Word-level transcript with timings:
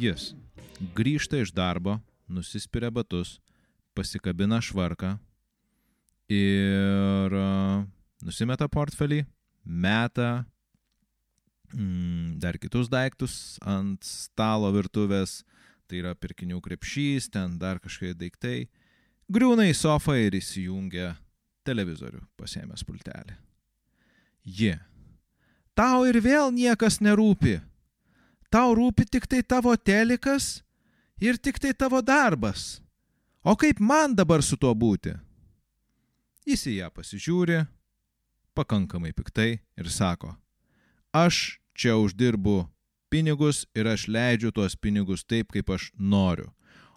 Jis 0.00 0.30
grįžta 0.96 1.42
iš 1.42 1.52
darbo, 1.52 1.98
nusispiria 2.28 2.88
batus, 2.90 3.38
pasikabina 3.92 4.60
švarką 4.64 5.16
ir 6.30 7.36
uh, 7.36 7.82
nusimeta 8.24 8.68
portfelį, 8.72 9.24
meta 9.64 10.46
mm, 11.74 12.38
dar 12.40 12.56
kitus 12.62 12.88
daiktus 12.88 13.58
ant 13.60 14.00
stalo 14.06 14.70
virtuvės, 14.72 15.42
tai 15.90 16.00
yra 16.00 16.14
pirkinių 16.14 16.62
krepšys, 16.64 17.28
ten 17.34 17.58
dar 17.60 17.82
kažkokie 17.82 18.14
daiktai, 18.16 18.58
griūna 19.28 19.68
į 19.68 19.74
sofą 19.76 20.16
ir 20.16 20.38
įsijungia 20.38 21.16
televizorių 21.66 22.22
pasėmęs 22.40 22.86
pultelį. 22.88 23.36
Ji. 24.48 24.78
Tau 25.76 26.06
ir 26.08 26.16
vėl 26.24 26.54
niekas 26.54 27.02
nerūpi. 27.04 27.58
Tau 28.50 28.74
rūpi 28.74 29.06
tik 29.06 29.28
tai 29.30 29.44
tavo 29.46 29.76
telikas 29.76 30.60
ir 31.22 31.38
tik 31.38 31.60
tai 31.62 31.70
tavo 31.72 32.00
darbas. 32.02 32.80
O 33.46 33.54
kaip 33.56 33.78
man 33.80 34.16
dabar 34.18 34.42
su 34.42 34.58
tuo 34.58 34.72
būti? 34.74 35.14
Jis 36.44 36.66
į 36.66 36.74
ją 36.80 36.88
pasižiūri, 36.90 37.60
pakankamai 38.58 39.12
piktai 39.14 39.60
ir 39.78 39.88
sako, 39.88 40.34
aš 41.14 41.60
čia 41.78 41.94
uždirbu 41.96 42.64
pinigus 43.10 43.64
ir 43.74 43.86
aš 43.86 44.08
leidžiu 44.10 44.50
tuos 44.52 44.74
pinigus 44.76 45.22
taip, 45.24 45.52
kaip 45.54 45.70
aš 45.70 45.92
noriu. 45.96 46.50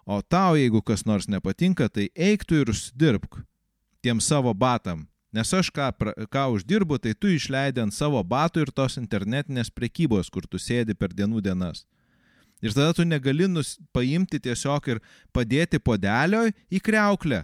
O 0.04 0.20
tau, 0.20 0.58
jeigu 0.58 0.82
kas 0.82 1.06
nors 1.06 1.30
nepatinka, 1.30 1.88
tai 1.88 2.10
eiktų 2.12 2.60
ir 2.60 2.72
užsidirbk 2.74 3.40
tiem 4.04 4.20
savo 4.20 4.52
batam. 4.52 5.06
Nes 5.34 5.50
aš 5.50 5.72
ką, 5.74 5.88
ką 6.30 6.44
uždirbu, 6.54 7.00
tai 7.02 7.14
tu 7.18 7.32
išleidai 7.34 7.82
ant 7.88 7.94
savo 7.94 8.20
batų 8.22 8.62
ir 8.62 8.70
tos 8.70 8.94
internetinės 9.00 9.72
prekybos, 9.74 10.30
kur 10.30 10.46
tu 10.46 10.60
sėdi 10.62 10.94
per 10.94 11.10
dienų 11.10 11.42
dienas. 11.42 11.82
Ir 12.62 12.72
tada 12.72 12.94
tu 12.94 13.04
negali 13.04 13.48
nus, 13.50 13.74
paimti 13.92 14.38
tiesiog 14.40 14.86
ir 14.92 15.00
padėti 15.34 15.80
podelio 15.82 16.46
į 16.70 16.80
kreuklę. 16.80 17.42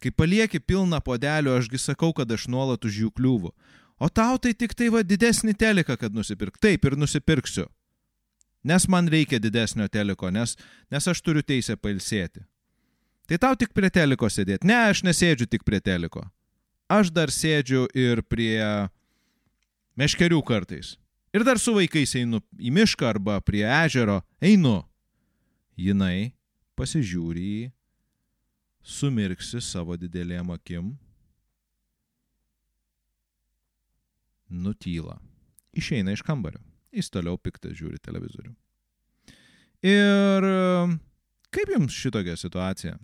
Kai 0.00 0.12
palieki 0.12 0.60
pilną 0.60 1.00
podelio, 1.04 1.54
ašgi 1.60 1.78
sakau, 1.80 2.14
kad 2.16 2.32
aš 2.32 2.48
nuolat 2.52 2.84
už 2.84 3.02
jų 3.04 3.10
kliūvu. 3.16 3.52
O 4.00 4.08
tau 4.08 4.36
tai 4.40 4.52
tik 4.52 4.74
tai 4.76 4.88
va 4.92 5.04
didesnį 5.04 5.54
teleką, 5.56 5.96
kad 6.00 6.16
nusipirk. 6.16 6.56
Taip 6.60 6.84
ir 6.84 6.96
nusipirksiu. 6.96 7.68
Nes 8.66 8.88
man 8.88 9.08
reikia 9.08 9.38
didesnio 9.40 9.86
teliko, 9.88 10.32
nes, 10.32 10.56
nes 10.90 11.08
aš 11.12 11.22
turiu 11.22 11.44
teisę 11.44 11.76
pailsėti. 11.76 12.42
Tai 13.28 13.38
tau 13.42 13.56
tik 13.58 13.72
prie 13.76 13.92
teliko 13.92 14.28
sėdėti. 14.32 14.66
Ne, 14.66 14.88
aš 14.90 15.04
nesėdžiu 15.06 15.46
tik 15.50 15.64
prie 15.64 15.80
teliko. 15.80 16.26
Aš 16.86 17.10
dar 17.10 17.32
sėdžiu 17.34 17.86
ir 17.98 18.22
prie 18.22 18.62
meškerių 19.98 20.38
kartais. 20.46 20.94
Ir 21.34 21.42
dar 21.44 21.58
su 21.58 21.74
vaikais 21.74 22.14
einu 22.16 22.40
į 22.56 22.70
mišką 22.72 23.08
arba 23.10 23.40
prie 23.44 23.64
ežero. 23.66 24.20
Einu. 24.40 24.78
Jinai 25.76 26.32
pasižiūri 26.78 27.48
į 27.56 27.64
sumirksi 28.86 29.60
savo 29.60 29.96
didelėm 29.98 30.52
akim, 30.54 30.94
nutyla, 34.46 35.18
išeina 35.74 36.14
iš 36.14 36.22
kambario, 36.26 36.62
jis 36.94 37.10
toliau 37.10 37.34
piktas 37.40 37.74
žiūri 37.80 37.98
televizorių. 37.98 38.54
Ir 39.86 40.46
kaip 41.52 41.72
jums 41.74 41.98
šitokia 41.98 42.36
situacija? 42.38 42.94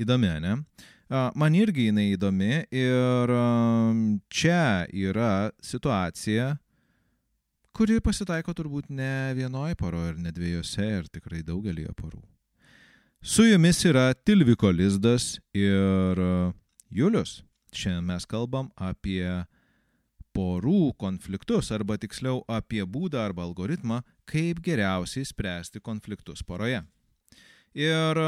Įdomi, 0.00 0.30
ne? 0.42 0.56
Man 1.38 1.54
irgi 1.54 1.90
jinai 1.90 2.08
įdomi 2.14 2.64
ir 2.74 3.32
čia 4.32 4.86
yra 4.90 5.50
situacija, 5.62 6.54
kuri 7.74 8.00
pasitaiko 8.02 8.54
turbūt 8.56 8.88
ne 8.90 9.34
vienoje 9.36 9.76
poroje 9.78 10.14
ir 10.14 10.22
ne 10.24 10.32
dviejose 10.34 10.86
ir 11.00 11.10
tikrai 11.12 11.42
daugelį 11.46 11.86
porų. 11.98 12.22
Su 13.24 13.46
jumis 13.46 13.78
yra 13.86 14.12
Tilviko 14.14 14.72
Lizdas 14.72 15.38
ir 15.56 16.18
Julius. 16.90 17.42
Šiandien 17.74 18.10
mes 18.10 18.26
kalbam 18.30 18.68
apie 18.76 19.28
porų 20.34 20.92
konfliktus, 20.98 21.70
arba 21.70 21.96
tiksliau 21.98 22.42
apie 22.50 22.82
būdą 22.82 23.22
arba 23.22 23.46
algoritmą, 23.46 24.02
kaip 24.26 24.60
geriausiai 24.64 25.26
spręsti 25.26 25.82
konfliktus 25.82 26.42
poroje. 26.42 26.82
Ir 27.74 28.20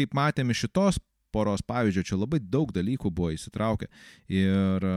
kaip 0.00 0.16
matėme 0.16 0.56
šitos 0.56 0.98
poros 1.30 1.62
pavyzdžio, 1.62 2.06
čia 2.10 2.18
labai 2.18 2.40
daug 2.42 2.72
dalykų 2.74 3.12
buvo 3.14 3.30
įsitraukę. 3.36 3.86
Ir 4.32 4.88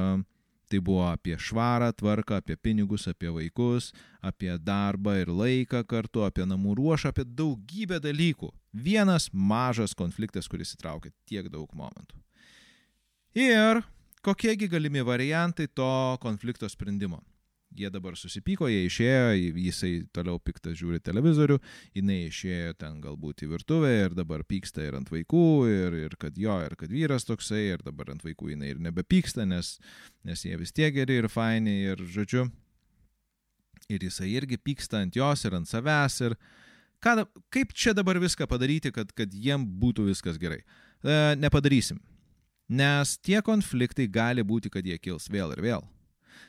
Tai 0.73 0.79
buvo 0.81 1.03
apie 1.05 1.35
švarą, 1.37 1.91
tvarką, 1.93 2.39
apie 2.41 2.55
pinigus, 2.57 3.03
apie 3.05 3.29
vaikus, 3.29 3.91
apie 4.25 4.55
darbą 4.57 5.13
ir 5.21 5.29
laiką 5.29 5.83
kartu, 5.85 6.23
apie 6.25 6.47
namų 6.49 6.73
ruošą, 6.79 7.11
apie 7.11 7.27
daugybę 7.27 7.99
dalykų. 8.01 8.49
Vienas 8.73 9.27
mažas 9.33 9.93
konfliktas, 9.93 10.47
kuris 10.49 10.73
įtraukė 10.73 11.11
tiek 11.29 11.51
daug 11.53 11.69
momentų. 11.77 12.17
Ir 13.37 13.83
kokiegi 14.25 14.71
galimi 14.71 15.05
variantai 15.05 15.67
to 15.69 16.17
konflikto 16.23 16.65
sprendimo? 16.65 17.21
Jie 17.78 17.89
dabar 17.94 18.17
susipyko, 18.19 18.67
jie 18.72 18.85
išėjo, 18.88 19.53
jisai 19.59 19.91
toliau 20.16 20.39
piktas 20.41 20.78
žiūri 20.79 21.01
televizorių, 21.03 21.59
jinai 21.97 22.19
išėjo 22.29 22.73
ten 22.79 23.00
galbūt 23.03 23.45
į 23.45 23.51
virtuvę 23.53 23.91
ir 24.06 24.17
dabar 24.17 24.45
pyksta 24.47 24.85
ir 24.85 24.97
ant 25.00 25.11
vaikų, 25.11 25.45
ir, 25.72 25.97
ir 26.06 26.17
kad 26.22 26.38
jo, 26.39 26.56
ir 26.66 26.78
kad 26.79 26.94
vyras 26.94 27.28
toksai, 27.29 27.66
ir 27.73 27.85
dabar 27.85 28.13
ant 28.13 28.25
vaikų 28.25 28.53
jinai 28.53 28.73
ir 28.73 28.81
nebepyksta, 28.83 29.47
nes, 29.50 29.78
nes 30.28 30.45
jie 30.45 30.57
vis 30.59 30.75
tiek 30.75 30.94
geri 30.95 31.22
ir 31.22 31.29
faini, 31.31 31.79
ir 31.94 32.03
žodžiu, 32.16 32.47
ir 33.91 34.07
jisai 34.07 34.31
irgi 34.38 34.59
pyksta 34.62 35.03
ant 35.03 35.16
jos 35.17 35.45
ir 35.47 35.57
ant 35.57 35.69
savęs, 35.69 36.19
ir 36.29 36.38
ką, 37.03 37.19
kaip 37.53 37.75
čia 37.75 37.95
dabar 37.97 38.19
viską 38.22 38.47
padaryti, 38.50 38.94
kad, 38.95 39.12
kad 39.16 39.33
jiem 39.33 39.66
būtų 39.81 40.07
viskas 40.12 40.39
gerai. 40.41 40.62
E, 41.03 41.35
nepadarysim. 41.39 42.00
Nes 42.73 43.17
tie 43.19 43.41
konfliktai 43.44 44.07
gali 44.07 44.44
būti, 44.44 44.72
kad 44.72 44.85
jie 44.88 44.95
kils 44.97 45.28
vėl 45.31 45.51
ir 45.53 45.62
vėl. 45.62 45.83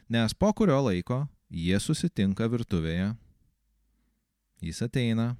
Nes 0.08 0.34
po 0.34 0.52
kurio 0.56 0.80
laiko 0.84 1.24
jie 1.50 1.78
susitinka 1.80 2.48
virtuvėje, 2.50 3.12
jis 4.64 4.82
ateina, 4.84 5.34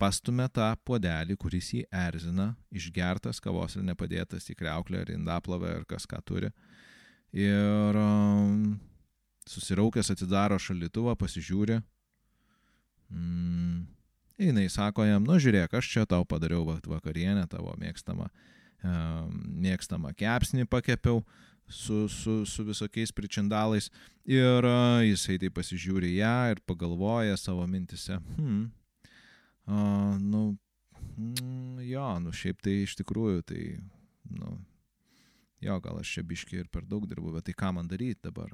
pastumia 0.00 0.48
tą 0.52 0.68
puodelį, 0.86 1.36
kuris 1.40 1.72
jį 1.74 1.84
erzina, 1.92 2.50
išgertas 2.74 3.40
kavos 3.42 3.76
ir 3.76 3.86
nepadėtas 3.86 4.48
į 4.52 4.56
kreuklę 4.58 5.02
ar 5.04 5.12
indaplovę 5.14 5.72
ar 5.78 5.86
kas 5.88 6.08
ką 6.08 6.20
turi. 6.24 6.50
Ir 7.36 7.98
um, 8.00 8.76
susiraukęs 9.48 10.12
atidaro 10.14 10.58
šalituvą, 10.62 11.16
pasižiūri. 11.18 11.80
Mm, 13.12 13.86
jinai 14.40 14.68
sako 14.72 15.06
jam, 15.06 15.24
nu 15.26 15.38
žiūrėk, 15.40 15.76
aš 15.78 15.90
čia 15.92 16.06
tau 16.08 16.26
padariau 16.28 16.64
vakarienę, 16.66 17.46
tavo 17.50 17.74
mėgstamą, 17.80 18.28
um, 18.84 19.34
mėgstamą 19.64 20.14
kepsnį 20.18 20.68
pakepiau, 20.70 21.22
su, 21.68 22.08
su, 22.08 22.46
su 22.46 22.64
visokiais 22.64 23.12
pričindalais. 23.12 23.90
Ir 24.24 24.66
uh, 24.66 25.02
jisai 25.06 25.38
tai 25.38 25.50
pasižiūri 25.54 26.16
ją 26.18 26.36
ir 26.50 26.62
pagalvoja 26.66 27.36
savo 27.38 27.66
mintise, 27.70 28.18
hmm, 28.36 28.64
uh, 29.70 30.16
nu, 30.18 30.56
mm, 31.16 31.84
jo, 31.86 32.08
nu 32.24 32.32
šiaip 32.34 32.62
tai 32.62 32.80
iš 32.82 32.96
tikrųjų, 32.98 33.44
tai, 33.46 33.60
nu, 34.34 34.56
jo, 35.62 35.76
gal 35.84 36.00
aš 36.00 36.16
čia 36.16 36.24
biški 36.26 36.58
ir 36.62 36.70
per 36.72 36.86
daug 36.90 37.06
dirbu, 37.06 37.36
bet 37.36 37.46
tai 37.46 37.54
ką 37.54 37.72
man 37.78 37.90
daryti 37.90 38.26
dabar, 38.26 38.50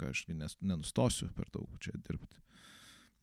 ką 0.00 0.14
aš 0.14 0.24
nenustosiu 0.32 1.28
per 1.36 1.52
daug 1.52 1.68
čia 1.80 1.92
dirbti. 1.96 2.40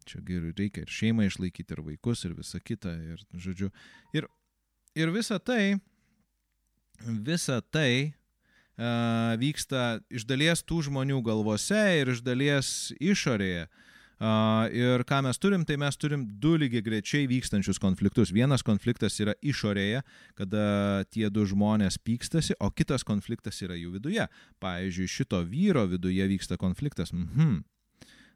Čia 0.07 0.21
reikia 0.23 0.85
ir 0.85 0.91
šeimą 0.93 1.25
išlaikyti, 1.27 1.73
ir 1.73 1.81
vaikus, 1.83 2.21
ir 2.23 2.37
visą 2.37 2.61
kitą, 2.63 2.93
ir, 3.01 3.25
žodžiu, 3.33 3.73
ir, 4.15 4.29
ir 4.95 5.11
visa 5.11 5.35
tai, 5.39 5.81
visa 7.01 7.59
tai 7.61 8.13
vyksta 8.77 9.99
iš 10.13 10.25
dalies 10.29 10.63
tų 10.63 10.83
žmonių 10.87 11.21
galvose 11.25 11.81
ir 12.01 12.13
iš 12.13 12.21
dalies 12.25 12.93
išorėje. 12.99 13.67
Ir 14.73 15.03
ką 15.05 15.19
mes 15.21 15.37
turim, 15.37 15.61
tai 15.65 15.77
mes 15.77 15.97
turim 15.97 16.23
du 16.41 16.55
lygiai 16.57 16.81
grečiai 16.81 17.27
vykstančius 17.29 17.77
konfliktus. 17.77 18.33
Vienas 18.33 18.65
konfliktas 18.65 19.19
yra 19.21 19.35
išorėje, 19.45 20.01
kada 20.37 21.05
tie 21.13 21.29
du 21.29 21.45
žmonės 21.45 21.99
pykstasi, 22.01 22.57
o 22.57 22.71
kitas 22.73 23.05
konfliktas 23.05 23.61
yra 23.61 23.77
jų 23.77 23.93
viduje. 23.99 24.25
Pavyzdžiui, 24.63 25.09
šito 25.09 25.43
vyro 25.45 25.85
viduje 25.85 26.25
vyksta 26.33 26.57
konfliktas. 26.57 27.13
Mhm 27.13 27.61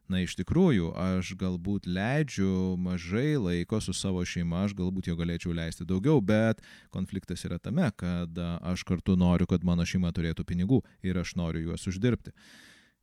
na 0.10 0.22
iš 0.24 0.36
tikrųjų, 0.40 0.92
aš 0.98 1.34
galbūt 1.40 1.88
leidžiu 1.88 2.76
mažai 2.82 3.36
laiko 3.40 3.80
su 3.84 3.94
savo 3.96 4.24
šeima, 4.28 4.66
aš 4.66 4.76
galbūt 4.78 5.12
jo 5.12 5.16
galėčiau 5.20 5.54
leisti 5.56 5.88
daugiau, 5.88 6.22
bet 6.22 6.64
konfliktas 6.94 7.46
yra 7.48 7.60
tame, 7.60 7.88
kad 7.96 8.42
aš 8.60 8.84
kartu 8.88 9.16
noriu, 9.20 9.48
kad 9.48 9.64
mano 9.68 9.86
šeima 9.88 10.12
turėtų 10.16 10.46
pinigų 10.48 10.82
ir 11.06 11.22
aš 11.22 11.36
noriu 11.40 11.70
juos 11.70 11.88
uždirbti. 11.88 12.34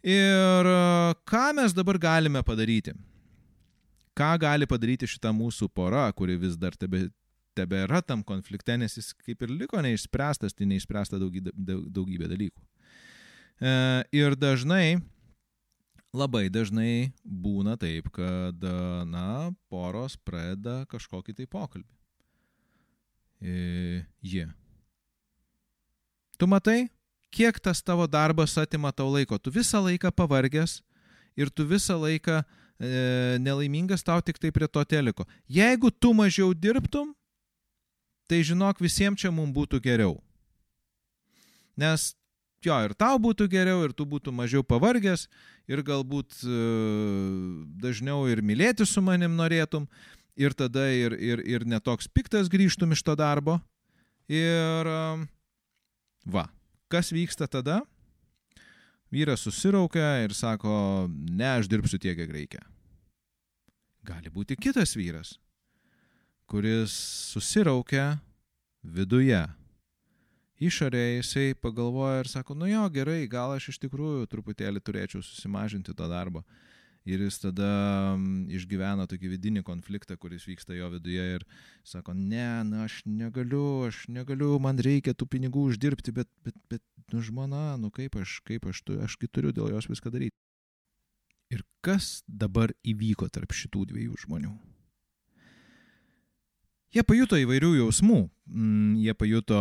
Ir 0.08 0.72
ką 1.26 1.46
mes 1.58 1.74
dabar 1.74 1.98
galime 1.98 2.42
padaryti? 2.46 2.94
Ką 4.18 4.34
gali 4.42 4.66
padaryti 4.66 5.08
šita 5.10 5.32
mūsų 5.34 5.70
pora, 5.74 6.08
kuri 6.14 6.36
vis 6.38 6.56
dar 6.58 6.74
tebe, 6.78 7.08
tebėra 7.58 8.00
tam 8.02 8.22
konflikte, 8.26 8.76
nes 8.78 8.98
jis 8.98 9.12
kaip 9.24 9.42
ir 9.46 9.54
liko 9.54 9.80
neišspręstas, 9.82 10.54
tai 10.54 10.68
neišspręsta 10.70 11.20
daugybė, 11.20 11.54
daugybė 11.94 12.30
dalykų. 12.30 12.62
E, 13.58 13.72
ir 14.14 14.36
dažnai 14.38 14.98
labai 16.14 16.48
dažnai 16.52 17.12
būna 17.24 17.76
taip, 17.80 18.10
kad, 18.14 18.62
na, 19.08 19.52
poros 19.68 20.16
pradeda 20.16 20.84
kažkokį 20.90 21.36
tai 21.38 21.46
pokalbį. 21.50 21.98
E, 23.40 24.04
ji. 24.22 24.46
Tu 26.38 26.46
matai, 26.50 26.88
kiek 27.34 27.60
tas 27.60 27.82
tavo 27.82 28.06
darbas 28.06 28.56
atima 28.58 28.92
tau 28.92 29.10
laiko. 29.12 29.38
Tu 29.38 29.52
visą 29.54 29.82
laiką 29.84 30.10
pavargęs 30.14 30.80
ir 31.38 31.50
tu 31.50 31.66
visą 31.66 31.98
laiką 32.00 32.40
e, 32.42 33.38
nelaimingas 33.42 34.02
tau 34.02 34.22
tik 34.22 34.38
tai 34.38 34.50
prie 34.54 34.66
to 34.66 34.82
teliko. 34.84 35.26
Jeigu 35.46 35.90
tu 35.90 36.14
mažiau 36.14 36.54
dirbtum, 36.54 37.14
tai 38.28 38.42
žinok, 38.42 38.82
visiems 38.82 39.20
čia 39.20 39.30
mums 39.32 39.54
būtų 39.54 39.80
geriau. 39.82 40.18
Nes 41.78 42.14
jo, 42.64 42.76
ir 42.84 42.94
tau 42.98 43.18
būtų 43.22 43.48
geriau, 43.50 43.82
ir 43.86 43.94
tu 43.96 44.06
būtų 44.08 44.32
mažiau 44.34 44.64
pavargęs, 44.66 45.26
ir 45.70 45.82
galbūt 45.86 46.40
e, 46.42 46.60
dažniau 47.82 48.26
ir 48.30 48.42
mylėti 48.42 48.86
su 48.88 49.02
manim 49.04 49.36
norėtum, 49.38 49.88
ir 50.38 50.54
tada 50.58 50.88
ir, 50.90 51.14
ir, 51.14 51.42
ir 51.46 51.66
netoks 51.66 52.08
piktas 52.10 52.50
grįžtum 52.50 52.94
iš 52.94 53.04
to 53.06 53.14
darbo. 53.18 53.58
Ir 54.28 54.90
e, 54.90 55.02
va, 56.28 56.48
kas 56.92 57.12
vyksta 57.14 57.48
tada? 57.50 57.82
Vyras 59.08 59.40
susiraukia 59.46 60.18
ir 60.26 60.34
sako, 60.36 61.08
ne, 61.08 61.54
aš 61.56 61.68
dirbsiu 61.70 61.96
tiek, 62.00 62.18
kiek 62.18 62.32
reikia. 62.32 62.64
Gali 64.04 64.28
būti 64.32 64.56
kitas 64.56 64.92
vyras, 64.96 65.36
kuris 66.48 66.92
susiraukia 67.32 68.18
viduje 68.84 69.40
išorėje 70.62 71.18
jisai 71.18 71.46
pagalvoja 71.58 72.22
ir 72.22 72.30
sako, 72.30 72.56
nu 72.58 72.68
jo, 72.70 72.84
gerai, 72.94 73.22
gal 73.30 73.54
aš 73.54 73.70
iš 73.72 73.78
tikrųjų 73.84 74.26
truputėlį 74.30 74.82
turėčiau 74.84 75.22
susimažinti 75.24 75.94
to 75.94 76.08
darbo. 76.10 76.44
Ir 77.08 77.22
jis 77.24 77.38
tada 77.40 77.68
mm, 78.18 78.50
išgyvena 78.58 79.06
tokį 79.08 79.30
vidinį 79.32 79.62
konfliktą, 79.64 80.18
kuris 80.20 80.44
vyksta 80.44 80.76
jo 80.76 80.90
viduje 80.92 81.24
ir 81.38 81.44
sako, 81.86 82.12
ne, 82.12 82.48
na 82.68 82.82
aš 82.84 83.00
negaliu, 83.08 83.86
aš 83.86 84.02
negaliu, 84.12 84.50
man 84.60 84.76
reikia 84.84 85.14
tų 85.16 85.28
pinigų 85.32 85.70
uždirbti, 85.70 86.12
bet, 86.12 86.28
bet, 86.44 86.58
bet, 86.68 86.82
nu 87.14 87.22
žmona, 87.24 87.78
nu 87.80 87.88
kaip 87.94 88.18
aš, 88.20 88.42
kaip 88.44 88.68
aš, 88.68 88.82
tu, 88.84 88.98
ašgi 89.00 89.30
turiu 89.32 89.54
dėl 89.56 89.72
jos 89.72 89.88
viską 89.88 90.12
daryti. 90.12 90.36
Ir 91.48 91.64
kas 91.80 92.18
dabar 92.28 92.74
įvyko 92.84 93.30
tarp 93.32 93.56
šitų 93.56 93.86
dviejų 93.94 94.18
žmonių? 94.26 94.52
Jie 96.92 97.04
pajuto 97.04 97.36
įvairių 97.40 97.74
jausmų. 97.78 98.20
Mm, 98.48 99.00
jie 99.00 99.14
pajuto 99.16 99.58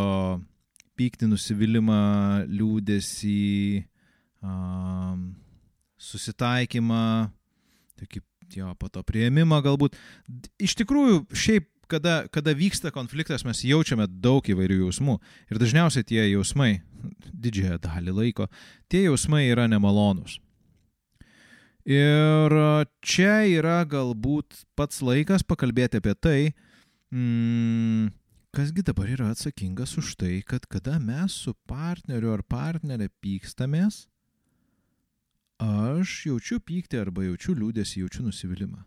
pyktį, 0.98 1.30
nusivylimą, 1.32 2.02
liūdėsi, 2.50 3.84
um, 4.44 5.30
susitaikymą, 5.98 7.04
tokį 8.00 8.22
jo, 8.56 8.74
po 8.80 8.90
to 8.92 9.04
prieimimą 9.06 9.60
galbūt. 9.66 9.98
Iš 10.62 10.78
tikrųjų, 10.82 11.24
šiaip, 11.36 11.68
kada, 11.92 12.20
kada 12.34 12.54
vyksta 12.58 12.92
konfliktas, 12.96 13.46
mes 13.48 13.64
jaučiame 13.68 14.08
daug 14.08 14.46
įvairių 14.46 14.82
jausmų. 14.86 15.18
Ir 15.52 15.62
dažniausiai 15.62 16.08
tie 16.08 16.22
jausmai, 16.26 16.82
didžiąją 17.46 17.80
dalį 17.88 18.18
laiko, 18.22 18.50
tie 18.92 19.08
jausmai 19.08 19.48
yra 19.52 19.68
nemalonūs. 19.72 20.40
Ir 21.88 22.54
čia 23.00 23.46
yra 23.48 23.80
galbūt 23.88 24.66
pats 24.76 25.00
laikas 25.00 25.46
pakalbėti 25.48 26.02
apie 26.02 26.14
tai, 26.20 26.40
mm, 27.16 28.10
kasgi 28.58 28.82
dabar 28.82 29.06
yra 29.14 29.28
atsakingas 29.30 29.92
už 30.02 30.16
tai, 30.18 30.42
kad 30.42 30.64
kada 30.66 30.96
mes 30.98 31.34
su 31.44 31.52
partneriu 31.70 32.32
ar 32.34 32.42
partnerė 32.42 33.06
pykstamės, 33.22 34.08
aš 35.62 36.14
jaučiu 36.26 36.58
pyktį 36.66 37.04
arba 37.04 37.28
jaučiu 37.28 37.54
liūdėsi, 37.54 38.02
jaučiu 38.02 38.24
nusivylimą. 38.26 38.80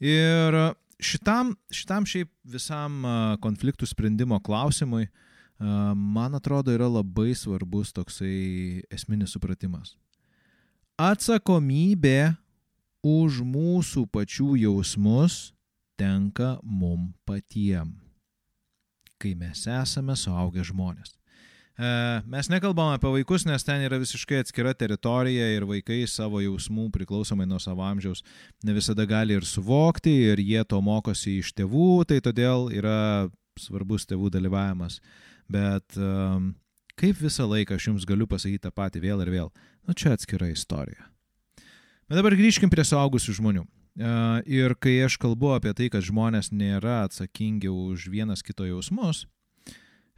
Ir 0.00 0.56
šitam, 1.04 1.52
šitam 1.68 2.06
šiaip 2.08 2.30
visam 2.48 3.04
konfliktų 3.44 3.90
sprendimo 3.90 4.38
klausimui, 4.40 5.10
man 5.60 6.38
atrodo, 6.38 6.72
yra 6.72 6.88
labai 6.88 7.34
svarbus 7.36 7.92
toksai 7.92 8.86
esminis 8.88 9.36
supratimas. 9.36 9.98
Atsakomybė 10.96 12.32
už 13.04 13.42
mūsų 13.44 14.06
pačių 14.08 14.56
jausmus 14.62 15.52
tenka 16.00 16.56
mum 16.64 17.12
patiem 17.28 17.92
kai 19.22 19.34
mes 19.38 19.66
esame 19.70 20.16
suaugę 20.18 20.64
žmonės. 20.66 21.14
E, 21.74 22.22
mes 22.30 22.48
nekalbam 22.52 22.92
apie 22.94 23.10
vaikus, 23.10 23.42
nes 23.48 23.64
ten 23.66 23.82
yra 23.82 23.98
visiškai 23.98 24.44
atskira 24.44 24.74
teritorija 24.78 25.48
ir 25.56 25.66
vaikai 25.66 26.04
savo 26.06 26.38
jausmų 26.38 26.86
priklausomai 26.94 27.48
nuo 27.50 27.58
savo 27.58 27.82
amžiaus 27.82 28.22
ne 28.62 28.76
visada 28.76 29.06
gali 29.10 29.34
ir 29.34 29.46
suvokti 29.48 30.12
ir 30.30 30.42
jie 30.42 30.62
to 30.70 30.78
mokosi 30.78 31.40
iš 31.40 31.50
tėvų, 31.58 32.04
tai 32.06 32.20
todėl 32.22 32.68
yra 32.70 33.30
svarbus 33.58 34.06
tėvų 34.06 34.30
dalyvavimas. 34.36 35.00
Bet 35.50 35.98
um, 35.98 36.52
kaip 36.98 37.18
visą 37.18 37.48
laiką 37.50 37.74
aš 37.74 37.90
jums 37.90 38.06
galiu 38.06 38.28
pasakyti 38.30 38.62
tą 38.68 38.70
patį 38.74 39.02
vėl 39.08 39.26
ir 39.26 39.34
vėl, 39.34 39.50
nu 39.82 39.98
čia 39.98 40.14
atskira 40.14 40.46
istorija. 40.52 41.10
Bet 42.06 42.20
dabar 42.20 42.36
grįžkim 42.38 42.70
prie 42.70 42.86
suaugusių 42.86 43.34
žmonių. 43.40 43.66
Ir 43.94 44.74
kai 44.82 44.96
aš 45.06 45.16
kalbu 45.22 45.52
apie 45.54 45.70
tai, 45.76 45.86
kad 45.92 46.02
žmonės 46.02 46.50
nėra 46.50 47.04
atsakingi 47.04 47.70
už 47.70 48.08
vienas 48.10 48.42
kito 48.42 48.66
jausmus, 48.66 49.26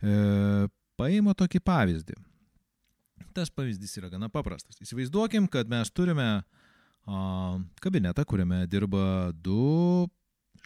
e, 0.01 0.69
paima 0.97 1.35
tokį 1.37 1.61
pavyzdį. 1.61 2.17
Tas 3.37 3.53
pavyzdys 3.53 3.99
yra 4.01 4.09
gana 4.09 4.31
paprastas. 4.33 4.81
Įsivaizduokim, 4.81 5.49
kad 5.53 5.69
mes 5.69 5.93
turime 5.93 6.47
kabinetą, 7.85 8.25
kuriame 8.27 8.65
dirba 8.67 9.31
du 9.33 10.09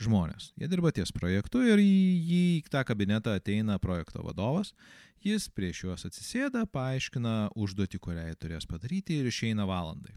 žmonės. 0.00 0.52
Jie 0.56 0.68
dirba 0.70 0.92
ties 0.94 1.12
projektu 1.12 1.60
ir 1.66 1.82
į 1.82 1.90
jį 2.30 2.44
tą 2.72 2.84
kabinetą 2.88 3.34
ateina 3.36 3.78
projekto 3.82 4.22
vadovas. 4.24 4.72
Jis 5.20 5.50
prieš 5.52 5.84
juos 5.84 6.06
atsisėda, 6.08 6.64
paaiškina 6.72 7.50
užduotį, 7.58 8.00
kurią 8.00 8.30
jie 8.30 8.38
turės 8.40 8.70
padaryti 8.70 9.18
ir 9.20 9.28
išeina 9.28 9.66
valandai. 9.68 10.14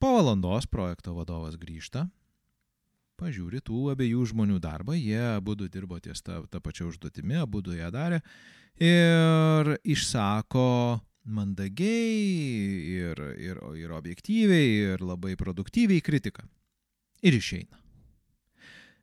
Po 0.00 0.14
valandos 0.16 0.64
projekto 0.64 1.12
vadovas 1.12 1.58
grįžta, 1.60 2.06
pažiūri 3.20 3.58
tų 3.60 3.90
abiejų 3.92 4.30
žmonių 4.30 4.56
darbą, 4.64 4.94
jie 4.96 5.20
abu 5.34 5.52
dirbo 5.60 5.98
ties 6.00 6.24
tą, 6.24 6.38
tą 6.48 6.56
pačią 6.64 6.86
užduotimi, 6.88 7.36
abu 7.36 7.60
ją 7.68 7.90
darė 7.92 8.22
ir 8.80 9.74
išsako 9.84 11.02
mandagiai 11.28 12.16
ir, 12.94 13.20
ir, 13.36 13.60
ir 13.76 13.92
objektyviai 13.92 14.72
ir 14.94 15.04
labai 15.04 15.36
produktyviai 15.36 16.00
kritiką. 16.00 16.48
Ir 17.20 17.36
išeina. 17.36 17.76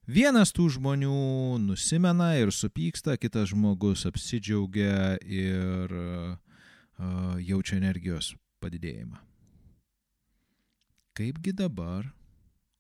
Vienas 0.10 0.50
tų 0.50 0.66
žmonių 0.80 1.62
nusimena 1.62 2.34
ir 2.42 2.50
supyksta, 2.50 3.20
kitas 3.22 3.52
žmogus 3.54 4.08
apsidžiaugia 4.10 5.20
ir 5.22 5.94
uh, 5.94 7.38
jaučia 7.38 7.78
energijos 7.78 8.34
padidėjimą 8.64 9.28
kaipgi 11.18 11.56
dabar 11.58 12.12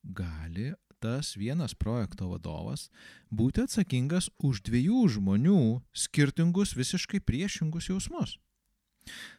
gali 0.04 0.74
tas 1.02 1.36
vienas 1.38 1.74
projekto 1.78 2.30
vadovas 2.32 2.88
būti 3.30 3.64
atsakingas 3.66 4.30
už 4.42 4.64
dviejų 4.66 5.06
žmonių 5.18 5.62
skirtingus 5.94 6.74
visiškai 6.78 7.22
priešingus 7.22 7.90
jausmus. 7.92 8.38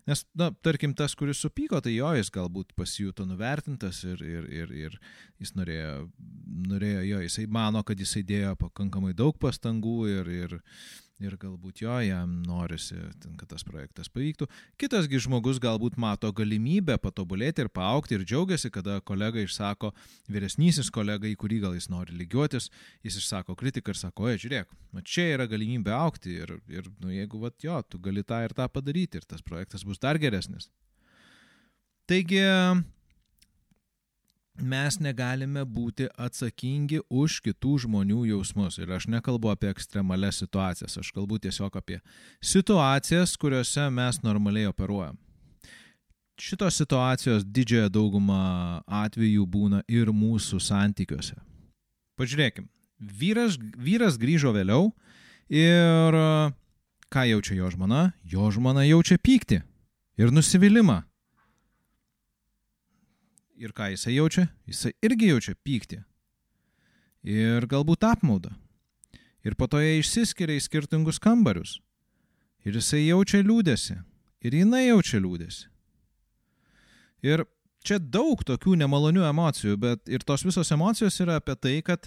Nes, 0.08 0.22
na, 0.38 0.48
tarkim, 0.64 0.94
tas, 0.96 1.12
kuris 1.18 1.42
supyko, 1.44 1.80
tai 1.84 1.92
jo, 1.92 2.08
jis 2.16 2.30
galbūt 2.32 2.72
pasijuto 2.78 3.26
nuvertintas 3.28 4.00
ir, 4.08 4.22
ir, 4.24 4.46
ir, 4.48 4.72
ir 4.72 4.94
jis 5.42 5.52
norėjo, 5.58 5.90
norėjo, 6.70 7.02
jo, 7.10 7.18
jisai 7.26 7.44
mano, 7.52 7.82
kad 7.84 8.00
jisai 8.00 8.22
dėjo 8.24 8.54
pakankamai 8.62 9.12
daug 9.18 9.36
pastangų 9.42 9.98
ir, 10.14 10.32
ir, 10.38 10.56
ir 11.22 11.34
galbūt 11.40 11.82
jo, 11.82 11.94
jam 12.04 12.38
norisi, 12.46 12.96
kad 13.40 13.48
tas 13.50 13.64
projektas 13.66 14.10
pavyktų. 14.12 14.46
Kitasgi 14.80 15.20
žmogus 15.25 15.60
galbūt 15.62 15.98
mato 16.00 16.30
galimybę 16.34 16.98
patobulėti 17.02 17.64
ir 17.64 17.70
paaukti 17.75 18.18
ir 18.18 18.26
džiaugiasi, 18.26 18.70
kada 18.75 18.98
kolega 19.06 19.42
išsako, 19.42 19.92
vyresnysis 20.30 20.92
kolega, 20.94 21.26
į 21.30 21.37
kurį 21.40 21.60
gal 21.66 21.78
jis 21.78 21.90
nori 21.92 22.14
lygiuotis, 22.18 22.70
jis 23.06 23.18
išsako 23.22 23.56
kritiką 23.58 23.94
ir 23.94 24.00
sako, 24.00 24.28
oi, 24.30 24.37
žiūrėk, 24.40 24.75
čia 25.08 25.30
yra 25.34 25.48
galimybė 25.50 25.94
aukti 25.96 26.38
ir, 26.44 26.54
ir 26.70 26.90
nu, 27.02 27.10
jeigu, 27.14 27.42
va, 27.42 27.52
jo, 27.62 27.80
tu 27.88 28.00
gali 28.02 28.22
tą 28.26 28.44
ir 28.46 28.54
tą 28.56 28.68
padaryti 28.70 29.18
ir 29.18 29.26
tas 29.26 29.42
projektas 29.42 29.87
bus 29.87 29.98
dar 30.02 30.20
geresnis. 30.22 30.70
Taigi, 32.08 32.40
mes 34.62 34.98
negalime 35.00 35.64
būti 35.64 36.08
atsakingi 36.18 37.00
už 37.08 37.38
kitų 37.44 37.74
žmonių 37.84 38.24
jausmus. 38.32 38.78
Ir 38.78 38.92
aš 38.96 39.08
nekalbu 39.10 39.52
apie 39.52 39.70
ekstremales 39.70 40.40
situacijas, 40.42 40.98
aš 41.00 41.12
kalbu 41.14 41.38
tiesiog 41.42 41.76
apie 41.78 42.00
situacijas, 42.40 43.36
kuriuose 43.36 43.88
mes 43.94 44.22
normaliai 44.22 44.70
operuojam. 44.70 45.18
Šitos 46.38 46.78
situacijos 46.78 47.42
didžiąją 47.42 47.88
daugumą 47.90 48.42
atvejų 48.86 49.46
būna 49.46 49.82
ir 49.90 50.12
mūsų 50.14 50.60
santykiuose. 50.62 51.34
Pažiūrėkim, 52.18 52.68
vyras, 52.98 53.58
vyras 53.58 54.18
grįžo 54.18 54.52
vėliau 54.54 54.92
ir 55.50 56.18
ką 57.10 57.26
jaučia 57.32 57.58
jo 57.58 57.70
žmona? 57.74 58.12
Jo 58.22 58.52
žmona 58.54 58.86
jaučia 58.86 59.18
pyktį 59.18 59.62
ir 60.18 60.34
nusivylimą. 60.34 61.02
Ir 63.58 63.72
ką 63.74 63.88
jisai 63.90 64.14
jaučia? 64.14 64.46
Jisai 64.70 64.92
irgi 65.02 65.32
jaučia 65.32 65.56
pyktį. 65.66 65.98
Ir 67.26 67.66
galbūt 67.66 68.06
apmaudą. 68.06 68.52
Ir 69.42 69.56
po 69.58 69.66
to 69.70 69.80
jie 69.82 69.98
išsiskiria 69.98 70.58
į 70.58 70.62
skirtingus 70.62 71.18
kambarius. 71.22 71.78
Ir 72.66 72.78
jisai 72.78 73.02
jaučia 73.08 73.42
liūdėsi. 73.42 73.98
Ir 74.46 74.54
jinai 74.60 74.84
jaučia 74.86 75.18
liūdėsi. 75.24 75.66
Ir 77.26 77.42
čia 77.82 77.98
daug 77.98 78.44
tokių 78.46 78.76
nemalonių 78.78 79.26
emocijų, 79.26 79.78
bet 79.82 80.10
ir 80.10 80.22
tos 80.26 80.44
visos 80.46 80.70
emocijos 80.74 81.18
yra 81.24 81.40
apie 81.40 81.56
tai, 81.58 81.74
kad, 81.82 82.06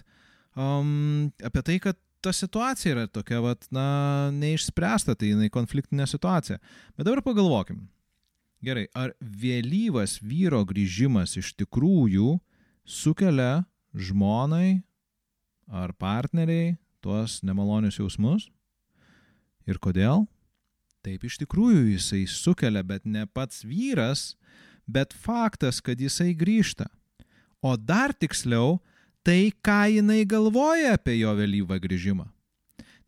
um, 0.55 1.31
apie 1.43 1.63
tai, 1.67 1.79
kad 1.83 1.99
ta 2.23 2.31
situacija 2.35 2.95
yra 2.95 3.07
tokia, 3.11 3.41
vat, 3.43 3.65
na, 3.73 4.29
neišspręsta, 4.35 5.17
tai 5.17 5.33
jinai 5.33 5.49
konfliktinė 5.51 6.07
situacija. 6.07 6.61
Bet 6.95 7.07
dabar 7.07 7.23
pagalvokim. 7.25 7.89
Gerai, 8.61 8.85
ar 8.93 9.15
vėlyvas 9.17 10.19
vyro 10.21 10.61
grįžimas 10.69 11.33
iš 11.39 11.55
tikrųjų 11.57 12.35
sukelia 12.85 13.63
žmonai 13.97 14.83
ar 15.65 15.95
partneriai 15.97 16.75
tuos 17.01 17.39
nemalonius 17.41 17.97
jausmus? 17.97 18.51
Ir 19.65 19.81
kodėl? 19.81 20.27
Taip 21.01 21.25
iš 21.25 21.39
tikrųjų 21.41 21.87
jisai 21.95 22.27
sukelia, 22.29 22.83
bet 22.85 23.07
ne 23.09 23.25
pats 23.25 23.63
vyras, 23.65 24.35
bet 24.85 25.15
faktas, 25.17 25.81
kad 25.81 25.97
jisai 25.97 26.35
grįžta. 26.37 26.85
O 27.65 27.73
dar 27.77 28.13
tiksliau, 28.13 28.77
tai 29.25 29.49
ką 29.65 29.87
jinai 29.95 30.21
galvoja 30.29 30.93
apie 30.99 31.17
jo 31.17 31.33
vėlyvą 31.37 31.81
grįžimą. 31.81 32.27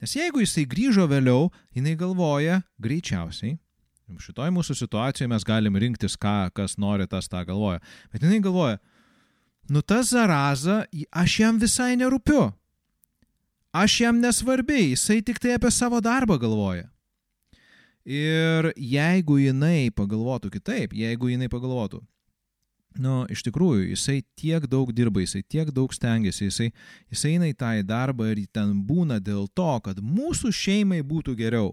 Nes 0.02 0.18
jeigu 0.18 0.42
jisai 0.42 0.66
grįžo 0.66 1.06
vėliau, 1.10 1.52
jinai 1.78 1.94
galvoja 1.94 2.64
greičiausiai. 2.82 3.60
Šitoj 4.20 4.52
mūsų 4.54 4.76
situacijoje 4.78 5.30
mes 5.32 5.46
galim 5.48 5.78
rinktis, 5.80 6.18
ką, 6.20 6.52
kas 6.56 6.76
nori, 6.78 7.08
tas 7.10 7.30
tą 7.32 7.44
galvoja. 7.48 7.80
Bet 8.14 8.26
jinai 8.26 8.42
galvoja, 8.44 8.80
nu 9.72 9.82
tas 9.82 10.12
zaraza, 10.12 10.84
aš 11.10 11.40
jam 11.40 11.60
visai 11.62 11.94
nerūpiu. 12.00 12.52
Aš 13.74 14.02
jam 14.04 14.20
nesvarbi, 14.22 14.92
jisai 14.92 15.24
tik 15.26 15.40
tai 15.42 15.56
apie 15.58 15.72
savo 15.74 16.02
darbą 16.04 16.38
galvoja. 16.38 16.90
Ir 18.06 18.74
jeigu 18.76 19.40
jinai 19.40 19.88
pagalvotų 19.96 20.52
kitaip, 20.54 20.94
jeigu 20.94 21.32
jinai 21.32 21.48
pagalvotų, 21.50 22.02
nu, 23.02 23.24
iš 23.32 23.42
tikrųjų, 23.48 23.88
jisai 23.94 24.20
tiek 24.38 24.68
daug 24.70 24.92
dirba, 24.94 25.24
jisai 25.24 25.42
tiek 25.42 25.72
daug 25.74 25.94
stengiasi, 25.96 26.50
jisai, 26.50 26.70
jisai 27.10 27.34
eina 27.38 27.50
į 27.50 27.56
tą 27.58 27.72
į 27.80 27.86
darbą 27.88 28.28
ir 28.30 28.44
ten 28.54 28.76
būna 28.86 29.18
dėl 29.24 29.48
to, 29.56 29.72
kad 29.86 30.04
mūsų 30.04 30.52
šeimai 30.54 31.02
būtų 31.02 31.38
geriau. 31.40 31.72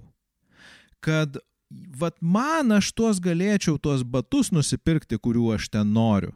Kad, 1.04 1.36
vad, 1.70 2.16
man 2.20 2.72
aš 2.74 2.92
tuos 2.96 3.20
galėčiau 3.22 3.78
tuos 3.78 4.02
batus 4.02 4.50
nusipirkti, 4.54 5.18
kuriuo 5.18 5.54
aš 5.54 5.68
ten 5.70 5.92
noriu. 5.94 6.32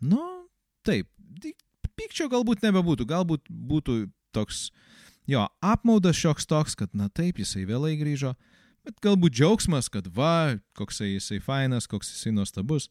Nu, 0.00 0.48
taip, 0.86 1.08
pykčio 2.00 2.30
galbūt 2.32 2.64
nebebūtų, 2.64 3.06
galbūt 3.08 3.50
būtų 3.50 3.98
toks, 4.34 4.70
jo, 5.28 5.44
apmaudas 5.60 6.18
šioks 6.20 6.48
toks, 6.48 6.76
kad 6.78 6.94
na 6.96 7.10
taip, 7.12 7.40
jisai 7.42 7.66
vėlai 7.68 7.96
grįžo, 8.00 8.34
bet 8.86 8.96
galbūt 9.04 9.36
džiaugsmas, 9.36 9.90
kad 9.92 10.08
va, 10.14 10.56
koksai 10.78 11.14
jisai 11.14 11.40
fainas, 11.44 11.90
koks 11.90 12.14
jisai 12.14 12.32
nuostabus. 12.36 12.88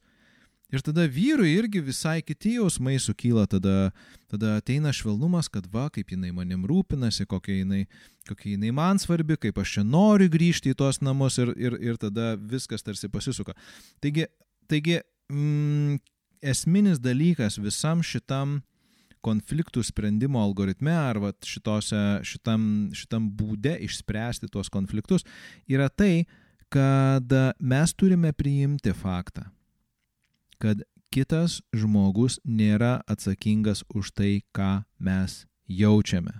Ir 0.69 0.83
tada 0.85 1.07
vyrui 1.09 1.55
irgi 1.57 1.81
visai 1.81 2.19
kiti 2.21 2.53
jausmai 2.59 2.99
sukyla, 3.01 3.47
tada, 3.49 3.89
tada 4.29 4.57
ateina 4.59 4.91
švelnumas, 4.93 5.49
kad 5.49 5.65
va, 5.73 5.87
kaip 5.89 6.13
jinai 6.13 6.29
manim 6.35 6.67
rūpinasi, 6.69 7.25
kokia 7.29 7.63
jinai, 7.63 7.83
kokia 8.29 8.53
jinai 8.53 8.69
man 8.77 9.01
svarbi, 9.01 9.39
kaip 9.41 9.57
aš 9.57 9.79
čia 9.79 9.85
noriu 9.87 10.29
grįžti 10.29 10.75
į 10.75 10.77
tuos 10.77 11.01
namus 11.01 11.39
ir, 11.41 11.55
ir, 11.57 11.79
ir 11.81 11.97
tada 11.97 12.35
viskas 12.37 12.85
tarsi 12.85 13.09
pasisuka. 13.09 13.57
Taigi, 14.03 14.27
taigi 14.69 14.99
mm, 15.33 15.97
esminis 16.53 17.01
dalykas 17.01 17.57
visam 17.57 18.05
šitam 18.05 18.59
konfliktų 19.25 19.83
sprendimo 19.83 20.39
algoritme 20.41 20.93
ar 20.95 21.19
šitose, 21.45 22.21
šitam, 22.27 22.63
šitam 22.95 23.27
būde 23.35 23.75
išspręsti 23.87 24.47
tuos 24.51 24.69
konfliktus 24.71 25.25
yra 25.67 25.89
tai, 25.89 26.27
kad 26.69 27.33
mes 27.59 27.93
turime 27.97 28.31
priimti 28.37 28.93
faktą, 28.93 29.47
kad 30.61 30.83
kitas 31.13 31.61
žmogus 31.73 32.37
nėra 32.45 32.99
atsakingas 33.09 33.85
už 33.95 34.13
tai, 34.13 34.35
ką 34.53 34.83
mes 34.99 35.45
jaučiame. 35.65 36.37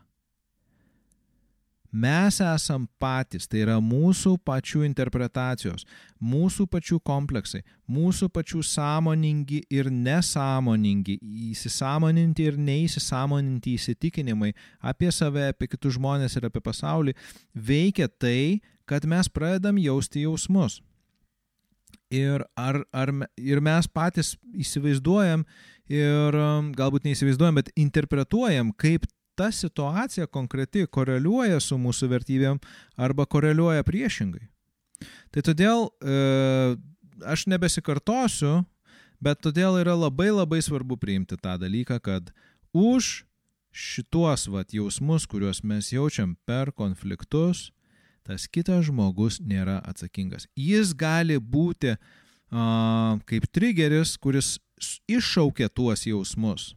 Mes 1.92 2.36
esam 2.38 2.84
patys, 3.02 3.48
tai 3.50 3.64
yra 3.64 3.80
mūsų 3.82 4.36
pačių 4.46 4.84
interpretacijos, 4.86 5.88
mūsų 6.22 6.68
pačių 6.70 7.00
kompleksai, 7.02 7.64
mūsų 7.90 8.30
pačių 8.30 8.62
sąmoningi 8.62 9.64
ir 9.74 9.90
nesąmoningi, 9.90 11.18
įsisamoninti 11.50 12.46
ir 12.46 12.60
neįsisamoninti 12.62 13.74
įsitikinimai 13.74 14.52
apie 14.86 15.10
save, 15.10 15.48
apie 15.50 15.72
kitus 15.72 15.98
žmonės 15.98 16.38
ir 16.38 16.46
apie 16.46 16.62
pasaulį 16.62 17.16
veikia 17.56 18.06
tai, 18.06 18.62
kad 18.86 19.10
mes 19.10 19.26
pradedam 19.26 19.82
jausti 19.82 20.28
jausmus. 20.28 20.84
Ir, 22.10 22.42
ar, 22.58 22.82
ar, 22.90 23.12
ir 23.38 23.60
mes 23.62 23.86
patys 23.86 24.34
įsivaizduojam 24.58 25.44
ir 25.94 26.38
um, 26.38 26.72
galbūt 26.74 27.06
neįsivaizduojam, 27.06 27.60
bet 27.60 27.70
interpretuojam, 27.78 28.72
kaip 28.74 29.06
ta 29.40 29.52
situacija 29.54 30.28
konkreti 30.28 30.84
koreliuoja 30.92 31.62
su 31.64 31.78
mūsų 31.80 32.10
vertybėm 32.12 32.58
arba 33.00 33.24
koreliuoja 33.30 33.86
priešingai. 33.88 34.50
Tai 35.32 35.44
todėl 35.48 35.86
e, 35.88 36.18
aš 37.24 37.46
nebesikartosiu, 37.48 38.66
bet 39.24 39.40
todėl 39.46 39.80
yra 39.80 39.96
labai 39.96 40.28
labai 40.34 40.60
svarbu 40.66 40.98
priimti 41.00 41.38
tą 41.40 41.56
dalyką, 41.62 42.02
kad 42.04 42.34
už 42.76 43.24
šituos 43.72 44.48
vat 44.52 44.76
jausmus, 44.76 45.28
kuriuos 45.30 45.64
mes 45.64 45.94
jaučiam 45.94 46.36
per 46.50 46.74
konfliktus, 46.76 47.70
tas 48.30 48.46
kitas 48.46 48.86
žmogus 48.86 49.40
nėra 49.42 49.80
atsakingas. 49.90 50.46
Jis 50.54 50.94
gali 50.94 51.40
būti 51.42 51.96
a, 51.96 53.18
kaip 53.26 53.48
trigeris, 53.50 54.14
kuris 54.22 54.58
iššaukia 55.10 55.72
tuos 55.74 56.06
jausmus. 56.06 56.74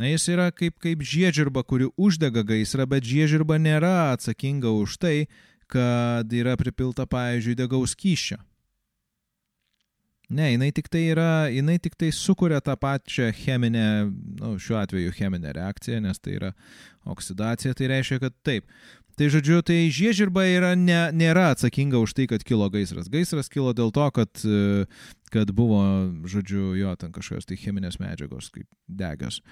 Na, 0.00 0.08
jis 0.08 0.26
yra 0.32 0.48
kaip, 0.50 0.80
kaip 0.82 1.04
žiedžirba, 1.06 1.62
kuri 1.62 1.86
uždega 2.00 2.42
gaisrą, 2.48 2.88
bet 2.90 3.06
žiedžirba 3.06 3.60
nėra 3.62 4.12
atsakinga 4.16 4.72
už 4.74 4.96
tai, 4.98 5.16
kad 5.70 6.32
yra 6.34 6.56
pripilta, 6.58 7.06
pavyzdžiui, 7.06 7.60
degaus 7.60 7.94
kyščio. 7.94 8.40
Ne, 10.32 10.54
jinai 10.54 10.70
tik 10.72 10.88
tai 10.88 11.02
yra, 11.12 11.46
jinai 11.52 11.76
tik 11.82 11.94
tai 12.00 12.08
sukuria 12.16 12.62
tą 12.64 12.72
pačią 12.80 13.28
cheminę, 13.36 13.84
nu, 14.40 14.54
šiuo 14.56 14.78
atveju 14.80 15.12
cheminę 15.12 15.52
reakciją, 15.58 15.98
nes 16.00 16.20
tai 16.24 16.38
yra 16.38 16.50
oksidacija, 17.12 17.74
tai 17.76 17.90
reiškia, 17.92 18.18
kad 18.22 18.38
taip. 18.46 18.64
Tai 19.18 19.28
žodžiu, 19.28 19.60
tai 19.66 19.90
žiežirba 19.92 20.46
yra, 20.48 20.72
ne, 20.78 21.00
nėra 21.12 21.50
atsakinga 21.52 22.00
už 22.00 22.14
tai, 22.16 22.26
kad 22.30 22.44
kilo 22.46 22.68
gaisras. 22.72 23.10
Gaisras 23.12 23.52
kilo 23.52 23.74
dėl 23.76 23.92
to, 23.92 24.06
kad, 24.16 24.44
kad 25.34 25.52
buvo, 25.52 25.82
žodžiu, 26.24 26.72
jo, 26.80 26.94
ten 26.96 27.12
kažkokios 27.12 27.48
tai 27.48 27.60
cheminės 27.60 28.00
medžiagos, 28.00 28.48
kaip 28.54 28.68
degios 28.88 29.42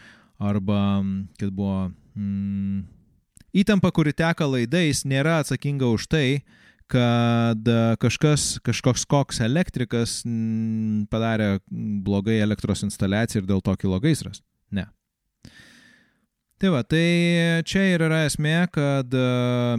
arba 0.40 1.05
kad 1.38 1.52
buvo 1.52 1.90
mm, 2.17 2.81
įtampa, 3.61 3.93
kuri 3.93 4.14
teka 4.17 4.49
laidais, 4.49 5.05
nėra 5.05 5.40
atsakinga 5.43 5.90
už 5.93 6.09
tai, 6.11 6.26
kad 6.90 7.69
kažkas, 8.02 8.57
kažkoks 8.67 9.05
koks 9.11 9.43
elektrikas 9.45 10.21
padarė 11.12 11.61
blogai 11.71 12.40
elektros 12.43 12.83
instaliaciją 12.88 13.45
ir 13.45 13.50
dėl 13.52 13.62
to 13.62 13.76
kilo 13.79 14.00
gaisras. 14.02 14.43
Ne. 14.75 14.88
Tai 16.61 16.69
va, 16.75 16.83
tai 16.85 17.62
čia 17.64 17.87
ir 17.88 18.02
yra 18.05 18.19
esmė, 18.26 18.67
kad 18.69 19.14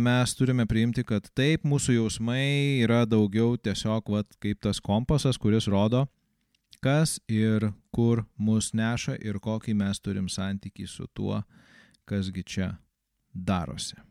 mes 0.01 0.31
turime 0.33 0.63
priimti, 0.65 1.03
kad 1.05 1.27
taip, 1.37 1.61
mūsų 1.61 1.93
jausmai 1.99 2.81
yra 2.81 3.03
daugiau 3.05 3.53
tiesiog, 3.53 4.07
va, 4.09 4.23
kaip 4.41 4.63
tas 4.65 4.79
kompasas, 4.81 5.37
kuris 5.37 5.67
rodo, 5.69 6.07
kas 6.81 7.19
ir 7.29 7.67
kur 7.93 8.23
mus 8.33 8.71
neša 8.73 9.19
ir 9.21 9.37
kokį 9.37 9.75
mes 9.77 10.01
turim 10.01 10.25
santykį 10.25 10.87
su 10.89 11.05
tuo, 11.13 11.43
kasgi 12.09 12.41
čia 12.49 12.71
darosi. 13.29 14.01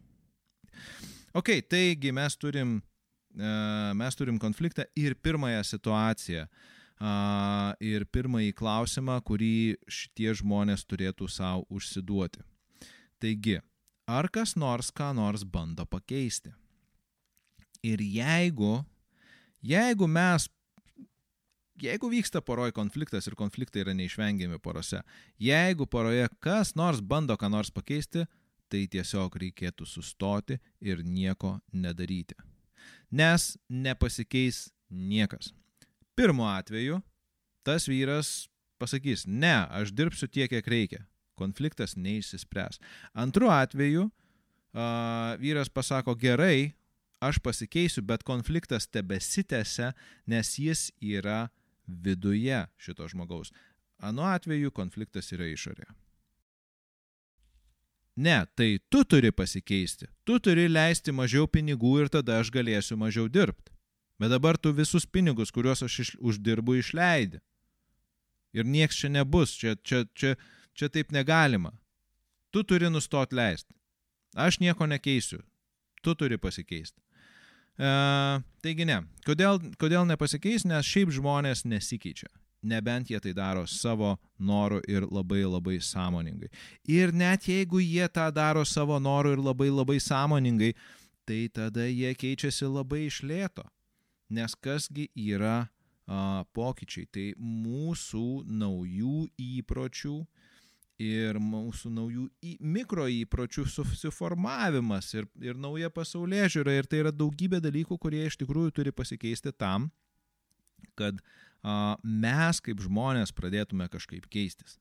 Ok, 1.35 1.51
taigi 1.67 2.15
mes 2.15 2.39
turim, 2.39 2.77
e, 3.35 3.51
mes 3.99 4.15
turim 4.15 4.39
konfliktą 4.39 4.87
ir 4.95 5.19
pirmąją 5.19 5.67
situaciją 5.73 6.47
ir 7.83 8.07
pirmąjį 8.15 8.55
klausimą, 8.55 9.19
kurį 9.27 9.75
šitie 9.91 10.37
žmonės 10.39 10.87
turėtų 10.87 11.27
savo 11.33 11.67
užsiduoti. 11.67 12.47
Taigi, 13.21 13.59
ar 14.09 14.31
kas 14.33 14.57
nors 14.57 14.89
ką 14.91 15.13
nors 15.15 15.45
bando 15.45 15.85
pakeisti? 15.87 16.53
Ir 17.85 18.01
jeigu, 18.01 18.81
jeigu 19.61 20.09
mes 20.09 20.49
jeigu 21.81 22.11
vyksta 22.13 22.41
poroje 22.45 22.73
konfliktas 22.77 23.27
ir 23.29 23.37
konfliktai 23.37 23.85
yra 23.85 23.95
neišvengiami 23.97 24.61
porose, 24.61 25.01
jeigu 25.41 25.87
poroje 25.87 26.29
kas 26.45 26.75
nors 26.77 27.01
bando 27.01 27.37
ką 27.41 27.51
nors 27.53 27.73
pakeisti, 27.73 28.27
tai 28.71 28.85
tiesiog 28.87 29.37
reikėtų 29.43 29.87
sustoti 29.89 30.61
ir 30.81 31.03
nieko 31.05 31.59
nedaryti. 31.73 32.37
Nes 33.11 33.57
nepasikeis 33.69 34.69
niekas. 34.91 35.51
Pirmu 36.15 36.47
atveju 36.49 37.01
tas 37.67 37.89
vyras 37.89 38.49
pasakys, 38.81 39.27
ne, 39.27 39.67
aš 39.69 39.93
dirbsiu 39.93 40.29
tiek, 40.29 40.49
kiek 40.51 40.67
reikia. 40.67 41.05
Konfliktas 41.41 41.97
neišsispręs. 41.97 42.81
Antru 43.17 43.49
atveju 43.53 44.11
a, 44.75 45.37
vyras 45.41 45.73
pasako, 45.73 46.15
gerai, 46.21 46.75
aš 47.21 47.41
pasikeisiu, 47.45 48.05
bet 48.05 48.25
konfliktas 48.29 48.89
tebesitęsia, 48.89 49.93
nes 50.29 50.53
jis 50.59 50.91
yra 51.01 51.49
viduje 51.87 52.67
šito 52.79 53.09
žmogaus. 53.09 53.53
Anu 54.01 54.25
atveju 54.29 54.73
konfliktas 54.73 55.33
yra 55.35 55.49
išorėje. 55.51 55.91
Ne, 58.21 58.45
tai 58.57 58.79
tu 58.93 59.05
turi 59.05 59.31
pasikeisti. 59.33 60.09
Tu 60.25 60.39
turi 60.45 60.67
leisti 60.69 61.13
mažiau 61.13 61.47
pinigų 61.49 61.93
ir 62.03 62.11
tada 62.13 62.41
aš 62.41 62.51
galėsiu 62.53 62.99
mažiau 63.01 63.29
dirbti. 63.33 63.73
Bet 64.21 64.33
dabar 64.33 64.59
tu 64.61 64.73
visus 64.77 65.07
pinigus, 65.07 65.53
kuriuos 65.53 65.81
aš 65.87 65.99
iš, 66.03 66.11
uždirbu, 66.21 66.77
išleidi. 66.77 67.41
Ir 68.53 68.67
nieks 68.69 68.99
čia 69.01 69.09
nebus, 69.09 69.55
čia, 69.57 69.77
čia, 69.81 70.03
čia, 70.13 70.35
čia 70.35 70.60
taip 70.89 71.13
negalima. 71.13 71.73
Tu 72.51 72.63
turi 72.65 72.91
nustoti 72.91 73.37
leisti. 73.37 73.75
Aš 74.35 74.61
nieko 74.61 74.87
nekeisiu. 74.87 75.43
Tu 76.03 76.15
turi 76.15 76.39
pasikeisti. 76.39 77.01
E, 77.79 77.91
taigi 78.63 78.87
ne. 78.89 79.01
Kodėl, 79.27 79.61
kodėl 79.81 80.07
nepasikeis? 80.09 80.67
Nes 80.69 80.87
šiaip 80.87 81.13
žmonės 81.15 81.65
nesikeičia. 81.69 82.31
Nebent 82.63 83.09
jie 83.09 83.21
tai 83.25 83.33
daro 83.33 83.65
savo 83.67 84.19
noru 84.39 84.83
ir 84.89 85.07
labai 85.09 85.43
labai 85.47 85.79
sąmoningai. 85.81 86.51
Ir 86.85 87.13
net 87.17 87.49
jeigu 87.49 87.81
jie 87.81 88.09
tą 88.13 88.29
daro 88.37 88.67
savo 88.69 88.99
noru 89.01 89.33
ir 89.33 89.41
labai 89.41 89.71
labai 89.73 89.97
sąmoningai, 89.97 90.75
tai 91.25 91.49
tada 91.49 91.87
jie 91.89 92.13
keičiasi 92.15 92.69
labai 92.69 93.07
iš 93.07 93.23
lėto. 93.25 93.65
Nes 94.31 94.55
kasgi 94.55 95.09
yra 95.17 95.71
a, 96.07 96.45
pokyčiai? 96.53 97.09
Tai 97.09 97.27
mūsų 97.41 98.27
naujų 98.45 99.31
įpročių 99.41 100.19
ir 101.01 101.39
mūsų 101.41 101.91
naujų 101.95 102.27
į, 102.45 102.57
mikro 102.61 103.07
įpročių 103.09 103.65
susiformavimas 103.73 105.09
ir, 105.17 105.29
ir 105.41 105.57
nauja 105.59 105.91
pasaulyje 105.93 106.51
žiūra. 106.57 106.77
Ir 106.77 106.91
tai 106.91 107.01
yra 107.05 107.15
daugybė 107.15 107.63
dalykų, 107.65 107.97
kurie 108.01 108.27
iš 108.27 108.37
tikrųjų 108.43 108.75
turi 108.77 108.93
pasikeisti 108.93 109.53
tam, 109.57 109.89
kad 111.01 111.19
a, 111.65 111.97
mes 112.05 112.61
kaip 112.65 112.85
žmonės 112.85 113.33
pradėtume 113.37 113.89
kažkaip 113.93 114.29
keistis. 114.31 114.77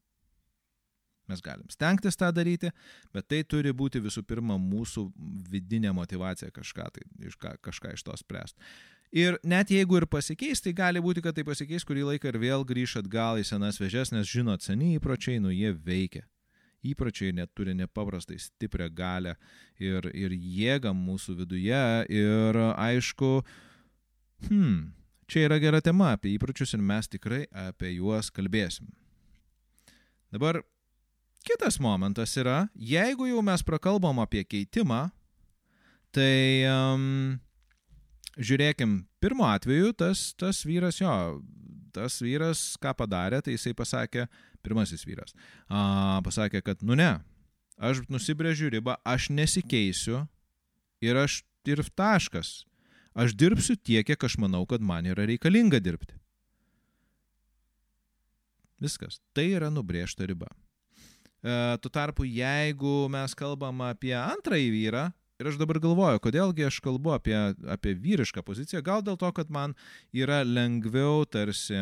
Mes 1.29 1.43
galim 1.45 1.67
stengtis 1.69 2.17
tą 2.17 2.31
daryti, 2.33 2.71
bet 3.13 3.27
tai 3.29 3.43
turi 3.45 3.71
būti 3.75 4.01
visų 4.01 4.23
pirma 4.25 4.57
mūsų 4.59 5.05
vidinė 5.51 5.91
motivacija 5.93 6.49
kažką, 6.51 6.87
tai, 6.95 7.05
iš, 7.29 7.37
kažką 7.37 7.93
iš 7.93 8.05
to 8.07 8.15
spręsti. 8.17 8.71
Ir 9.09 9.39
net 9.41 9.71
jeigu 9.73 9.97
ir 9.97 10.05
pasikeis, 10.05 10.61
tai 10.61 10.75
gali 10.77 11.01
būti, 11.01 11.23
kad 11.25 11.33
tai 11.33 11.45
pasikeis 11.45 11.85
kurį 11.87 12.11
laiką 12.11 12.29
ir 12.29 12.37
vėl 12.41 12.65
grįž 12.67 12.99
atgal 13.01 13.39
į 13.41 13.47
senas 13.47 13.79
vežes, 13.81 14.11
nes 14.13 14.29
žinot, 14.29 14.61
seni 14.61 14.93
įpročiai, 14.99 15.39
nu 15.41 15.49
jie 15.49 15.71
veikia. 15.73 16.27
Įpročiai 16.85 17.33
net 17.35 17.49
turi 17.57 17.73
nepaprastai 17.75 18.37
stiprią 18.39 18.87
galę 18.95 19.33
ir, 19.81 20.05
ir 20.13 20.31
jėgą 20.31 20.93
mūsų 20.95 21.39
viduje. 21.41 21.81
Ir 22.13 22.61
aišku, 22.69 23.31
hmm, 24.45 24.93
čia 25.27 25.47
yra 25.49 25.57
gera 25.59 25.81
tema 25.81 26.13
apie 26.13 26.37
įpročius 26.37 26.77
ir 26.77 26.85
mes 26.85 27.09
tikrai 27.09 27.47
apie 27.67 27.95
juos 27.97 28.29
kalbėsim. 28.31 28.87
Dabar 30.29 30.61
kitas 31.43 31.81
momentas 31.81 32.37
yra, 32.37 32.67
jeigu 32.77 33.27
jau 33.27 33.41
mes 33.41 33.65
prakalbam 33.65 34.21
apie 34.21 34.45
keitimą, 34.45 35.07
tai 36.13 36.69
um, 36.69 37.39
žiūrėkim, 38.39 39.03
pirmo 39.21 39.47
atveju 39.49 39.93
tas, 39.99 40.29
tas 40.39 40.63
vyras 40.67 41.01
jo, 41.01 41.11
tas 41.95 42.19
vyras 42.23 42.63
ką 42.81 42.95
padarė, 42.97 43.41
tai 43.43 43.57
jisai 43.57 43.75
pasakė, 43.77 44.27
pirmasis 44.65 45.05
vyras, 45.07 45.35
a, 45.67 46.19
pasakė, 46.25 46.63
kad 46.65 46.81
nu 46.85 46.97
ne, 46.99 47.11
aš 47.79 48.03
nusibrėžiu 48.11 48.71
ribą, 48.73 48.97
aš 49.07 49.29
nesikeisiu 49.35 50.23
ir 51.03 51.19
aš 51.19 51.41
ir 51.69 51.83
taškas. 51.95 52.63
Aš 53.19 53.33
dirbsiu 53.35 53.75
tiek, 53.75 54.05
kiek 54.05 54.23
aš 54.23 54.37
manau, 54.39 54.63
kad 54.69 54.83
man 54.85 55.07
yra 55.09 55.25
reikalinga 55.27 55.81
dirbti. 55.83 56.15
Viskas. 58.79 59.19
Tai 59.35 59.43
yra 59.57 59.67
nubrėžta 59.73 60.27
riba. 60.29 60.47
E, 61.43 61.77
tuo 61.83 61.91
tarpu, 61.91 62.23
jeigu 62.23 63.09
mes 63.11 63.35
kalbam 63.35 63.81
apie 63.83 64.13
antrąjį 64.15 64.69
vyrą, 64.71 65.03
Ir 65.39 65.47
aš 65.47 65.55
dabar 65.55 65.79
galvoju, 65.79 66.19
kodėlgi 66.19 66.65
aš 66.67 66.81
kalbu 66.83 67.13
apie, 67.15 67.35
apie 67.71 67.93
vyrišką 67.95 68.43
poziciją. 68.43 68.81
Gal 68.83 69.03
dėl 69.07 69.15
to, 69.19 69.29
kad 69.31 69.47
man 69.47 69.75
yra 70.11 70.41
lengviau 70.43 71.23
tarsi 71.23 71.79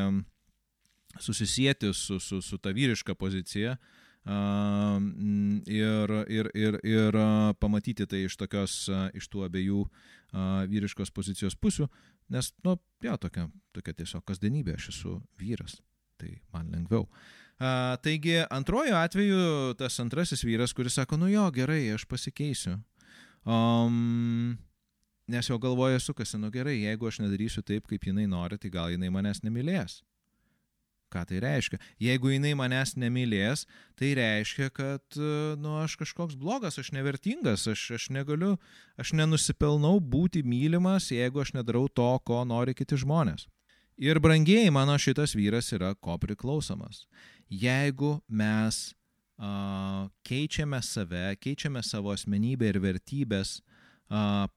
susisieti 1.20 1.90
su, 1.94 2.20
su, 2.20 2.42
su 2.42 2.60
ta 2.62 2.70
vyriška 2.70 3.16
pozicija 3.18 3.74
uh, 3.74 5.00
ir, 5.66 6.14
ir, 6.28 6.50
ir, 6.54 6.78
ir 6.86 7.18
pamatyti 7.60 8.06
tai 8.06 8.26
iš, 8.28 8.38
tokios, 8.38 8.76
iš 9.18 9.30
tų 9.32 9.48
abiejų 9.48 9.82
uh, 9.88 10.62
vyriškos 10.70 11.10
pozicijos 11.16 11.58
pusių, 11.58 11.88
nes, 12.34 12.52
nu, 12.68 12.76
jo, 13.02 13.16
tokia, 13.18 13.48
tokia 13.74 13.96
tiesiog 14.04 14.26
kasdienybė, 14.28 14.76
aš 14.78 14.92
esu 14.94 15.16
vyras, 15.40 15.80
tai 16.22 16.36
man 16.54 16.70
lengviau. 16.76 17.08
Uh, 17.58 17.96
taigi, 18.06 18.38
antrojo 18.54 19.00
atveju 19.00 19.74
tas 19.80 19.98
antrasis 20.04 20.46
vyras, 20.46 20.76
kuris 20.78 21.00
sako, 21.00 21.18
nu 21.18 21.32
jo, 21.32 21.48
gerai, 21.56 21.88
aš 21.96 22.06
pasikeisiu. 22.06 22.78
Um, 23.48 24.58
nes 25.32 25.48
jo 25.48 25.58
galvoje 25.58 26.02
sukasi, 26.04 26.38
nu 26.38 26.52
gerai, 26.52 26.82
jeigu 26.82 27.08
aš 27.08 27.22
nedarysiu 27.24 27.64
taip, 27.64 27.88
kaip 27.88 28.04
jinai 28.10 28.28
nori, 28.28 28.60
tai 28.60 28.72
gal 28.74 28.92
jinai 28.92 29.12
manęs 29.14 29.40
nemylės. 29.46 30.02
Ką 31.08 31.22
tai 31.24 31.40
reiškia? 31.40 31.80
Jeigu 32.04 32.34
jinai 32.34 32.52
manęs 32.60 32.98
nemylės, 33.00 33.64
tai 33.96 34.12
reiškia, 34.20 34.68
kad, 34.76 35.20
nu, 35.64 35.78
aš 35.80 35.96
kažkoks 36.02 36.36
blogas, 36.36 36.76
aš 36.82 36.92
nevertingas, 36.92 37.64
aš, 37.72 37.86
aš 37.96 38.10
negaliu, 38.12 38.58
aš 39.00 39.14
nenusipelnau 39.16 40.02
būti 40.04 40.44
mylimas, 40.44 41.08
jeigu 41.16 41.40
aš 41.46 41.56
nedarau 41.56 41.86
to, 41.88 42.10
ko 42.28 42.44
nori 42.44 42.76
kiti 42.76 43.00
žmonės. 43.00 43.48
Ir 43.98 44.20
brangiai 44.20 44.68
mano 44.70 45.00
šitas 45.00 45.32
vyras 45.40 45.72
yra 45.74 45.96
ko 45.96 46.20
priklausomas. 46.22 47.06
Jeigu 47.48 48.18
mes 48.28 48.92
keičiame 49.38 50.82
save, 50.82 51.36
keičiame 51.38 51.84
savo 51.86 52.12
asmenybę 52.14 52.72
ir 52.72 52.80
vertybės 52.82 53.60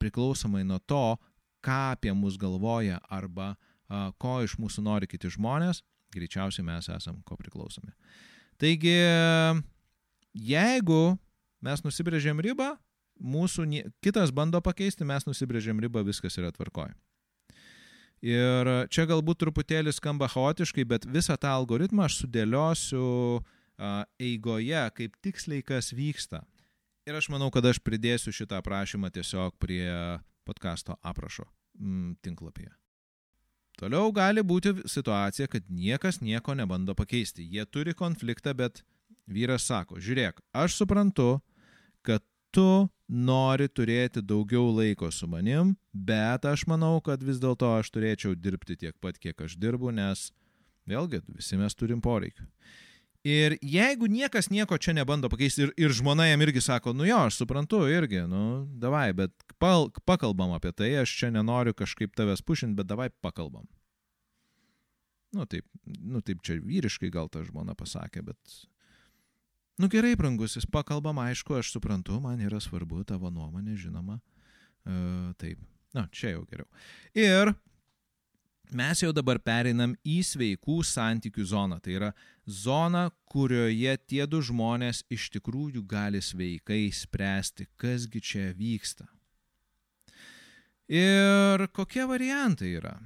priklausomai 0.01 0.63
nuo 0.65 0.79
to, 0.79 1.17
ką 1.61 1.93
apie 1.93 2.13
mus 2.13 2.37
galvoja 2.41 2.99
arba 3.09 3.55
ko 4.17 4.39
iš 4.41 4.57
mūsų 4.57 4.81
nori 4.81 5.07
kiti 5.07 5.29
žmonės, 5.29 5.83
greičiausiai 6.15 6.65
mes 6.65 6.89
esam 6.89 7.21
ko 7.27 7.37
priklausomi. 7.37 7.91
Taigi, 8.57 8.95
jeigu 10.33 11.17
mes 11.61 11.85
nusibrėžėm 11.85 12.41
ribą, 12.41 12.73
mūsų 13.21 13.67
kitas 14.01 14.31
bando 14.33 14.61
pakeisti, 14.63 15.05
mes 15.05 15.27
nusibrėžėm 15.27 15.81
ribą, 15.83 16.01
viskas 16.07 16.39
yra 16.41 16.49
tvarkoje. 16.55 16.95
Ir 18.21 18.69
čia 18.93 19.07
galbūt 19.09 19.41
truputėlį 19.41 19.93
skamba 19.93 20.27
chaotiškai, 20.29 20.85
bet 20.85 21.05
visą 21.09 21.37
tą 21.41 21.55
algoritmą 21.57 22.05
aš 22.05 22.19
sudėliosiu 22.21 23.01
uh, 23.41 23.57
eigoje, 24.21 24.83
kaip 24.97 25.15
tiksliai 25.23 25.63
kas 25.65 25.91
vyksta. 25.95 26.43
Ir 27.09 27.17
aš 27.17 27.31
manau, 27.33 27.49
kad 27.53 27.65
aš 27.65 27.79
pridėsiu 27.81 28.33
šitą 28.35 28.59
aprašymą 28.61 29.09
tiesiog 29.13 29.57
prie 29.61 29.89
podkasto 30.45 30.97
aprašo 31.01 31.47
mm, 31.79 32.19
tinklapyje. 32.21 32.71
Toliau 33.79 34.11
gali 34.13 34.43
būti 34.45 34.75
situacija, 34.89 35.47
kad 35.49 35.65
niekas 35.71 36.19
nieko 36.21 36.53
nebando 36.53 36.93
pakeisti. 36.97 37.47
Jie 37.49 37.65
turi 37.65 37.95
konfliktą, 37.97 38.53
bet 38.57 38.83
vyras 39.31 39.65
sako, 39.65 39.97
žiūrėk, 39.97 40.41
aš 40.53 40.75
suprantu, 40.77 41.39
kad 42.05 42.21
tu 42.53 42.89
nori 43.07 43.67
turėti 43.67 44.21
daugiau 44.21 44.69
laiko 44.75 45.09
su 45.11 45.27
manim, 45.27 45.73
bet 45.91 46.45
aš 46.45 46.67
manau, 46.69 46.99
kad 47.03 47.23
vis 47.23 47.39
dėlto 47.41 47.73
aš 47.79 47.89
turėčiau 47.95 48.35
dirbti 48.35 48.77
tiek 48.83 48.95
pat, 49.01 49.17
kiek 49.19 49.41
aš 49.41 49.57
dirbu, 49.59 49.91
nes 49.95 50.29
vėlgi 50.87 51.23
visi 51.31 51.59
mes 51.59 51.75
turim 51.75 52.03
poreikių. 52.03 52.45
Ir 53.27 53.53
jeigu 53.61 54.07
niekas 54.09 54.49
nieko 54.49 54.79
čia 54.81 54.95
nebando 54.97 55.29
pakeisti 55.29 55.67
ir, 55.67 55.73
ir 55.77 55.93
žmona 55.93 56.25
jam 56.25 56.41
irgi 56.41 56.61
sako, 56.65 56.95
nu 56.97 57.05
jo, 57.05 57.19
aš 57.27 57.37
suprantu 57.43 57.83
irgi, 57.85 58.23
nu, 58.25 58.65
davai, 58.81 59.11
bet 59.13 59.35
pal, 59.61 59.91
pakalbam 60.09 60.55
apie 60.57 60.71
tai, 60.73 60.89
aš 61.03 61.13
čia 61.19 61.29
nenoriu 61.29 61.75
kažkaip 61.77 62.15
tavęs 62.17 62.41
pušinti, 62.41 62.79
bet 62.79 62.89
davai 62.89 63.11
pakalbam. 63.21 63.67
Nu 65.37 65.45
taip, 65.45 65.67
nu 65.85 66.23
taip 66.25 66.41
čia 66.41 66.57
vyriškai 66.65 67.11
gal 67.13 67.29
ta 67.29 67.45
žmona 67.45 67.77
pasakė, 67.77 68.25
bet... 68.31 68.61
Nu 69.77 69.87
gerai, 69.89 70.15
brangusis, 70.17 70.65
pakalbam, 70.69 71.21
aišku, 71.21 71.55
aš 71.61 71.71
suprantu, 71.75 72.17
man 72.21 72.41
yra 72.41 72.59
svarbu 72.61 73.05
tavo 73.07 73.29
nuomonė, 73.33 73.77
žinoma. 73.79 74.17
Uh, 74.81 75.29
taip, 75.41 75.61
na, 75.93 76.07
čia 76.09 76.33
jau 76.33 76.43
geriau. 76.49 76.67
Ir 77.17 77.53
mes 78.75 79.01
jau 79.03 79.11
dabar 79.15 79.39
pereinam 79.43 79.93
į 80.07 80.21
sveikų 80.25 80.81
santykių 80.87 81.45
zoną. 81.51 81.79
Tai 81.83 81.95
yra 81.97 82.11
zona, 82.47 83.09
kurioje 83.29 83.95
tie 84.07 84.25
du 84.27 84.41
žmonės 84.43 85.03
iš 85.11 85.29
tikrųjų 85.35 85.83
gali 85.87 86.21
sveikai 86.23 86.85
spręsti, 86.95 87.67
kasgi 87.79 88.21
čia 88.21 88.51
vyksta. 88.57 89.07
Ir 90.91 91.67
kokie 91.71 92.03
variantai 92.07 92.73
yra? 92.81 92.97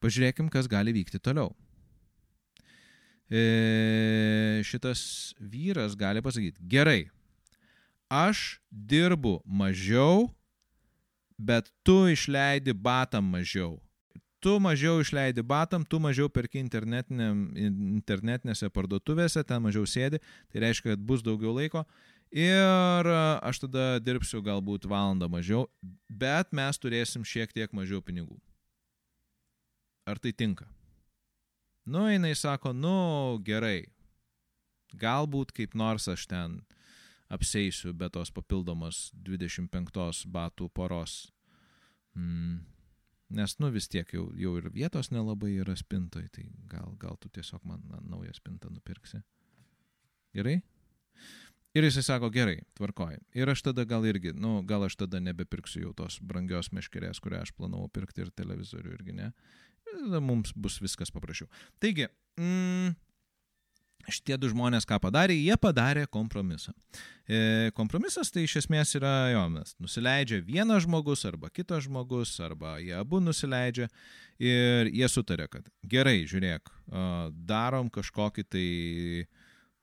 Pažiūrėkim, 0.00 0.48
kas 0.52 0.68
gali 0.68 0.94
vykti 0.96 1.20
toliau. 1.20 1.50
e, 3.30 4.62
šitas 4.62 5.34
vyras 5.40 5.96
gali 5.98 6.22
pasakyti, 6.22 6.62
gerai, 6.62 7.08
aš 8.08 8.60
dirbu 8.70 9.40
mažiau, 9.44 10.28
bet 11.36 11.72
tu 11.82 12.06
išleidi 12.12 12.72
batam 12.72 13.26
mažiau. 13.34 13.80
Tu 14.44 14.58
mažiau 14.60 15.00
išleidi 15.00 15.40
batam, 15.42 15.84
tu 15.84 15.98
mažiau 16.02 16.28
perki 16.28 16.58
internetinėse 16.60 18.68
parduotuvėse, 18.70 19.44
ten 19.48 19.62
mažiau 19.64 19.86
sėdi, 19.88 20.18
tai 20.52 20.60
reiškia, 20.66 20.90
kad 20.92 21.00
bus 21.00 21.22
daugiau 21.24 21.52
laiko. 21.56 21.84
Ir 22.36 23.08
aš 23.46 23.58
tada 23.64 24.00
dirbsiu 24.02 24.42
galbūt 24.44 24.86
valandą 24.90 25.28
mažiau, 25.30 25.68
bet 26.10 26.52
mes 26.52 26.78
turėsim 26.78 27.24
šiek 27.24 27.52
tiek 27.54 27.72
mažiau 27.72 28.02
pinigų. 28.04 28.36
Ar 30.06 30.18
tai 30.22 30.32
tinka? 30.36 30.66
Nu, 31.86 32.10
jinai 32.10 32.34
sako, 32.34 32.72
nu, 32.74 33.38
gerai. 33.46 33.86
Galbūt 34.98 35.52
kaip 35.54 35.74
nors 35.78 36.08
aš 36.10 36.26
ten 36.30 36.60
apseisiu 37.30 37.94
be 37.94 38.08
tos 38.10 38.30
papildomos 38.30 39.10
25 39.14 40.26
batų 40.30 40.70
poros. 40.74 41.32
Mm. 42.14 42.75
Nes, 43.34 43.56
nu, 43.58 43.72
vis 43.74 43.88
tiek 43.90 44.10
jau, 44.14 44.28
jau 44.38 44.52
ir 44.60 44.68
vietos 44.70 45.10
nelabai 45.10 45.56
yra 45.58 45.74
spintoj, 45.76 46.28
tai 46.30 46.46
gal, 46.70 46.92
gal 47.00 47.16
tu 47.18 47.28
tiesiog 47.28 47.64
man 47.66 47.82
naują 48.06 48.34
spintą 48.36 48.70
nupirksi. 48.70 49.18
Gerai? 50.36 50.60
Ir 51.76 51.84
jisai 51.84 52.04
sako, 52.06 52.30
gerai, 52.32 52.60
tvarkoji. 52.78 53.18
Ir 53.36 53.50
aš 53.52 53.66
tada 53.66 53.84
gal 53.84 54.06
irgi, 54.08 54.30
nu, 54.32 54.60
gal 54.64 54.86
aš 54.86 54.94
tada 55.02 55.18
nebepirksiu 55.20 55.82
jau 55.82 55.92
tos 55.98 56.20
brangios 56.24 56.70
meškerės, 56.72 57.20
kurią 57.20 57.42
aš 57.44 57.52
planavau 57.58 57.90
pirkti 57.92 58.22
ir 58.24 58.30
televizorių 58.32 58.94
irgi 58.94 59.16
ne. 59.18 59.32
Ir 59.84 59.98
tada 60.06 60.22
mums 60.24 60.54
bus 60.56 60.78
viskas 60.80 61.12
paprasčiau. 61.12 61.50
Taigi, 61.82 62.06
mm, 62.40 62.94
šitie 64.06 64.36
du 64.38 64.50
žmonės 64.50 64.86
ką 64.88 64.98
padarė, 65.02 65.34
jie 65.34 65.56
padarė 65.60 66.06
kompromisą. 66.10 66.74
E, 67.26 67.72
kompromisas 67.74 68.30
tai 68.30 68.44
iš 68.46 68.60
esmės 68.62 68.94
yra, 68.98 69.14
jo, 69.32 69.42
mes 69.50 69.74
nusileidžia 69.82 70.42
vienas 70.46 70.84
žmogus 70.86 71.24
arba 71.28 71.50
kitas 71.50 71.86
žmogus, 71.88 72.36
arba 72.44 72.76
jie 72.82 72.94
abu 72.98 73.20
nusileidžia 73.22 73.88
ir 74.38 74.92
jie 74.92 75.08
sutarė, 75.10 75.48
kad 75.50 75.66
gerai, 75.82 76.20
žiūrėk, 76.28 76.70
darom 77.48 77.90
kažkokį 77.90 78.46
tai 78.46 78.68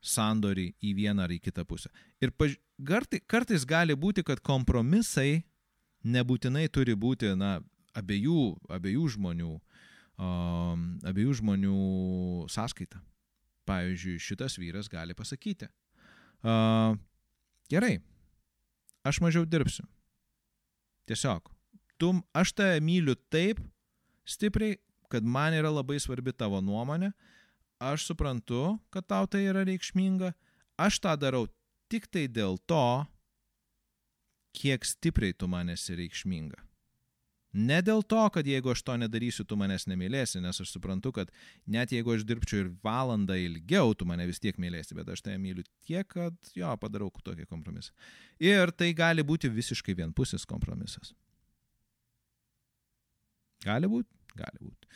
sandorį 0.04 0.70
į 0.84 0.94
vieną 0.98 1.26
ar 1.26 1.32
į 1.32 1.40
kitą 1.44 1.66
pusę. 1.68 1.92
Ir 2.22 2.32
paž... 2.36 2.58
kartais 3.28 3.66
gali 3.66 3.96
būti, 3.96 4.24
kad 4.24 4.44
kompromisai 4.44 5.44
nebūtinai 6.04 6.68
turi 6.72 6.96
būti 7.00 7.32
na, 7.40 7.58
abiejų, 7.96 8.44
abiejų 8.76 9.08
žmonių, 9.16 9.54
um, 10.20 10.86
abiejų 11.08 11.40
žmonių 11.40 11.78
sąskaita. 12.52 13.00
Pavyzdžiui, 13.70 14.20
šitas 14.20 14.58
vyras 14.60 14.90
gali 14.92 15.16
pasakyti, 15.16 15.70
uh, 16.44 16.98
gerai, 17.72 17.98
aš 19.08 19.22
mažiau 19.24 19.46
dirbsiu. 19.48 19.86
Tiesiog, 21.08 21.48
tu, 22.00 22.12
aš 22.36 22.52
tave 22.56 22.82
myliu 22.84 23.16
taip 23.32 23.62
stipriai, 24.28 24.80
kad 25.12 25.24
man 25.24 25.56
yra 25.56 25.72
labai 25.72 26.00
svarbi 26.02 26.34
tavo 26.36 26.60
nuomonė, 26.64 27.12
aš 27.84 28.08
suprantu, 28.10 28.80
kad 28.92 29.08
tau 29.08 29.28
tai 29.28 29.46
yra 29.48 29.64
reikšminga, 29.68 30.34
aš 30.80 31.00
tą 31.04 31.16
darau 31.20 31.46
tik 31.92 32.08
tai 32.12 32.26
dėl 32.32 32.58
to, 32.68 33.06
kiek 34.58 34.86
stipriai 34.86 35.36
tu 35.38 35.50
man 35.50 35.72
esi 35.74 35.96
reikšminga. 35.98 36.60
Ne 37.54 37.82
dėl 37.86 38.02
to, 38.10 38.22
kad 38.34 38.48
jeigu 38.50 38.72
aš 38.74 38.82
to 38.82 38.96
nedarysiu, 38.98 39.46
tu 39.46 39.58
manęs 39.60 39.86
nemylėsi, 39.86 40.42
nes 40.42 40.58
aš 40.64 40.72
suprantu, 40.74 41.12
kad 41.14 41.30
net 41.70 41.94
jeigu 41.94 42.16
aš 42.16 42.26
dirbčiau 42.26 42.64
ir 42.64 42.72
valandą 42.86 43.38
ilgiau, 43.38 43.94
tu 43.94 44.08
mane 44.10 44.26
vis 44.30 44.42
tiek 44.42 44.58
mylėsi, 44.58 44.98
bet 44.98 45.12
aš 45.14 45.22
tai 45.22 45.38
myliu 45.42 45.66
tiek, 45.86 46.08
kad 46.10 46.54
jo, 46.58 46.72
padarau 46.82 47.12
tokį 47.14 47.46
kompromisą. 47.46 47.94
Ir 48.42 48.74
tai 48.74 48.90
gali 48.98 49.22
būti 49.22 49.54
visiškai 49.54 49.94
vienpusis 50.02 50.48
kompromisas. 50.50 51.14
Gali 53.64 53.88
būti? 53.88 54.10
Gali 54.34 54.66
būti 54.66 54.90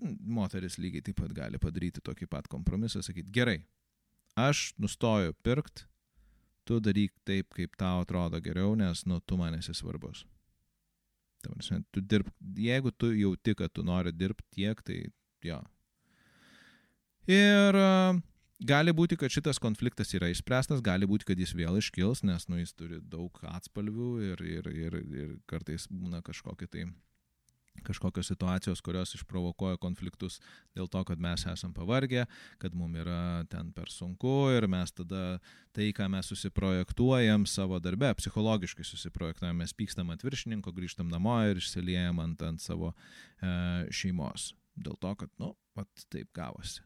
moteris 0.00 0.78
lygiai 0.78 1.04
taip 1.04 1.20
pat 1.20 1.32
gali 1.36 1.60
padaryti 1.60 2.02
tokį 2.04 2.28
pat 2.30 2.48
kompromisą, 2.52 3.02
sakyti, 3.04 3.32
gerai, 3.32 3.58
aš 4.36 4.72
nustoju 4.82 5.36
pirkt, 5.46 5.86
tu 6.68 6.80
daryk 6.80 7.14
taip, 7.24 7.52
kaip 7.56 7.76
tau 7.80 8.02
atrodo 8.04 8.40
geriau, 8.44 8.74
nes, 8.76 9.06
nu, 9.06 9.20
tu 9.20 9.38
man 9.40 9.56
esi 9.58 9.74
svarbus. 9.74 10.24
Prasme, 11.52 11.82
tu 11.94 12.02
dirb, 12.02 12.28
jeigu 12.56 12.92
tu 12.92 13.12
jauti, 13.14 13.54
kad 13.58 13.72
tu 13.72 13.84
nori 13.86 14.12
dirbti 14.12 14.46
tiek, 14.58 14.82
tai 14.86 15.02
jo. 15.44 15.60
Ir 17.30 17.78
uh, 17.80 18.18
gali 18.62 18.94
būti, 18.94 19.18
kad 19.18 19.32
šitas 19.34 19.58
konfliktas 19.62 20.14
yra 20.14 20.30
išspręstas, 20.30 20.84
gali 20.84 21.08
būti, 21.08 21.26
kad 21.30 21.40
jis 21.40 21.54
vėl 21.58 21.78
iškils, 21.80 22.22
nes, 22.26 22.46
nu, 22.50 22.60
jis 22.60 22.74
turi 22.78 23.00
daug 23.02 23.40
atspalvių 23.50 24.12
ir, 24.30 24.44
ir, 24.46 24.70
ir, 24.70 25.00
ir 25.02 25.34
kartais 25.50 25.88
būna 25.90 26.22
kažkokie 26.26 26.70
tai 26.70 26.86
kažkokios 27.84 28.30
situacijos, 28.32 28.82
kurios 28.84 29.14
išprovokuoja 29.18 29.80
konfliktus 29.82 30.38
dėl 30.76 30.88
to, 30.92 31.02
kad 31.08 31.20
mes 31.22 31.46
esam 31.50 31.74
pavargę, 31.76 32.26
kad 32.62 32.74
mums 32.74 33.02
yra 33.02 33.44
ten 33.52 33.72
per 33.76 33.90
sunku 33.92 34.50
ir 34.54 34.68
mes 34.70 34.92
tada 34.94 35.38
tai, 35.76 35.90
ką 35.96 36.08
mes 36.12 36.32
susiprojektuojam 36.32 37.46
savo 37.50 37.80
darbe, 37.82 38.12
psichologiškai 38.20 38.86
susiprojektuojam, 38.86 39.56
mes 39.60 39.74
pykstam 39.76 40.12
ant 40.14 40.24
viršininko, 40.24 40.72
grįžtam 40.76 41.10
namo 41.12 41.36
ir 41.44 41.60
išsiliejam 41.60 42.20
ant, 42.24 42.42
ant 42.46 42.62
savo 42.62 42.92
e, 42.92 43.86
šeimos. 43.92 44.52
Dėl 44.76 44.98
to, 45.00 45.14
kad, 45.22 45.32
nu, 45.40 45.54
pat 45.76 46.06
taip 46.12 46.28
gavosi. 46.36 46.84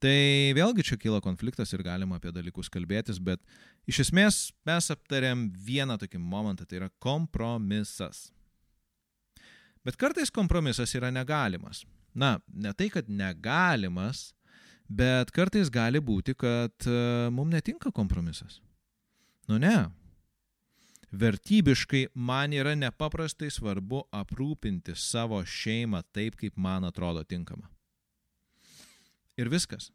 Tai 0.00 0.16
vėlgi 0.56 0.84
čia 0.88 0.96
kyla 0.96 1.20
konfliktas 1.20 1.74
ir 1.76 1.82
galima 1.84 2.16
apie 2.16 2.32
dalykus 2.32 2.70
kalbėtis, 2.72 3.18
bet 3.20 3.42
iš 3.90 4.06
esmės 4.06 4.38
mes 4.64 4.88
aptarėm 4.94 5.50
vieną 5.66 5.98
tokį 6.00 6.22
momentą, 6.24 6.64
tai 6.64 6.78
yra 6.80 6.88
kompromisas. 7.04 8.30
Bet 9.84 9.96
kartais 9.96 10.30
kompromisas 10.30 10.92
yra 10.94 11.10
negalimas. 11.10 11.84
Na, 12.14 12.38
ne 12.52 12.72
tai, 12.76 12.90
kad 12.92 13.08
negalimas, 13.08 14.32
bet 14.88 15.30
kartais 15.32 15.70
gali 15.72 16.02
būti, 16.02 16.34
kad 16.36 16.88
e, 16.88 17.30
mums 17.32 17.54
netinka 17.54 17.92
kompromisas. 17.94 18.60
Nu 19.48 19.58
ne. 19.58 19.88
Vertybiškai 21.10 22.10
man 22.14 22.52
yra 22.54 22.76
nepaprastai 22.78 23.48
svarbu 23.50 24.04
aprūpinti 24.14 24.94
savo 24.94 25.40
šeimą 25.42 26.04
taip, 26.12 26.36
kaip 26.38 26.58
man 26.58 26.84
atrodo 26.86 27.24
tinkama. 27.24 27.70
Ir 29.40 29.50
viskas. 29.50 29.88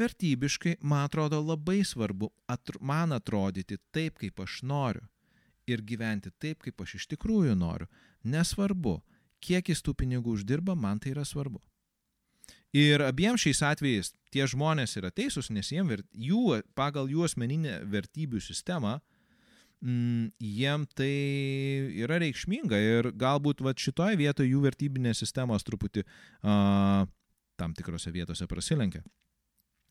Vertybiškai 0.00 0.80
man 0.82 1.06
atrodo 1.06 1.38
labai 1.40 1.84
svarbu 1.86 2.32
atr 2.50 2.80
man 2.80 3.14
atrodyti 3.14 3.78
taip, 3.94 4.18
kaip 4.18 4.40
aš 4.42 4.60
noriu 4.66 5.11
ir 5.70 5.82
gyventi 5.86 6.32
taip, 6.42 6.62
kaip 6.64 6.80
aš 6.82 6.96
iš 7.00 7.08
tikrųjų 7.14 7.54
noriu. 7.58 7.88
Nesvarbu, 8.24 9.00
kiek 9.42 9.68
jis 9.72 9.82
tų 9.82 9.94
pinigų 9.98 10.38
uždirba, 10.38 10.74
man 10.78 11.00
tai 11.02 11.14
yra 11.14 11.24
svarbu. 11.26 11.60
Ir 12.72 13.02
abiem 13.04 13.36
šiais 13.36 13.60
atvejais 13.68 14.14
tie 14.32 14.46
žmonės 14.48 14.96
yra 14.96 15.10
teisūs, 15.12 15.50
nes 15.52 15.68
jiem, 15.68 15.90
jų, 16.16 16.62
pagal 16.78 17.10
jų 17.12 17.26
asmeninę 17.26 17.82
vertybių 17.92 18.40
sistemą, 18.40 18.94
mm, 19.84 20.30
jiem 20.40 20.86
tai 20.96 21.12
yra 22.00 22.16
reikšminga 22.22 22.80
ir 22.80 23.10
galbūt 23.12 23.60
va, 23.60 23.74
šitoje 23.76 24.16
vietoje 24.16 24.54
jų 24.54 24.62
vertybinės 24.64 25.20
sistemos 25.20 25.68
truputį 25.68 26.06
uh, 26.06 27.04
tam 27.60 27.76
tikrose 27.76 28.14
vietose 28.14 28.48
prasilenkia. 28.48 29.04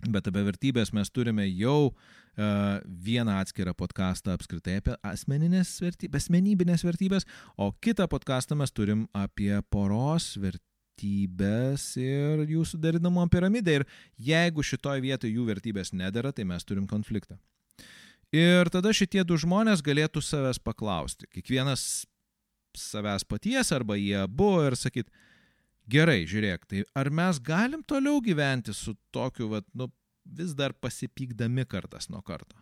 Bet 0.09 0.29
apie 0.31 0.41
vertybės 0.47 0.89
mes 0.95 1.11
turime 1.13 1.45
jau 1.45 1.91
uh, 1.91 2.79
vieną 3.05 3.35
atskirą 3.43 3.75
podcastą 3.77 4.33
apskritai 4.33 4.79
apie 4.79 4.95
asmeninės 5.05 5.75
vertybės, 5.83 6.25
asmenybinės 6.25 6.85
vertybės, 6.87 7.27
o 7.57 7.69
kitą 7.83 8.07
podcastą 8.09 8.57
mes 8.57 8.73
turim 8.73 9.05
apie 9.13 9.53
poros 9.69 10.33
vertybės 10.41 11.85
ir 12.01 12.45
jų 12.49 12.65
sudarinamo 12.65 13.27
piramidę. 13.29 13.81
Ir 13.81 13.87
jeigu 14.31 14.65
šitoje 14.65 15.03
vietoje 15.05 15.35
jų 15.35 15.45
vertybės 15.51 15.93
nedara, 15.93 16.33
tai 16.33 16.47
mes 16.49 16.65
turim 16.65 16.89
konfliktą. 16.89 17.37
Ir 18.31 18.71
tada 18.71 18.93
šitie 18.95 19.25
du 19.27 19.35
žmonės 19.37 19.83
galėtų 19.83 20.23
savęs 20.23 20.61
paklausti. 20.63 21.27
Kiekvienas 21.35 22.05
savęs 22.77 23.25
paties 23.27 23.73
arba 23.75 23.97
jie 23.99 24.15
abu 24.23 24.53
ir 24.63 24.77
sakyti, 24.79 25.11
Gerai, 25.89 26.25
žiūrėk, 26.29 26.67
tai 26.69 26.83
ar 26.95 27.09
mes 27.09 27.39
galim 27.41 27.81
toliau 27.83 28.21
gyventi 28.23 28.73
su 28.75 28.93
tokiu, 29.11 29.49
vat, 29.51 29.65
nu, 29.73 29.89
vis 30.25 30.53
dar 30.53 30.73
pasipykdami 30.77 31.65
kartas 31.65 32.09
nuo 32.09 32.21
karto? 32.21 32.55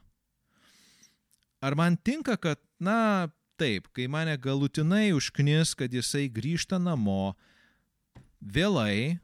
Ar 1.61 1.75
man 1.75 1.97
tinka, 1.97 2.37
kad, 2.39 2.61
na, 2.79 3.27
taip, 3.59 3.89
kai 3.91 4.07
mane 4.07 4.37
galutinai 4.39 5.11
užknis, 5.11 5.75
kad 5.75 5.91
jisai 5.93 6.29
grįžta 6.31 6.79
namo 6.79 7.35
vėlai, 8.39 9.19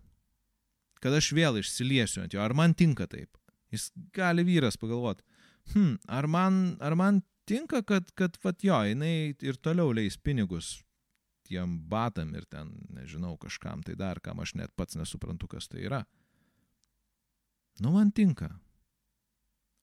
kad 1.00 1.16
aš 1.16 1.32
vėl 1.38 1.62
išsiliesiu 1.62 2.26
ant 2.26 2.36
jo, 2.36 2.44
ar 2.44 2.54
man 2.58 2.76
tinka 2.76 3.08
taip? 3.08 3.32
Jis 3.72 3.90
gali 4.16 4.44
vyras 4.44 4.76
pagalvoti, 4.78 5.24
hm, 5.72 5.96
ar, 6.12 6.28
man, 6.28 6.76
ar 6.84 7.00
man 7.00 7.24
tinka, 7.48 7.80
kad, 7.88 8.12
kad, 8.20 8.36
vat 8.44 8.60
jo, 8.66 8.82
jinai 8.92 9.32
ir 9.40 9.56
toliau 9.64 9.96
leis 9.96 10.20
pinigus 10.20 10.82
tiem 11.46 11.78
batam 11.90 12.34
ir 12.36 12.46
ten, 12.50 12.72
nežinau, 12.94 13.36
kažkam 13.42 13.84
tai 13.86 13.96
dar, 14.00 14.20
kam 14.24 14.42
aš 14.44 14.56
net 14.60 14.74
pats 14.76 14.98
nesuprantu, 15.00 15.50
kas 15.52 15.70
tai 15.72 15.86
yra. 15.86 16.04
Nu, 17.80 17.92
man 17.96 18.12
tinka. 18.12 18.50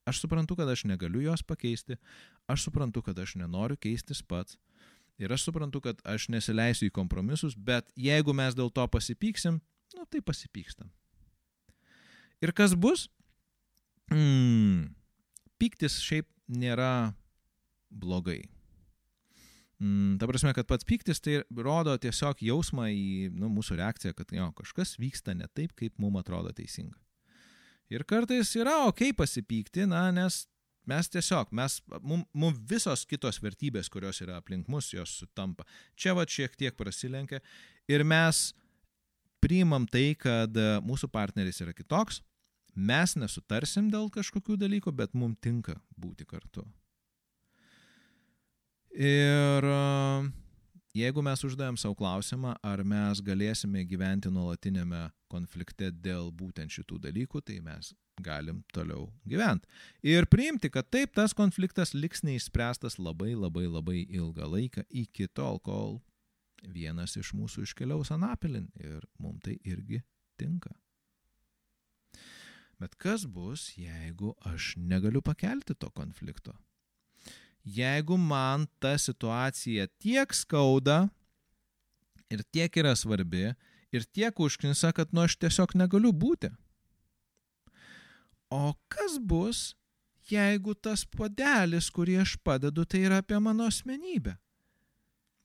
Aš 0.09 0.25
suprantu, 0.25 0.57
kad 0.59 0.68
aš 0.68 0.85
negaliu 0.90 1.22
jos 1.22 1.44
pakeisti, 1.46 1.96
aš 2.51 2.66
suprantu, 2.66 3.05
kad 3.07 3.18
aš 3.18 3.37
nenoriu 3.38 3.79
keistis 3.79 4.22
pats. 4.22 4.59
Ir 5.20 5.31
aš 5.31 5.44
suprantu, 5.46 5.83
kad 5.85 6.01
aš 6.09 6.27
nesileisiu 6.33 6.88
į 6.88 6.94
kompromisus, 6.96 7.55
bet 7.55 7.92
jeigu 7.94 8.35
mes 8.35 8.57
dėl 8.59 8.72
to 8.75 8.87
pasipyksim, 8.90 9.61
nu 9.94 10.07
tai 10.11 10.22
pasipykstam. 10.25 10.90
Ir 12.42 12.51
kas 12.57 12.75
bus? 12.75 13.07
Mm, 14.11 14.96
pyktis 15.62 16.01
šiaip 16.03 16.27
nėra 16.51 17.14
blogai. 17.92 18.40
Mm, 19.82 20.18
ta 20.20 20.28
prasme, 20.30 20.52
kad 20.54 20.68
pats 20.70 20.86
pyktis 20.86 21.18
tai 21.18 21.40
rodo 21.58 21.96
tiesiog 21.98 22.44
jausmą 22.46 22.86
į 22.94 23.32
nu, 23.34 23.48
mūsų 23.50 23.80
reakciją, 23.80 24.14
kad 24.14 24.30
jo, 24.30 24.46
kažkas 24.60 24.94
vyksta 25.02 25.34
ne 25.34 25.48
taip, 25.50 25.72
kaip 25.78 25.96
mums 25.98 26.20
atrodo 26.20 26.52
teisinga. 26.54 26.94
Ir 27.90 28.04
kartais 28.06 28.52
yra 28.54 28.84
ok 28.86 29.08
pasipykti, 29.18 29.88
na, 29.90 30.04
nes 30.14 30.44
mes 30.86 31.10
tiesiog, 31.10 31.50
mes, 31.50 31.80
mums 31.98 32.28
mum 32.30 32.54
visos 32.70 33.02
kitos 33.10 33.40
vertybės, 33.42 33.90
kurios 33.90 34.22
yra 34.22 34.38
aplink 34.38 34.70
mus, 34.70 34.92
jos 34.94 35.16
sutampa. 35.18 35.66
Čia 35.98 36.14
va 36.14 36.26
šiek 36.30 36.54
tiek 36.58 36.78
prasilenkia 36.78 37.42
ir 37.90 38.06
mes 38.06 38.52
priimam 39.42 39.88
tai, 39.90 40.12
kad 40.14 40.54
mūsų 40.86 41.10
partneris 41.10 41.58
yra 41.64 41.74
kitoks, 41.74 42.22
mes 42.74 43.16
nesutarsim 43.18 43.90
dėl 43.90 44.06
kažkokių 44.14 44.60
dalykų, 44.62 44.94
bet 44.94 45.18
mums 45.18 45.42
tinka 45.42 45.74
būti 45.98 46.28
kartu. 46.28 46.62
Ir 48.92 49.64
e, 49.64 50.31
jeigu 50.98 51.22
mes 51.24 51.42
uždavėm 51.46 51.78
savo 51.81 51.96
klausimą, 51.96 52.55
ar 52.61 52.83
mes 52.85 53.22
galėsime 53.24 53.87
gyventi 53.88 54.28
nuolatinėme 54.33 55.07
konflikte 55.33 55.88
dėl 55.90 56.28
būtent 56.37 56.72
šitų 56.74 56.98
dalykų, 57.07 57.40
tai 57.40 57.61
mes 57.64 57.94
galim 58.20 58.61
toliau 58.76 59.09
gyventi. 59.24 59.68
Ir 60.05 60.28
priimti, 60.28 60.68
kad 60.70 60.90
taip 60.92 61.14
tas 61.16 61.33
konfliktas 61.33 61.94
liks 61.96 62.20
neišspręstas 62.26 62.98
labai 63.00 63.33
labai 63.33 63.64
labai 63.66 64.02
ilgą 64.05 64.48
laiką 64.52 64.85
iki 64.90 65.28
tol, 65.33 65.59
kol 65.64 66.02
vienas 66.62 67.16
iš 67.16 67.33
mūsų 67.35 67.64
iškeliaus 67.66 68.12
anapilin 68.14 68.68
ir 68.76 69.00
mums 69.18 69.40
tai 69.46 69.57
irgi 69.64 70.02
tinka. 70.38 70.74
Bet 72.83 72.98
kas 72.98 73.24
bus, 73.31 73.70
jeigu 73.78 74.35
aš 74.44 74.74
negaliu 74.76 75.22
pakelti 75.22 75.74
to 75.78 75.88
konflikto? 75.94 76.52
Jeigu 77.64 78.16
man 78.16 78.66
ta 78.79 78.98
situacija 78.98 79.87
tiek 79.98 80.35
skauda 80.35 81.09
ir 82.31 82.42
tiek 82.51 82.77
yra 82.77 82.96
svarbi 82.96 83.53
ir 83.92 84.05
tiek 84.05 84.40
užknisa, 84.40 84.92
kad 84.92 85.12
nu 85.12 85.22
aš 85.22 85.37
tiesiog 85.37 85.75
negaliu 85.77 86.12
būti. 86.12 86.51
O 88.53 88.75
kas 88.88 89.18
bus, 89.20 89.75
jeigu 90.29 90.75
tas 90.75 91.05
podelis, 91.05 91.90
kurį 91.90 92.18
aš 92.25 92.37
padedu, 92.44 92.85
tai 92.85 93.05
yra 93.07 93.20
apie 93.22 93.38
mano 93.40 93.68
asmenybę? 93.68 94.37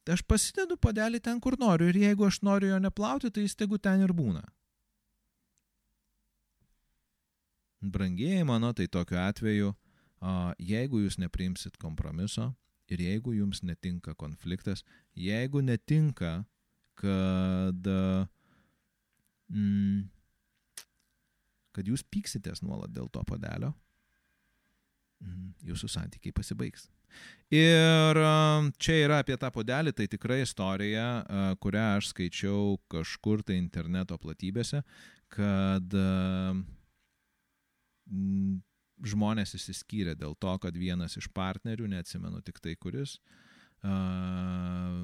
Tai 0.04 0.16
aš 0.16 0.24
pasidedu 0.24 0.78
podelį 0.80 1.20
ten, 1.24 1.40
kur 1.44 1.58
noriu 1.60 1.90
ir 1.92 2.00
jeigu 2.00 2.28
aš 2.28 2.42
noriu 2.44 2.72
jo 2.72 2.80
neplauti, 2.80 3.32
tai 3.32 3.44
jis 3.44 3.56
tegu 3.60 3.80
ten 3.80 4.04
ir 4.04 4.16
būna. 4.16 4.44
Brangieji 7.84 8.44
mano, 8.48 8.72
tai 8.74 8.88
tokiu 8.88 9.20
atveju 9.22 9.74
jeigu 10.60 11.04
jūs 11.04 11.18
nepriimsit 11.22 11.78
kompromiso 11.82 12.52
ir 12.90 13.02
jeigu 13.04 13.34
jums 13.36 13.64
netinka 13.64 14.16
konfliktas, 14.16 14.84
jeigu 15.16 15.62
netinka, 15.62 16.46
kad, 16.98 17.90
mm, 19.52 20.06
kad 21.76 21.90
jūs 21.92 22.06
pyksitės 22.08 22.64
nuolat 22.64 22.94
dėl 22.96 23.10
to 23.12 23.24
padelio, 23.28 23.74
mm, 25.22 25.52
jūsų 25.68 25.92
santykiai 25.92 26.34
pasibaigs. 26.34 26.88
Ir 27.54 28.18
čia 28.84 28.96
yra 29.06 29.22
apie 29.24 29.38
tą 29.40 29.50
podelį, 29.56 29.94
tai 29.96 30.08
tikra 30.12 30.42
istorija, 30.44 31.06
kurią 31.64 31.86
aš 31.98 32.10
skaičiau 32.12 32.76
kažkur 32.92 33.44
tai 33.48 33.56
interneto 33.62 34.18
platybėse, 34.20 34.82
kad 35.32 35.96
žmonės 39.06 39.54
išsiskyrė 39.58 40.16
dėl 40.18 40.36
to, 40.40 40.54
kad 40.64 40.78
vienas 40.78 41.18
iš 41.20 41.30
partnerių, 41.36 41.90
neatsimenu 41.92 42.42
tik 42.46 42.62
tai 42.64 42.76
kuris, 42.80 43.18
uh, 43.86 45.04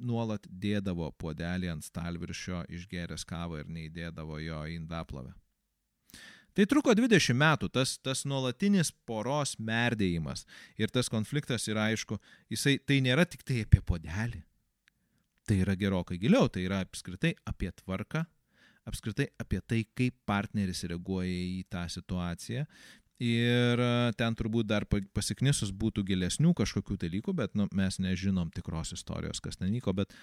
nuolat 0.00 0.46
dėdavo 0.50 1.10
puodelį 1.20 1.70
ant 1.72 1.86
stalviršio, 1.86 2.64
išgeręs 2.68 3.24
kavą 3.28 3.62
ir 3.62 3.70
neįdėdavo 3.72 4.40
jo 4.42 4.64
į 4.68 4.76
indaplovę. 4.80 5.32
Tai 6.50 6.66
truko 6.66 6.92
20 6.98 7.36
metų, 7.38 7.68
tas, 7.70 7.94
tas 8.02 8.24
nuolatinis 8.26 8.90
poros 9.06 9.54
merdėjimas 9.62 10.42
ir 10.80 10.90
tas 10.90 11.08
konfliktas 11.08 11.68
yra 11.70 11.86
aišku, 11.92 12.18
jisai 12.50 12.78
tai 12.82 12.98
nėra 13.04 13.24
tik 13.24 13.44
tai 13.46 13.62
apie 13.64 13.80
puodelį. 13.86 14.42
Tai 15.46 15.56
yra 15.62 15.76
gerokai 15.78 16.18
giliau, 16.20 16.50
tai 16.50 16.66
yra 16.66 16.82
apskritai 16.84 17.36
apie 17.48 17.70
tvarką, 17.80 18.24
apskritai 18.88 19.28
apie 19.40 19.60
tai, 19.66 19.82
kaip 19.96 20.16
partneris 20.28 20.84
reaguoja 20.88 21.30
į 21.30 21.64
tą 21.72 21.84
situaciją. 21.90 22.64
Ir 23.20 23.82
e, 23.84 23.90
ten 24.16 24.36
turbūt 24.36 24.70
dar 24.70 24.86
pasiknisus 24.88 25.74
būtų 25.76 26.06
gilesnių 26.08 26.54
kažkokių 26.56 26.96
dalykų, 27.02 27.34
bet 27.36 27.52
nu, 27.58 27.66
mes 27.76 27.98
nežinom 28.00 28.48
tikros 28.54 28.94
istorijos, 28.96 29.42
kas 29.44 29.60
ten 29.60 29.68
vyko. 29.74 29.92
Bet 29.92 30.14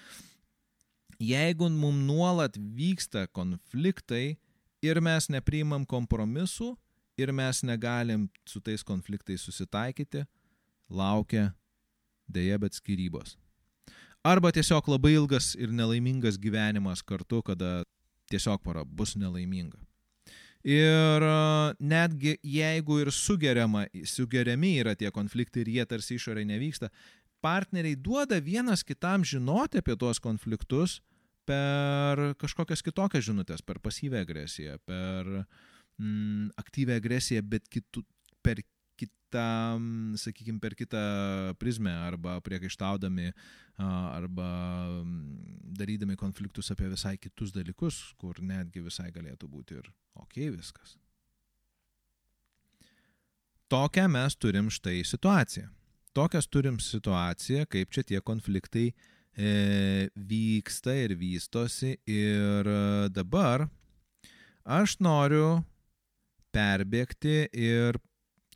jeigu 1.22 1.70
mums 1.70 2.02
nuolat 2.08 2.58
vyksta 2.58 3.28
konfliktai 3.30 4.38
ir 4.82 5.00
mes 5.02 5.30
nepriimam 5.30 5.86
kompromisų 5.86 6.72
ir 7.18 7.30
mes 7.34 7.62
negalim 7.62 8.26
su 8.46 8.60
tais 8.62 8.82
konfliktais 8.86 9.46
susitaikyti, 9.46 10.24
laukia 10.90 11.52
dėja 12.26 12.58
bet 12.58 12.74
skirybos. 12.74 13.36
Arba 14.26 14.50
tiesiog 14.50 14.90
labai 14.90 15.14
ilgas 15.14 15.52
ir 15.54 15.70
nelaimingas 15.70 16.38
gyvenimas 16.42 17.04
kartu, 17.06 17.40
kada 17.46 17.84
tiesiog 18.30 18.62
para 18.64 18.84
bus 18.84 19.16
nelaiminga. 19.16 19.78
Ir 20.68 21.24
netgi 21.78 22.34
jeigu 22.42 22.98
ir 23.00 23.12
sugeriama, 23.14 23.86
sugeriami 24.04 24.74
yra 24.82 24.96
tie 24.98 25.12
konfliktai 25.14 25.62
ir 25.62 25.70
jie 25.76 25.84
tarsi 25.86 26.16
išorai 26.18 26.44
nevyksta, 26.48 26.90
partneriai 27.40 27.96
duoda 27.96 28.40
vienas 28.42 28.82
kitam 28.84 29.24
žinoti 29.24 29.78
apie 29.78 29.94
tuos 29.96 30.18
konfliktus 30.20 30.98
per 31.48 32.34
kažkokias 32.42 32.82
kitokias 32.84 33.24
žinutės, 33.24 33.62
per 33.64 33.78
pasyvę 33.80 34.20
agresiją, 34.20 34.76
per 34.84 35.30
mm, 35.38 36.50
aktyvę 36.60 36.98
agresiją, 36.98 37.44
bet 37.46 37.70
kitų, 37.72 38.02
per 38.44 38.60
kitą, 39.28 40.16
sakykime, 40.16 40.60
per 40.60 40.74
kitą 40.74 40.98
prizmę 41.58 41.92
arba 41.92 42.40
priekaištaudami 42.40 43.32
arba 43.78 44.48
darydami 45.78 46.16
konfliktus 46.16 46.70
apie 46.70 46.88
visai 46.88 47.18
kitus 47.18 47.52
dalykus, 47.52 48.14
kur 48.18 48.40
netgi 48.40 48.80
visai 48.80 49.10
galėtų 49.12 49.48
būti 49.48 49.76
ir 49.78 49.90
ok 50.16 50.48
viskas. 50.56 50.96
Tokią 53.68 54.08
mes 54.08 54.34
turim 54.36 54.70
štai 54.70 55.04
situaciją. 55.04 55.68
Tokias 56.14 56.48
turim 56.48 56.78
situaciją, 56.80 57.66
kaip 57.68 57.90
čia 57.92 58.02
tie 58.02 58.20
konfliktai 58.20 58.88
e, 59.36 60.08
vyksta 60.16 60.94
ir 60.96 61.14
vystosi 61.14 61.98
ir 62.08 62.64
dabar 63.12 63.68
aš 64.64 64.96
noriu 65.04 65.60
perbėgti 66.50 67.44
ir 67.52 68.00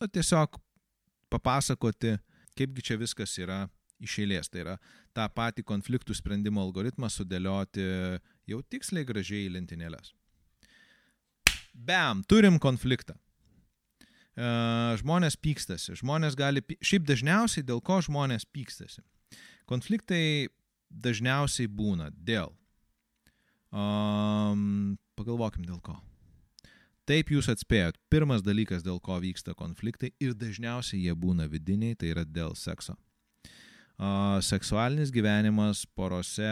nu, 0.01 0.09
tiesiog 0.09 0.62
papasakoti, 1.33 2.17
kaipgi 2.59 2.85
čia 2.91 2.99
viskas 3.01 3.35
yra 3.41 3.65
iš 4.03 4.19
eilės. 4.23 4.51
Tai 4.53 4.65
yra 4.65 4.77
tą 5.17 5.27
patį 5.33 5.65
konfliktų 5.69 6.17
sprendimo 6.19 6.63
algoritmą 6.65 7.11
sudėlioti 7.13 7.87
jau 8.51 8.63
tiksliai 8.73 9.09
gražiai 9.09 9.47
į 9.49 9.55
lentynėlės. 9.57 10.13
Bam, 11.73 12.23
turim 12.29 12.59
konfliktą. 12.61 13.17
E, 14.37 14.49
žmonės 15.01 15.37
pykstasi, 15.41 15.97
žmonės 16.01 16.37
gali, 16.37 16.65
šiaip 16.85 17.07
dažniausiai 17.09 17.65
dėl 17.69 17.81
ko 17.85 18.01
žmonės 18.05 18.47
pykstasi. 18.49 19.05
Konfliktai 19.69 20.49
dažniausiai 20.93 21.69
būna 21.73 22.11
dėl, 22.13 22.53
um, 23.73 24.99
pagalvokim 25.17 25.65
dėl 25.65 25.81
ko. 25.85 25.97
Taip 27.09 27.33
jūs 27.35 27.49
atspėjot. 27.51 27.97
Pirmas 28.13 28.45
dalykas, 28.47 28.85
dėl 28.87 29.01
ko 29.03 29.17
vyksta 29.23 29.57
konfliktai 29.59 30.13
ir 30.23 30.37
dažniausiai 30.39 31.09
jie 31.09 31.15
būna 31.19 31.49
vidiniai, 31.51 31.97
tai 31.99 32.13
yra 32.15 32.23
dėl 32.23 32.55
sekso. 32.59 32.95
Uh, 34.03 34.39
seksualinis 34.43 35.11
gyvenimas 35.15 35.83
porose 35.95 36.47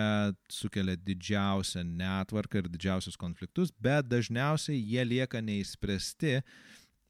sukelia 0.53 0.99
didžiausią 0.99 1.83
netvarką 1.87 2.61
ir 2.61 2.69
didžiausius 2.71 3.17
konfliktus, 3.19 3.73
bet 3.81 4.07
dažniausiai 4.11 4.77
jie 4.79 5.07
lieka 5.07 5.41
neįspręsti 5.43 6.35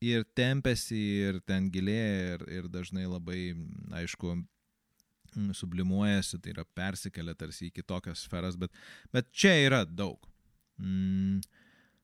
ir 0.05 0.25
tempėsi 0.37 1.01
ir 1.27 1.41
ten 1.49 1.69
gilėja 1.73 2.37
ir, 2.37 2.45
ir 2.61 2.69
dažnai 2.73 3.09
labai, 3.09 3.53
aišku, 4.01 4.37
mm, 5.35 5.51
sublimuojasi, 5.57 6.41
tai 6.41 6.55
yra 6.55 6.65
persikelia 6.77 7.35
tarsi 7.35 7.69
į 7.69 7.75
kitokias 7.81 8.25
sferas, 8.29 8.57
bet, 8.61 8.73
bet 9.13 9.33
čia 9.33 9.57
yra 9.65 9.83
daug. 9.89 10.29
Mm. 10.81 11.41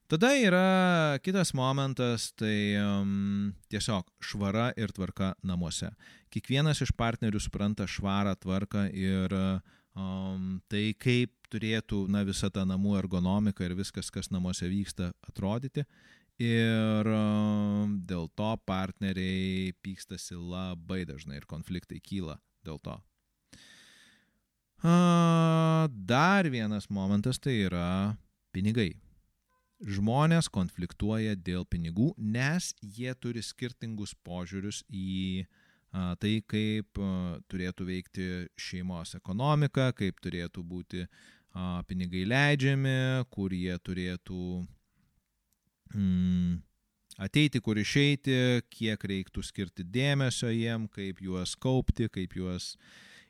Tada 0.06 0.28
yra 0.38 1.18
kitas 1.18 1.50
momentas, 1.50 2.28
tai 2.38 2.78
um, 2.78 3.50
tiesiog 3.66 4.06
švara 4.22 4.68
ir 4.78 4.92
tvarka 4.94 5.32
namuose. 5.42 5.88
Kiekvienas 6.30 6.78
iš 6.84 6.92
partnerių 6.94 7.40
supranta 7.42 7.88
švarą 7.90 8.36
tvarką 8.38 8.84
ir 8.94 9.32
um, 9.34 10.60
tai, 10.70 10.92
kaip 10.94 11.32
turėtų 11.50 12.04
na, 12.06 12.22
visa 12.22 12.46
ta 12.54 12.62
namų 12.62 12.94
ergonomika 13.00 13.66
ir 13.66 13.74
viskas, 13.74 14.12
kas 14.14 14.30
namuose 14.30 14.68
vyksta, 14.70 15.08
atrodyti. 15.26 15.82
Ir 16.38 17.10
um, 17.10 17.96
dėl 18.06 18.28
to 18.38 18.52
partneriai 18.62 19.72
pykstasi 19.82 20.38
labai 20.38 21.00
dažnai 21.08 21.40
ir 21.40 21.48
konfliktai 21.50 21.98
kyla 21.98 22.36
dėl 22.62 22.78
to. 22.78 22.94
Uh, 24.86 25.90
dar 25.90 26.46
vienas 26.46 26.86
momentas 26.94 27.42
tai 27.42 27.56
yra 27.64 27.88
pinigai 28.54 28.92
žmonės 29.82 30.48
konfliktuoja 30.52 31.36
dėl 31.36 31.66
pinigų, 31.68 32.12
nes 32.16 32.72
jie 32.80 33.12
turi 33.20 33.42
skirtingus 33.44 34.14
požiūrius 34.24 34.82
į 34.88 35.44
a, 35.92 36.14
tai, 36.20 36.40
kaip 36.48 37.00
a, 37.00 37.38
turėtų 37.50 37.88
veikti 37.88 38.28
šeimos 38.60 39.16
ekonomika, 39.18 39.90
kaip 39.96 40.20
turėtų 40.24 40.64
būti 40.64 41.04
a, 41.04 41.82
pinigai 41.88 42.24
leidžiami, 42.28 43.26
kur 43.30 43.52
jie 43.52 43.76
turėtų 43.84 44.44
mm, 45.94 46.56
ateiti, 47.28 47.60
kur 47.60 47.78
išeiti, 47.80 48.62
kiek 48.72 49.04
reiktų 49.12 49.44
skirti 49.44 49.84
dėmesio 49.84 50.50
jiem, 50.52 50.88
kaip 50.88 51.20
juos 51.24 51.56
kaupti, 51.60 52.08
kaip 52.12 52.36
juos 52.36 52.74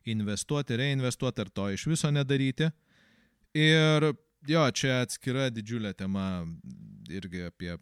investuoti, 0.06 0.78
reinvestuoti 0.78 1.42
ar 1.42 1.50
to 1.50 1.70
iš 1.74 1.88
viso 1.90 2.10
nedaryti. 2.14 2.70
Ir 3.56 4.12
jo, 4.48 4.64
čia 4.70 5.02
atskira 5.04 5.48
didžiulė 5.50 5.94
tema 5.96 6.44
irgi 7.12 7.46
apie, 7.46 7.76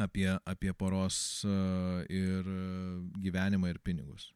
apie, 0.00 0.30
apie 0.44 0.72
poros 0.72 1.44
e, 1.44 1.58
ir 2.10 2.48
gyvenimą 3.22 3.70
ir 3.70 3.78
pinigus. 3.84 4.30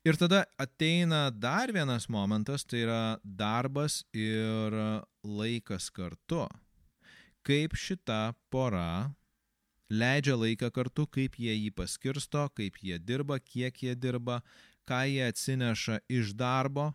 Ir 0.00 0.16
tada 0.16 0.46
ateina 0.56 1.28
dar 1.30 1.68
vienas 1.72 2.08
momentas, 2.08 2.64
tai 2.64 2.86
yra 2.86 3.02
darbas 3.22 4.00
ir 4.16 4.76
laikas 5.20 5.90
kartu. 5.92 6.46
Kaip 7.44 7.76
šita 7.76 8.32
pora 8.48 9.12
leidžia 9.90 10.38
laiką 10.40 10.70
kartu, 10.72 11.04
kaip 11.04 11.36
jie 11.36 11.52
jį 11.52 11.74
paskirsto, 11.76 12.46
kaip 12.56 12.80
jie 12.80 12.96
dirba, 12.96 13.36
kiek 13.44 13.76
jie 13.76 13.92
dirba, 13.94 14.40
ką 14.88 15.02
jie 15.10 15.26
atsineša 15.28 16.00
iš 16.08 16.32
darbo 16.32 16.94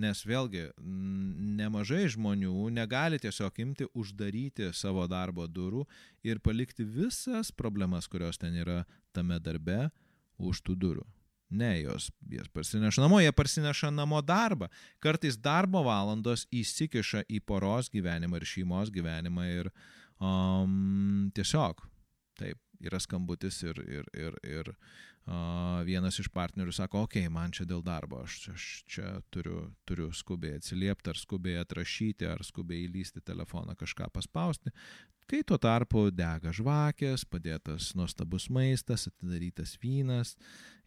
Nes 0.00 0.22
vėlgi, 0.24 0.70
nemažai 1.60 2.06
žmonių 2.14 2.70
negali 2.72 3.18
tiesiog 3.20 3.58
imti, 3.60 3.88
uždaryti 3.98 4.70
savo 4.76 5.04
darbo 5.10 5.44
durų 5.44 5.84
ir 6.24 6.40
palikti 6.40 6.86
visas 6.86 7.50
problemas, 7.52 8.08
kurios 8.08 8.40
ten 8.40 8.56
yra 8.62 8.84
tame 9.12 9.36
darbe, 9.42 9.90
už 10.40 10.62
tų 10.64 10.76
durų. 10.80 11.06
Ne, 11.50 11.80
jos, 11.82 12.06
jos 12.30 12.48
parsineša 12.54 13.02
namo, 13.02 13.18
jie 13.20 13.32
parsineša 13.34 13.90
namo 13.90 14.20
darbą. 14.22 14.68
Kartais 15.02 15.34
darbo 15.36 15.82
valandos 15.82 16.46
įsikiša 16.54 17.24
į 17.26 17.40
poros 17.42 17.90
gyvenimą 17.90 18.38
ir 18.38 18.46
šeimos 18.46 18.92
gyvenimą 18.94 19.46
ir 19.50 19.70
um, 20.22 21.26
tiesiog, 21.34 21.82
taip, 22.38 22.60
yra 22.80 23.00
skambutis 23.02 23.58
ir, 23.66 23.82
ir, 23.82 24.06
ir, 24.14 24.38
ir 24.46 24.70
vienas 25.86 26.18
iš 26.18 26.30
partnerių 26.32 26.72
sako, 26.74 27.04
okei, 27.06 27.26
okay, 27.26 27.32
man 27.32 27.52
čia 27.54 27.66
dėl 27.68 27.82
darbo, 27.84 28.22
aš, 28.24 28.50
aš 28.54 28.66
čia 28.90 29.12
turiu, 29.30 29.70
turiu 29.86 30.10
skubiai 30.16 30.58
atsiliepti, 30.58 31.12
ar 31.12 31.20
skubiai 31.20 31.60
atrašyti, 31.60 32.26
ar 32.26 32.42
skubiai 32.46 32.86
įlysti 32.88 33.22
telefoną, 33.22 33.76
kažką 33.78 34.10
paspausti. 34.14 34.72
Kai 35.30 35.44
tuo 35.46 35.60
tarpu 35.62 36.08
dega 36.10 36.50
žvakės, 36.50 37.22
padėtas 37.30 37.92
nuostabus 37.94 38.48
maistas, 38.50 39.06
atidarytas 39.06 39.76
vynas 39.78 40.34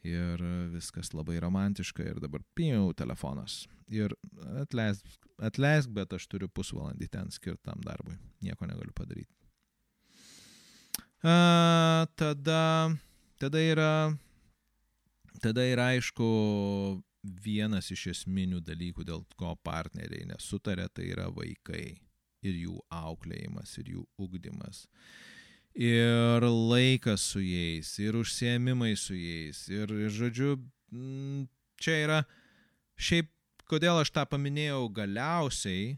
ir 0.03 0.41
viskas 0.73 1.13
labai 1.15 1.37
romantiška 1.39 2.03
ir 2.03 2.19
dabar 2.19 2.43
pijau 2.57 2.89
telefonas. 2.91 3.61
Ir 3.87 4.11
atleisk, 4.59 5.07
atleisk, 5.39 5.93
bet 5.95 6.11
aš 6.17 6.27
turiu 6.27 6.49
pusvalandį 6.51 7.07
ten 7.13 7.31
skirtam 7.31 7.79
darbui. 7.85 8.17
Nieko 8.43 8.67
negaliu 8.67 8.91
padaryti. 8.95 9.31
A, 11.23 12.03
tada, 12.19 12.91
tada 13.43 13.59
yra 13.59 13.93
tada 15.43 15.65
yra 15.67 15.89
aišku 15.91 16.27
vienas 17.43 17.89
iš 17.91 18.07
esminių 18.13 18.61
dalykų, 18.63 19.05
dėl 19.07 19.23
ko 19.39 19.53
partneriai 19.63 20.27
nesutarė, 20.29 20.87
tai 20.91 21.09
yra 21.11 21.29
vaikai 21.31 21.85
ir 22.43 22.57
jų 22.59 22.77
auklėjimas, 22.91 23.77
ir 23.79 23.93
jų 23.95 24.03
ugdymas. 24.19 24.85
Ir 25.73 26.43
laikas 26.43 27.23
su 27.33 27.41
jais, 27.41 27.95
ir 27.99 28.19
užsiemimai 28.19 28.93
su 28.99 29.15
jais. 29.17 29.63
Ir, 29.71 29.91
žodžiu, 30.13 30.57
čia 31.81 31.97
yra 32.03 32.19
šiaip, 32.99 33.31
kodėl 33.71 34.03
aš 34.03 34.11
tą 34.13 34.27
paminėjau 34.29 34.85
galiausiai, 34.93 35.95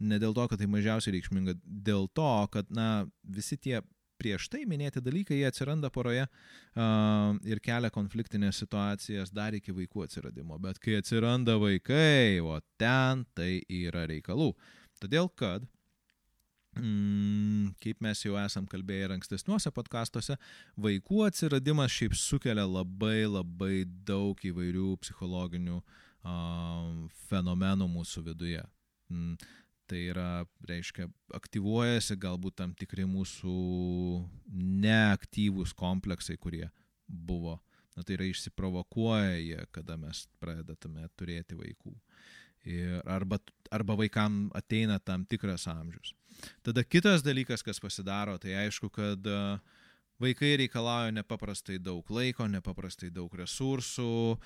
ne 0.00 0.20
dėl 0.20 0.36
to, 0.36 0.46
kad 0.48 0.60
tai 0.60 0.68
mažiausiai 0.70 1.16
reikšminga, 1.16 1.56
dėl 1.64 2.06
to, 2.14 2.30
kad, 2.52 2.68
na, 2.72 3.08
visi 3.24 3.58
tie 3.58 3.80
prieš 4.20 4.50
tai 4.52 4.66
minėti 4.68 5.02
dalykai, 5.02 5.40
jie 5.40 5.48
atsiranda 5.48 5.90
poroje 5.92 6.26
uh, 6.28 7.34
ir 7.48 7.62
kelia 7.64 7.90
konfliktinės 7.94 8.60
situacijas 8.62 9.32
dar 9.32 9.56
iki 9.56 9.74
vaikų 9.74 10.06
atsiradimo. 10.06 10.60
Bet 10.62 10.78
kai 10.82 11.00
atsiranda 11.00 11.56
vaikai, 11.60 12.38
o 12.44 12.60
ten 12.80 13.26
tai 13.34 13.52
yra 13.80 14.06
reikalų. 14.10 14.52
Todėl 15.00 15.32
kad 15.40 15.64
Mm, 16.78 17.72
kaip 17.82 17.98
mes 18.04 18.20
jau 18.22 18.36
esam 18.38 18.66
kalbėję 18.70 19.08
ir 19.08 19.14
ankstesniuose 19.16 19.72
podkastuose, 19.74 20.36
vaikų 20.78 21.24
atsiradimas 21.26 21.90
šiaip 21.90 22.14
sukelia 22.14 22.62
labai 22.62 23.24
labai 23.26 23.82
daug 24.06 24.38
įvairių 24.38 24.92
psichologinių 25.02 25.80
um, 25.80 27.08
fenomenų 27.26 27.90
mūsų 27.90 28.22
viduje. 28.30 28.62
Mm, 29.10 29.34
Tai 29.90 29.98
yra, 29.98 30.44
reiškia, 30.68 31.08
aktyvuojasi 31.34 32.14
galbūt 32.22 32.60
tam 32.60 32.74
tikri 32.78 33.02
mūsų 33.10 33.54
neaktyvūs 34.84 35.72
kompleksai, 35.74 36.36
kurie 36.38 36.68
buvo. 37.08 37.56
Na, 37.96 38.04
tai 38.06 38.14
yra 38.14 38.28
išsiprovokuoja 38.28 39.40
jie, 39.40 39.58
kada 39.74 39.96
mes 39.98 40.22
pradedame 40.38 41.08
turėti 41.18 41.58
vaikų. 41.58 41.96
Ir 42.70 43.00
arba, 43.08 43.40
arba 43.72 43.96
vaikam 43.98 44.44
ateina 44.54 45.00
tam 45.02 45.24
tikras 45.26 45.66
amžius. 45.70 46.14
Tada 46.62 46.84
kitas 46.86 47.24
dalykas, 47.26 47.64
kas 47.66 47.82
pasidaro, 47.82 48.36
tai 48.38 48.54
aišku, 48.62 48.92
kad 48.94 49.26
vaikai 50.22 50.52
reikalauja 50.60 51.16
nepaprastai 51.18 51.80
daug 51.82 52.06
laiko, 52.14 52.46
nepaprastai 52.46 53.10
daug 53.10 53.34
resursų, 53.42 54.38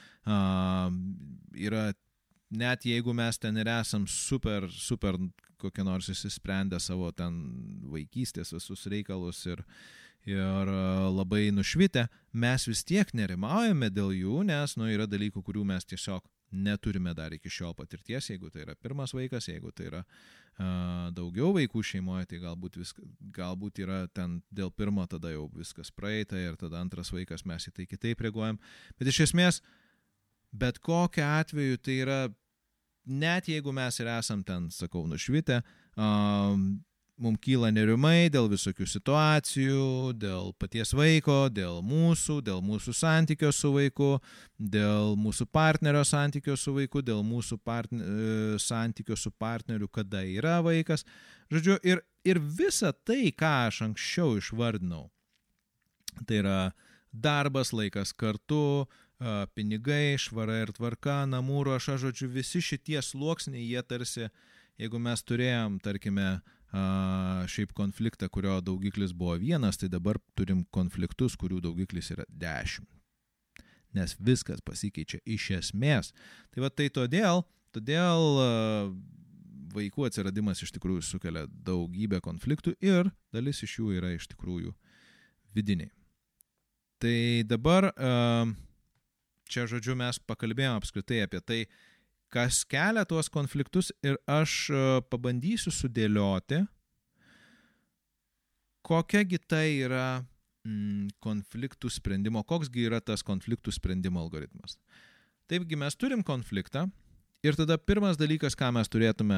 yra 1.69 1.85
net 2.51 2.85
jeigu 2.87 3.15
mes 3.17 3.39
ten 3.39 3.57
ir 3.57 3.71
esam 3.71 4.07
super, 4.11 4.69
super 4.71 5.19
kokie 5.61 5.85
nors 5.87 6.11
įsisprendę 6.13 6.81
savo 6.83 7.11
ten 7.13 7.39
vaikystės 7.93 8.53
visus 8.55 8.87
reikalus 8.91 9.45
ir, 9.49 9.65
ir 10.29 10.71
e, 10.71 10.79
labai 11.15 11.49
nušvitę, 11.55 12.07
mes 12.33 12.69
vis 12.69 12.85
tiek 12.85 13.11
nerimaujame 13.17 13.91
dėl 13.91 14.13
jų, 14.17 14.43
nes 14.51 14.77
nu, 14.81 14.89
yra 14.93 15.09
dalykų, 15.11 15.43
kurių 15.45 15.65
mes 15.73 15.89
tiesiog 15.89 16.25
neturime 16.55 17.15
dar 17.15 17.35
iki 17.35 17.51
šiol 17.51 17.75
patirties, 17.75 18.31
jeigu 18.31 18.51
tai 18.53 18.63
yra 18.63 18.77
pirmas 18.79 19.15
vaikas, 19.17 19.49
jeigu 19.51 19.73
tai 19.75 19.89
yra 19.89 20.03
uh, 20.05 21.11
daugiau 21.17 21.51
vaikų 21.57 21.83
šeimoje, 21.83 22.29
tai 22.31 22.39
galbūt, 22.45 22.79
viska, 22.79 23.03
galbūt 23.35 23.81
yra 23.83 24.05
ten 24.15 24.39
dėl 24.55 24.71
pirmo 24.71 25.07
tada 25.11 25.33
jau 25.35 25.49
viskas 25.57 25.91
praeita 25.91 26.39
ir 26.39 26.59
tada 26.61 26.79
antras 26.79 27.11
vaikas 27.15 27.43
mes 27.49 27.67
į 27.69 27.75
tai 27.75 27.89
kitaip 27.91 28.23
reaguojam. 28.23 28.61
Bet 29.01 29.11
iš 29.11 29.25
esmės, 29.27 29.61
bet 30.55 30.79
kokiu 30.79 31.27
atveju 31.27 31.83
tai 31.83 31.99
yra 32.05 32.21
net 33.07 33.49
jeigu 33.49 33.73
mes 33.75 34.01
ir 34.01 34.11
esam 34.17 34.43
ten, 34.47 34.71
sakau, 34.73 35.05
nušvitę, 35.09 35.61
um, 35.97 36.83
mums 37.21 37.39
kyla 37.45 37.71
nerimai 37.71 38.29
dėl 38.33 38.49
visokių 38.51 38.87
situacijų, 38.91 40.15
dėl 40.19 40.51
paties 40.59 40.95
vaiko, 40.97 41.47
dėl 41.53 41.81
mūsų, 41.87 42.41
dėl 42.47 42.63
mūsų 42.65 42.95
santykio 42.99 43.53
su 43.55 43.71
vaiku, 43.75 44.11
dėl 44.59 45.15
mūsų 45.21 45.47
partnerio 45.55 46.03
santykio 46.09 46.57
su 46.59 46.75
vaiku, 46.75 47.05
dėl 47.07 47.23
mūsų 47.27 47.61
partne, 47.63 48.01
e, 48.03 48.59
santykio 48.59 49.17
su 49.19 49.31
partneriu, 49.31 49.89
kada 49.89 50.25
yra 50.27 50.59
vaikas. 50.65 51.07
Žodžiu, 51.55 51.79
ir, 51.87 52.03
ir 52.27 52.43
visa 52.43 52.93
tai, 52.93 53.31
ką 53.31 53.53
aš 53.69 53.85
anksčiau 53.91 54.35
išvardinau, 54.41 55.07
tai 56.27 56.43
yra 56.43 56.59
darbas, 57.15 57.71
laikas 57.71 58.11
kartu, 58.17 58.89
pinigai, 59.55 60.17
švara 60.19 60.61
ir 60.63 60.73
tvarka, 60.77 61.23
namų 61.31 61.65
ruoša, 61.71 61.97
žodžiu, 62.03 62.29
visi 62.35 62.63
šitie 62.65 63.01
sluoksniai, 63.03 63.63
jie 63.65 63.83
tarsi, 63.83 64.29
jeigu 64.81 64.99
mes 64.99 65.23
turėjom, 65.23 65.79
tarkime, 65.85 66.41
šiaip 67.47 67.71
konfliktą, 67.79 68.27
kurio 68.29 68.59
daugiklis 68.61 69.13
buvo 69.15 69.37
vienas, 69.39 69.79
tai 69.79 69.89
dabar 69.89 70.19
turim 70.35 70.65
konfliktus, 70.75 71.37
kurių 71.39 71.61
daugiklis 71.63 72.11
yra 72.11 72.27
dešimt. 72.29 72.91
nes 73.95 74.17
viskas 74.19 74.63
pasikeičia 74.65 75.21
iš 75.25 75.51
esmės. 75.61 76.13
Tai 76.51 76.65
va 76.67 76.71
tai 76.71 76.89
todėl, 76.91 77.45
todėl 77.75 78.39
vaikų 79.75 80.09
atsiradimas 80.09 80.63
iš 80.63 80.75
tikrųjų 80.77 81.03
sukelia 81.07 81.47
daugybę 81.67 82.21
konfliktų 82.23 82.77
ir 82.85 83.11
dalis 83.35 83.63
iš 83.67 83.79
jų 83.81 83.97
yra 83.99 84.13
iš 84.15 84.29
tikrųjų 84.35 84.75
vidiniai. 85.55 85.91
Tai 87.03 87.17
dabar 87.47 87.91
čia, 89.55 89.69
žodžiu, 89.71 89.95
mes 89.99 90.19
pakalbėjome 90.27 90.81
apskritai 90.81 91.23
apie 91.25 91.41
tai, 91.41 91.61
kas 92.35 92.63
kelia 92.67 93.07
tuos 93.07 93.31
konfliktus 93.31 93.93
ir 94.03 94.19
aš 94.27 94.67
pabandysiu 95.13 95.71
sudėlioti, 95.75 96.65
kokiagi 98.85 99.39
tai 99.47 99.67
yra 99.87 100.09
mm, 100.67 101.15
konfliktų 101.25 101.93
sprendimo, 101.95 102.43
koksgi 102.43 102.89
yra 102.91 103.01
tas 103.01 103.23
konfliktų 103.25 103.73
sprendimo 103.73 104.21
algoritmas. 104.21 104.77
Taipgi 105.49 105.79
mes 105.79 105.95
turim 106.01 106.25
konfliktą, 106.27 106.89
Ir 107.45 107.59
tada 107.61 107.77
pirmas 107.77 108.17
dalykas, 108.17 108.55
ką 108.57 108.71
mes 108.73 108.89
turėtume 108.89 109.37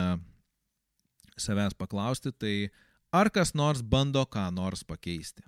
savęs 1.42 1.74
paklausti, 1.74 2.30
tai 2.30 2.68
ar 3.10 3.32
kas 3.34 3.50
nors 3.58 3.82
bando 3.82 4.22
ką 4.30 4.44
nors 4.54 4.84
pakeisti. 4.86 5.42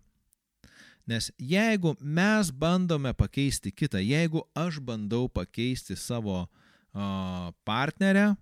Nes 1.08 1.30
jeigu 1.40 1.94
mes 2.00 2.50
bandome 2.52 3.14
pakeisti 3.16 3.72
kitą, 3.72 4.00
jeigu 4.04 4.42
aš 4.54 4.80
bandau 4.84 5.28
pakeisti 5.28 5.96
savo 5.96 6.42
uh, 6.44 7.48
partnerę, 7.64 8.34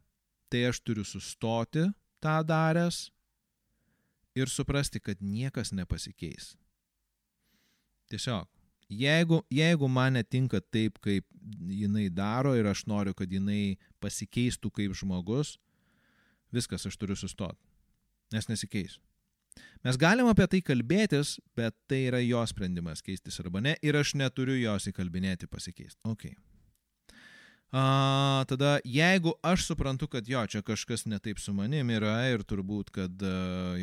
tai 0.51 0.65
aš 0.71 0.81
turiu 0.83 1.05
sustoti 1.07 1.87
tą 2.23 2.41
daręs 2.43 3.07
ir 4.35 4.51
suprasti, 4.51 5.01
kad 5.01 5.23
niekas 5.23 5.71
nepasikeis. 5.73 6.57
Tiesiog 8.11 8.51
Jeigu, 8.89 9.43
jeigu 9.51 9.89
man 9.89 10.15
netinka 10.15 10.61
taip, 10.61 11.01
kaip 11.03 11.27
jinai 11.67 12.07
daro 12.11 12.55
ir 12.55 12.69
aš 12.71 12.85
noriu, 12.87 13.15
kad 13.19 13.31
jinai 13.33 13.79
pasikeistų 14.01 14.71
kaip 14.71 14.95
žmogus, 14.95 15.57
viskas, 16.55 16.87
aš 16.87 16.95
turiu 16.97 17.17
sustoti. 17.19 17.59
Nes 18.33 18.47
nesikeis. 18.47 19.01
Mes 19.87 19.99
galim 20.01 20.29
apie 20.31 20.47
tai 20.51 20.61
kalbėtis, 20.65 21.37
bet 21.57 21.77
tai 21.91 22.07
yra 22.09 22.21
jo 22.25 22.43
sprendimas 22.49 23.05
keistis 23.05 23.39
arba 23.43 23.63
ne 23.63 23.77
ir 23.83 23.97
aš 23.97 24.17
neturiu 24.19 24.57
jos 24.59 24.91
įkalbinėti 24.91 25.49
pasikeisti. 25.51 26.01
Ok. 26.09 26.29
A, 27.75 28.45
tada 28.49 28.77
jeigu 28.87 29.35
aš 29.45 29.67
suprantu, 29.73 30.09
kad 30.09 30.29
jo, 30.29 30.45
čia 30.47 30.63
kažkas 30.65 31.05
netaip 31.11 31.41
su 31.43 31.53
manim 31.55 31.91
yra 31.91 32.19
ir 32.31 32.47
turbūt, 32.47 32.93
kad 32.95 33.27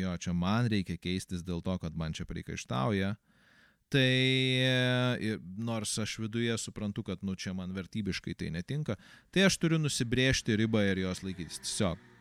jo, 0.00 0.16
čia 0.18 0.32
man 0.36 0.70
reikia 0.72 0.96
keistis 0.98 1.44
dėl 1.44 1.62
to, 1.64 1.76
kad 1.82 1.96
man 1.96 2.16
čia 2.16 2.26
priekaištauja, 2.28 3.14
Tai 3.94 4.00
e, 4.00 5.36
nors 5.56 5.92
aš 6.02 6.16
viduje 6.18 6.56
suprantu, 6.58 7.04
kad 7.06 7.20
nu 7.22 7.36
čia 7.38 7.52
man 7.54 7.70
vertybiškai 7.76 8.34
tai 8.34 8.50
netinka, 8.50 8.96
tai 9.30 9.44
aš 9.46 9.60
turiu 9.62 9.78
nusibriežti 9.78 10.56
ribą 10.58 10.82
ir 10.88 11.04
jos 11.04 11.22
laikytis. 11.22 11.60
Tiesiog. 11.62 12.13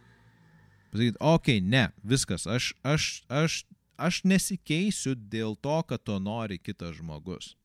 Pasakyti, 0.94 1.18
okei, 1.20 1.58
okay, 1.58 1.66
ne, 1.66 1.88
viskas, 2.06 2.46
aš, 2.46 2.72
aš, 2.86 3.08
aš, 3.34 3.64
aš 3.98 4.22
nesikeisiu 4.30 5.16
dėl 5.18 5.58
to, 5.58 5.80
kad 5.90 6.04
to 6.06 6.20
nori 6.22 6.60
kitas 6.62 6.96
žmogus. 7.00 7.56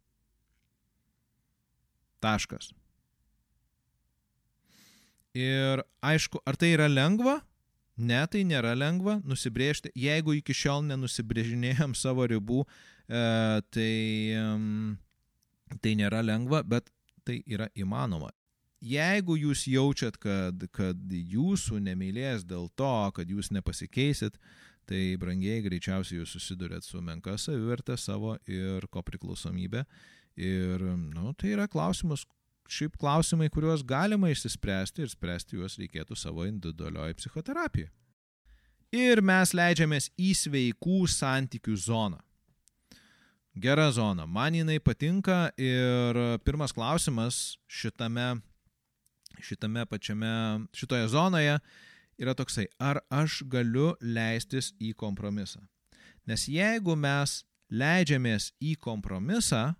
Taškas. 2.24 2.72
Ir 5.36 5.84
aišku, 6.02 6.40
ar 6.48 6.56
tai 6.58 6.72
yra 6.74 6.88
lengva? 6.90 7.38
Ne, 7.98 8.24
tai 8.30 8.44
nėra 8.48 8.72
lengva 8.78 9.18
nusibriežti. 9.26 9.92
Jeigu 9.98 10.38
iki 10.38 10.56
šiol 10.56 10.86
nenusibrėžinėjom 10.88 11.94
savo 12.02 12.26
ribų, 12.30 12.64
E, 13.08 13.20
tai, 13.72 13.92
tai 15.80 15.94
nėra 15.96 16.20
lengva, 16.24 16.60
bet 16.62 16.90
tai 17.24 17.40
yra 17.48 17.70
įmanoma. 17.76 18.30
Jeigu 18.78 19.34
jūs 19.34 19.64
jaučiat, 19.66 20.16
kad, 20.22 20.62
kad 20.70 20.98
jūsų 21.10 21.80
nemylės 21.82 22.44
dėl 22.46 22.68
to, 22.78 22.94
kad 23.16 23.30
jūs 23.30 23.50
nepasikeisit, 23.50 24.38
tai 24.88 25.16
brangiai 25.20 25.64
greičiausiai 25.64 26.20
jūs 26.20 26.36
susidurėt 26.36 26.86
su 26.86 27.02
menka 27.02 27.34
savivertė 27.36 27.98
savo 27.98 28.36
ir 28.46 28.86
ko 28.90 29.02
priklausomybė. 29.02 29.82
Ir, 30.38 30.84
nu, 31.10 31.32
tai 31.34 31.56
yra 31.56 31.66
klausimas, 31.66 32.22
šiaip 32.70 32.94
klausimai, 33.00 33.48
kuriuos 33.50 33.82
galima 33.82 34.30
išsispręsti 34.30 35.02
ir 35.02 35.10
spręsti 35.10 35.58
juos 35.58 35.78
reikėtų 35.80 36.16
savo 36.16 36.46
individualioje 36.46 37.18
psichoterapijoje. 37.18 37.90
Ir 38.94 39.20
mes 39.20 39.52
leidžiamės 39.52 40.08
į 40.16 40.30
sveikų 40.38 41.02
santykių 41.12 41.74
zoną. 41.76 42.22
Gera 43.58 43.88
zona. 43.90 44.24
Man 44.24 44.54
jinai 44.54 44.78
patinka 44.78 45.48
ir 45.58 46.20
pirmas 46.46 46.72
klausimas 46.72 47.58
šitame, 47.66 48.38
šitame 49.44 49.86
pačiame, 49.86 50.30
šitoje 50.76 51.08
zonoje 51.08 51.58
yra 52.18 52.34
toksai, 52.34 52.66
ar 52.78 53.00
aš 53.10 53.42
galiu 53.50 53.92
leistis 54.00 54.72
į 54.82 54.94
kompromisą. 54.98 55.62
Nes 56.28 56.48
jeigu 56.50 56.96
mes 56.98 57.42
leidžiamės 57.70 58.50
į 58.60 58.74
kompromisą, 58.82 59.72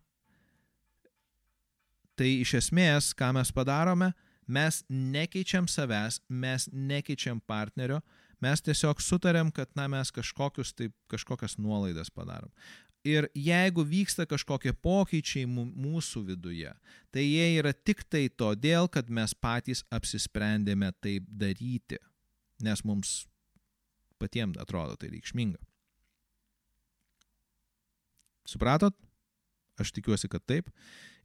tai 2.19 2.31
iš 2.43 2.55
esmės, 2.63 3.13
ką 3.17 3.33
mes 3.37 3.53
padarome, 3.55 4.13
mes 4.49 4.83
nekeičiam 4.89 5.69
savęs, 5.69 6.23
mes 6.29 6.69
nekeičiam 6.73 7.41
partnerio, 7.41 8.01
mes 8.43 8.63
tiesiog 8.65 9.03
sutarėm, 9.03 9.53
kad 9.55 9.71
na, 9.79 9.89
mes 9.91 10.11
kažkokius, 10.15 10.73
taip, 10.79 10.95
kažkokias 11.11 11.59
nuolaidas 11.59 12.11
padarom. 12.15 12.51
Ir 13.07 13.29
jeigu 13.37 13.85
vyksta 13.87 14.27
kažkokie 14.27 14.73
pokyčiai 14.75 15.47
mūsų 15.47 16.25
viduje, 16.33 16.73
tai 17.15 17.23
jie 17.23 17.47
yra 17.61 17.73
tik 17.73 18.03
tai 18.11 18.27
todėl, 18.29 18.89
kad 18.91 19.09
mes 19.11 19.35
patys 19.39 19.85
apsisprendėme 19.95 20.91
taip 21.01 21.29
daryti, 21.31 22.01
nes 22.65 22.83
mums 22.85 23.29
patiems 24.19 24.59
atrodo 24.59 24.99
tai 24.99 25.13
reikšminga. 25.15 25.63
Supratot? 28.49 28.97
Aš 29.79 29.93
tikiuosi, 29.95 30.27
kad 30.33 30.43
taip. 30.49 30.71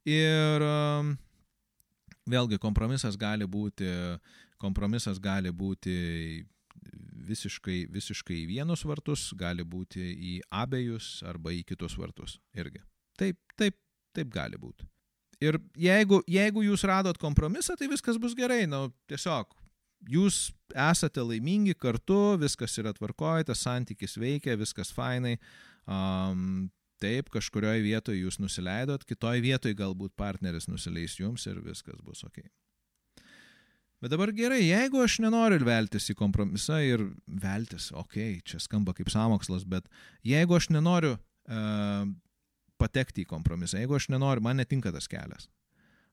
Ir 0.06 0.62
um, 0.68 1.16
vėlgi 2.30 2.60
kompromisas 2.62 3.18
gali 3.18 3.48
būti, 3.50 3.90
kompromisas 4.62 5.18
gali 5.24 5.50
būti 5.50 5.96
visiškai, 7.28 7.84
visiškai 7.94 8.42
į 8.42 8.48
vienus 8.52 8.84
vartus, 8.88 9.30
gali 9.40 9.64
būti 9.64 10.02
į 10.02 10.34
abiejus 10.52 11.22
arba 11.28 11.54
į 11.56 11.64
kitus 11.68 11.98
vartus 12.00 12.38
irgi. 12.58 12.84
Taip, 13.20 13.40
taip, 13.60 13.78
taip 14.16 14.32
gali 14.34 14.60
būti. 14.60 14.88
Ir 15.44 15.60
jeigu, 15.80 16.22
jeigu 16.30 16.64
jūs 16.64 16.86
radot 16.88 17.18
kompromisą, 17.20 17.76
tai 17.80 17.90
viskas 17.92 18.20
bus 18.22 18.36
gerai, 18.38 18.64
nu, 18.70 18.88
tiesiog 19.12 19.52
jūs 20.10 20.52
esate 20.76 21.24
laimingi 21.24 21.76
kartu, 21.80 22.36
viskas 22.40 22.76
yra 22.82 22.94
tvarkoje, 22.96 23.48
tas 23.50 23.64
santykis 23.64 24.18
veikia, 24.20 24.58
viskas 24.60 24.92
fainai. 24.96 25.38
Um, 25.84 26.72
taip, 27.04 27.30
kažkurioje 27.34 27.84
vietoje 27.84 28.22
jūs 28.24 28.40
nusileidot, 28.40 29.04
kitoje 29.08 29.44
vietoje 29.44 29.76
galbūt 29.80 30.16
partneris 30.20 30.70
nusileis 30.72 31.18
jums 31.20 31.48
ir 31.50 31.60
viskas 31.64 32.00
bus 32.04 32.24
ok. 32.28 32.40
Bet 34.04 34.12
dabar 34.12 34.34
gerai, 34.36 34.66
jeigu 34.66 35.00
aš 35.00 35.22
nenoriu 35.24 35.62
veltis 35.64 36.10
į 36.12 36.18
kompromisą 36.20 36.82
ir 36.84 37.06
veltis, 37.40 37.86
okei, 37.96 38.34
okay, 38.34 38.42
čia 38.44 38.58
skamba 38.60 38.92
kaip 38.98 39.08
samokslas, 39.08 39.64
bet 39.64 39.86
jeigu 40.28 40.58
aš 40.58 40.68
nenoriu 40.76 41.14
uh, 41.16 42.10
patekti 42.84 43.24
į 43.24 43.30
kompromisą, 43.30 43.78
jeigu 43.80 43.96
aš 43.96 44.10
nenoriu, 44.12 44.44
man 44.44 44.60
netinka 44.60 44.92
tas 44.92 45.08
kelias. 45.08 45.48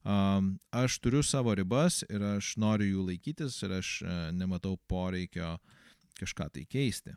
Um, 0.07 0.53
aš 0.71 1.01
turiu 1.03 1.25
savo 1.27 1.51
ribas 1.59 2.05
ir 2.07 2.23
aš 2.37 2.53
noriu 2.63 2.93
jų 2.93 3.09
laikytis 3.09 3.59
ir 3.67 3.75
aš 3.81 3.91
uh, 4.05 4.13
nematau 4.39 4.77
poreikio 4.87 5.57
kažką 6.21 6.47
tai 6.55 6.65
keisti. 6.71 7.17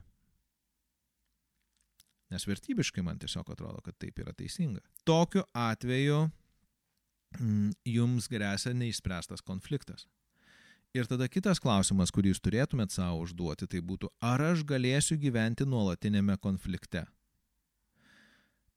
Nes 2.33 2.49
vertybiškai 2.49 3.05
man 3.05 3.21
tiesiog 3.21 3.53
atrodo, 3.53 3.77
kad 3.85 3.99
taip 4.01 4.17
yra 4.25 4.33
teisinga. 4.33 4.81
Tokiu 5.05 5.45
atveju 5.53 6.25
mm, 7.37 7.71
jums 7.93 8.31
grėsia 8.33 8.73
neišspręstas 8.73 9.45
konfliktas. 9.45 10.09
Ir 10.93 11.07
tada 11.09 11.25
kitas 11.25 11.57
klausimas, 11.57 12.11
kurį 12.13 12.29
jūs 12.29 12.41
turėtumėt 12.45 12.93
savo 12.93 13.23
užduoti, 13.23 13.65
tai 13.65 13.79
būtų, 13.81 14.11
ar 14.21 14.43
aš 14.51 14.61
galėsiu 14.69 15.17
gyventi 15.17 15.65
nuolatinėme 15.65 16.35
konflikte. 16.37 17.07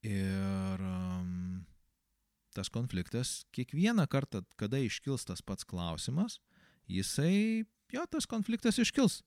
Ir 0.07 0.81
um, 0.81 1.61
tas 2.57 2.73
konfliktas, 2.73 3.43
kiekvieną 3.53 4.09
kartą, 4.09 4.47
kada 4.57 4.81
iškils 4.81 5.29
tas 5.29 5.45
pats 5.45 5.69
klausimas, 5.69 6.39
jisai, 6.89 7.67
jo, 7.93 8.09
tas 8.09 8.25
konfliktas 8.25 8.81
iškils. 8.81 9.21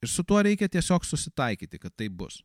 Ir 0.00 0.08
su 0.08 0.24
tuo 0.24 0.40
reikia 0.40 0.68
tiesiog 0.72 1.04
susitaikyti, 1.04 1.76
kad 1.82 1.92
tai 1.92 2.08
bus. 2.08 2.40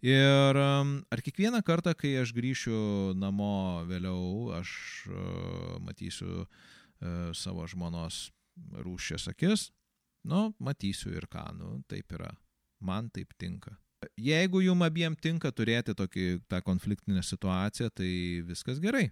Ir 0.00 0.56
um, 0.56 1.02
ar 1.12 1.20
kiekvieną 1.20 1.60
kartą, 1.60 1.92
kai 1.92 2.16
aš 2.24 2.32
grįšiu 2.32 3.12
namo 3.20 3.84
vėliau, 3.92 4.54
aš 4.56 4.70
uh, 5.12 5.82
matysiu 5.84 6.46
uh, 6.46 7.28
savo 7.36 7.68
žmonos 7.68 8.30
rūšės 8.56 9.28
akis, 9.32 9.70
nu, 10.28 10.50
matysiu 10.62 11.14
ir 11.16 11.28
ką, 11.30 11.48
nu, 11.58 11.78
taip 11.88 12.12
yra. 12.18 12.32
Man 12.82 13.10
taip 13.14 13.34
tinka. 13.38 13.76
Jeigu 14.18 14.62
jum 14.64 14.82
abiem 14.82 15.14
tinka 15.14 15.52
turėti 15.54 15.94
tokį, 15.94 16.42
tą 16.50 16.58
konfliktinę 16.66 17.22
situaciją, 17.22 17.90
tai 17.94 18.12
viskas 18.46 18.80
gerai. 18.82 19.10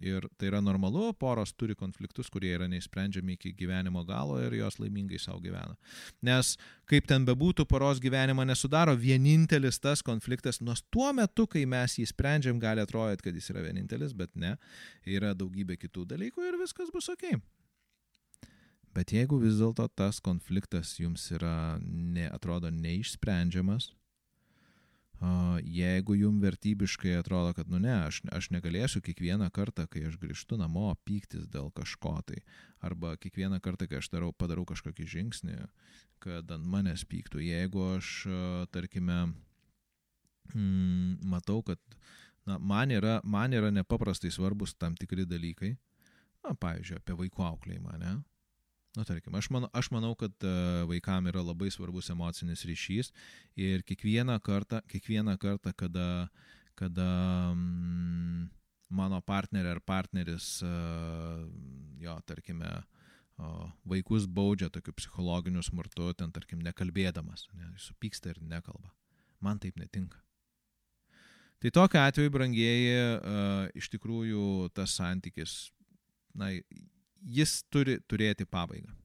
Ir 0.00 0.26
tai 0.36 0.50
yra 0.50 0.58
normalu, 0.60 1.10
poros 1.16 1.54
turi 1.56 1.74
konfliktus, 1.76 2.28
kurie 2.32 2.50
yra 2.52 2.66
neįsprendžiami 2.68 3.36
iki 3.38 3.52
gyvenimo 3.56 4.02
galo 4.08 4.36
ir 4.40 4.52
jos 4.58 4.76
laimingai 4.80 5.16
savo 5.20 5.40
gyvena. 5.40 5.76
Nes 6.24 6.52
kaip 6.88 7.08
ten 7.08 7.24
bebūtų, 7.28 7.64
poros 7.68 8.00
gyvenimą 8.04 8.44
nesudaro 8.48 8.92
vienintelis 8.96 9.80
tas 9.80 10.04
konfliktas, 10.04 10.60
nors 10.60 10.84
tuo 10.92 11.08
metu, 11.16 11.46
kai 11.48 11.64
mes 11.68 11.96
jį 11.96 12.06
sprendžiam, 12.12 12.60
gali 12.60 12.84
atrodyti, 12.84 13.24
kad 13.28 13.40
jis 13.40 13.48
yra 13.54 13.64
vienintelis, 13.64 14.12
bet 14.16 14.36
ne, 14.36 14.52
yra 15.08 15.32
daugybė 15.32 15.80
kitų 15.80 16.04
dalykų 16.12 16.44
ir 16.48 16.60
viskas 16.60 16.92
bus 16.92 17.08
ok. 17.16 17.40
Bet 18.96 19.12
jeigu 19.14 19.38
vis 19.38 19.60
dėlto 19.60 19.86
tas 19.94 20.18
konfliktas 20.24 20.96
jums 20.98 21.28
yra, 21.30 21.78
ne, 21.80 22.26
atrodo, 22.30 22.72
neišsprendžiamas, 22.74 23.92
jeigu 25.62 26.14
jum 26.16 26.40
vertybiškai 26.40 27.18
atrodo, 27.18 27.52
kad, 27.54 27.68
nu 27.68 27.78
ne, 27.78 27.92
aš, 28.06 28.22
aš 28.32 28.48
negalėsiu 28.54 29.02
kiekvieną 29.04 29.50
kartą, 29.52 29.84
kai 29.90 30.06
aš 30.08 30.16
grįžtu 30.20 30.56
namo, 30.56 30.94
pyktis 31.04 31.46
dėl 31.52 31.68
kažko 31.76 32.16
tai, 32.26 32.40
arba 32.80 33.16
kiekvieną 33.20 33.60
kartą, 33.60 33.86
kai 33.86 34.00
aš 34.00 34.08
darau, 34.14 34.32
padarau 34.32 34.64
kažkokį 34.68 35.06
žingsnį, 35.14 35.58
kad 36.24 36.50
ant 36.50 36.66
manęs 36.66 37.04
pyktų. 37.04 37.44
Jeigu 37.44 37.84
aš, 37.98 38.24
tarkime, 38.72 39.20
mm, 40.54 41.20
matau, 41.28 41.60
kad 41.62 41.78
na, 42.48 42.58
man, 42.58 42.90
yra, 42.90 43.20
man 43.24 43.52
yra 43.52 43.70
nepaprastai 43.70 44.32
svarbus 44.32 44.74
tam 44.74 44.96
tikri 44.96 45.28
dalykai, 45.28 45.74
na, 46.46 46.56
pavyzdžiui, 46.56 46.96
apie 46.96 47.18
vaikų 47.26 47.44
auklėjimą, 47.44 48.00
ne? 48.00 48.16
Na, 48.98 49.04
tarkim, 49.06 49.34
aš, 49.38 49.46
man, 49.54 49.68
aš 49.76 49.90
manau, 49.94 50.16
kad 50.18 50.34
e, 50.42 50.52
vaikam 50.90 51.28
yra 51.30 51.44
labai 51.46 51.70
svarbus 51.70 52.10
emocinis 52.10 52.64
ryšys 52.66 53.12
ir 53.54 53.84
kiekvieną 53.86 54.40
kartą, 54.42 54.80
kiekvieną 54.90 55.36
kartą 55.38 55.70
kada, 55.78 56.06
kada 56.74 57.10
mm, 57.54 58.48
mano 58.90 59.20
partnerė 59.22 59.76
ar 59.76 59.80
partneris, 59.86 60.58
uh, 60.66 61.44
jo, 62.02 62.16
tarkime, 62.26 62.70
vaikus 63.88 64.26
baudžia 64.28 64.68
tokiu 64.72 64.92
psichologiniu 64.98 65.62
smurtu, 65.64 66.10
ten, 66.18 66.32
tarkim, 66.34 66.60
nekalbėdamas, 66.64 67.46
ne, 67.56 67.70
supyksta 67.80 68.34
ir 68.34 68.42
nekalba. 68.42 68.90
Man 69.40 69.62
taip 69.62 69.78
netinka. 69.80 70.18
Tai 71.60 71.72
tokiu 71.76 72.00
atveju, 72.02 72.32
brangieji, 72.34 72.96
uh, 73.16 73.70
iš 73.76 73.88
tikrųjų 73.94 74.72
tas 74.76 74.96
santykis, 74.98 75.70
na, 76.36 76.50
jis 77.22 77.62
turi 77.70 77.98
turėti 78.08 78.46
pabaigą. 78.46 78.99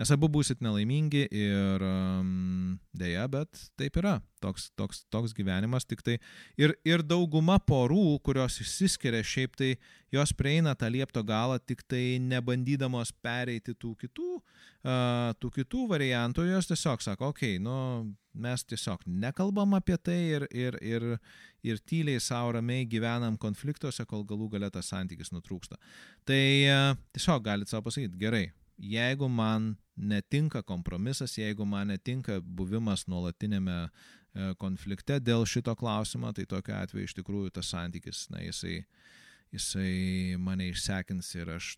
Nes 0.00 0.08
abu 0.14 0.30
būsit 0.32 0.62
nelaimingi 0.64 1.26
ir 1.28 1.82
um, 1.84 2.78
dėja, 2.96 3.26
bet 3.28 3.58
taip 3.76 3.98
yra. 4.00 4.14
Toks, 4.40 4.70
toks, 4.72 5.02
toks 5.12 5.34
gyvenimas 5.36 5.84
tik 5.84 6.00
tai. 6.00 6.14
Ir, 6.56 6.72
ir 6.88 7.02
dauguma 7.04 7.58
porų, 7.60 8.14
kurios 8.24 8.56
išsiskiria 8.62 9.20
šiaip 9.20 9.58
tai, 9.60 9.74
jos 10.08 10.32
prieina 10.32 10.72
tą 10.72 10.88
liepto 10.88 11.20
galą 11.26 11.58
tik 11.60 11.82
tai 11.84 12.16
nebandydamos 12.24 13.12
pereiti 13.20 13.74
tų 13.76 13.90
kitų, 14.00 14.28
uh, 14.40 15.34
tų 15.36 15.50
kitų 15.58 15.84
variantų, 15.90 16.46
jos 16.48 16.70
tiesiog 16.70 17.04
sako, 17.04 17.34
okei, 17.34 17.58
okay, 17.58 17.60
nu, 17.60 18.08
mes 18.32 18.64
tiesiog 18.64 19.04
nekalbam 19.04 19.76
apie 19.76 19.98
tai 20.00 20.16
ir, 20.38 20.46
ir, 20.48 20.78
ir, 20.80 21.06
ir 21.60 21.82
tyliai 21.84 22.22
savo 22.24 22.54
ramiai 22.56 22.88
gyvenam 22.88 23.36
konfliktuose, 23.36 24.08
kol 24.08 24.24
galų 24.24 24.48
galę 24.56 24.72
tas 24.72 24.88
santykis 24.94 25.34
nutrūksta. 25.36 25.76
Tai 26.24 26.42
uh, 26.70 26.96
tiesiog 27.12 27.44
galit 27.44 27.68
savo 27.68 27.90
pasakyti, 27.90 28.16
gerai, 28.24 28.46
jeigu 28.80 29.28
man 29.28 29.74
netinka 30.00 30.62
kompromisas, 30.62 31.36
jeigu 31.38 31.66
man 31.68 31.92
netinka 31.92 32.40
buvimas 32.40 33.06
nuolatinėme 33.10 33.76
e, 33.84 33.90
konflikte 34.60 35.20
dėl 35.20 35.44
šito 35.48 35.74
klausimo, 35.78 36.32
tai 36.36 36.46
tokiu 36.48 36.76
atveju 36.78 37.10
iš 37.10 37.16
tikrųjų 37.20 37.52
tas 37.58 37.70
santykis, 37.74 38.24
na, 38.32 38.42
jisai, 38.44 38.80
jisai 39.54 39.92
mane 40.40 40.70
išsekins 40.70 41.34
ir 41.36 41.54
aš, 41.58 41.74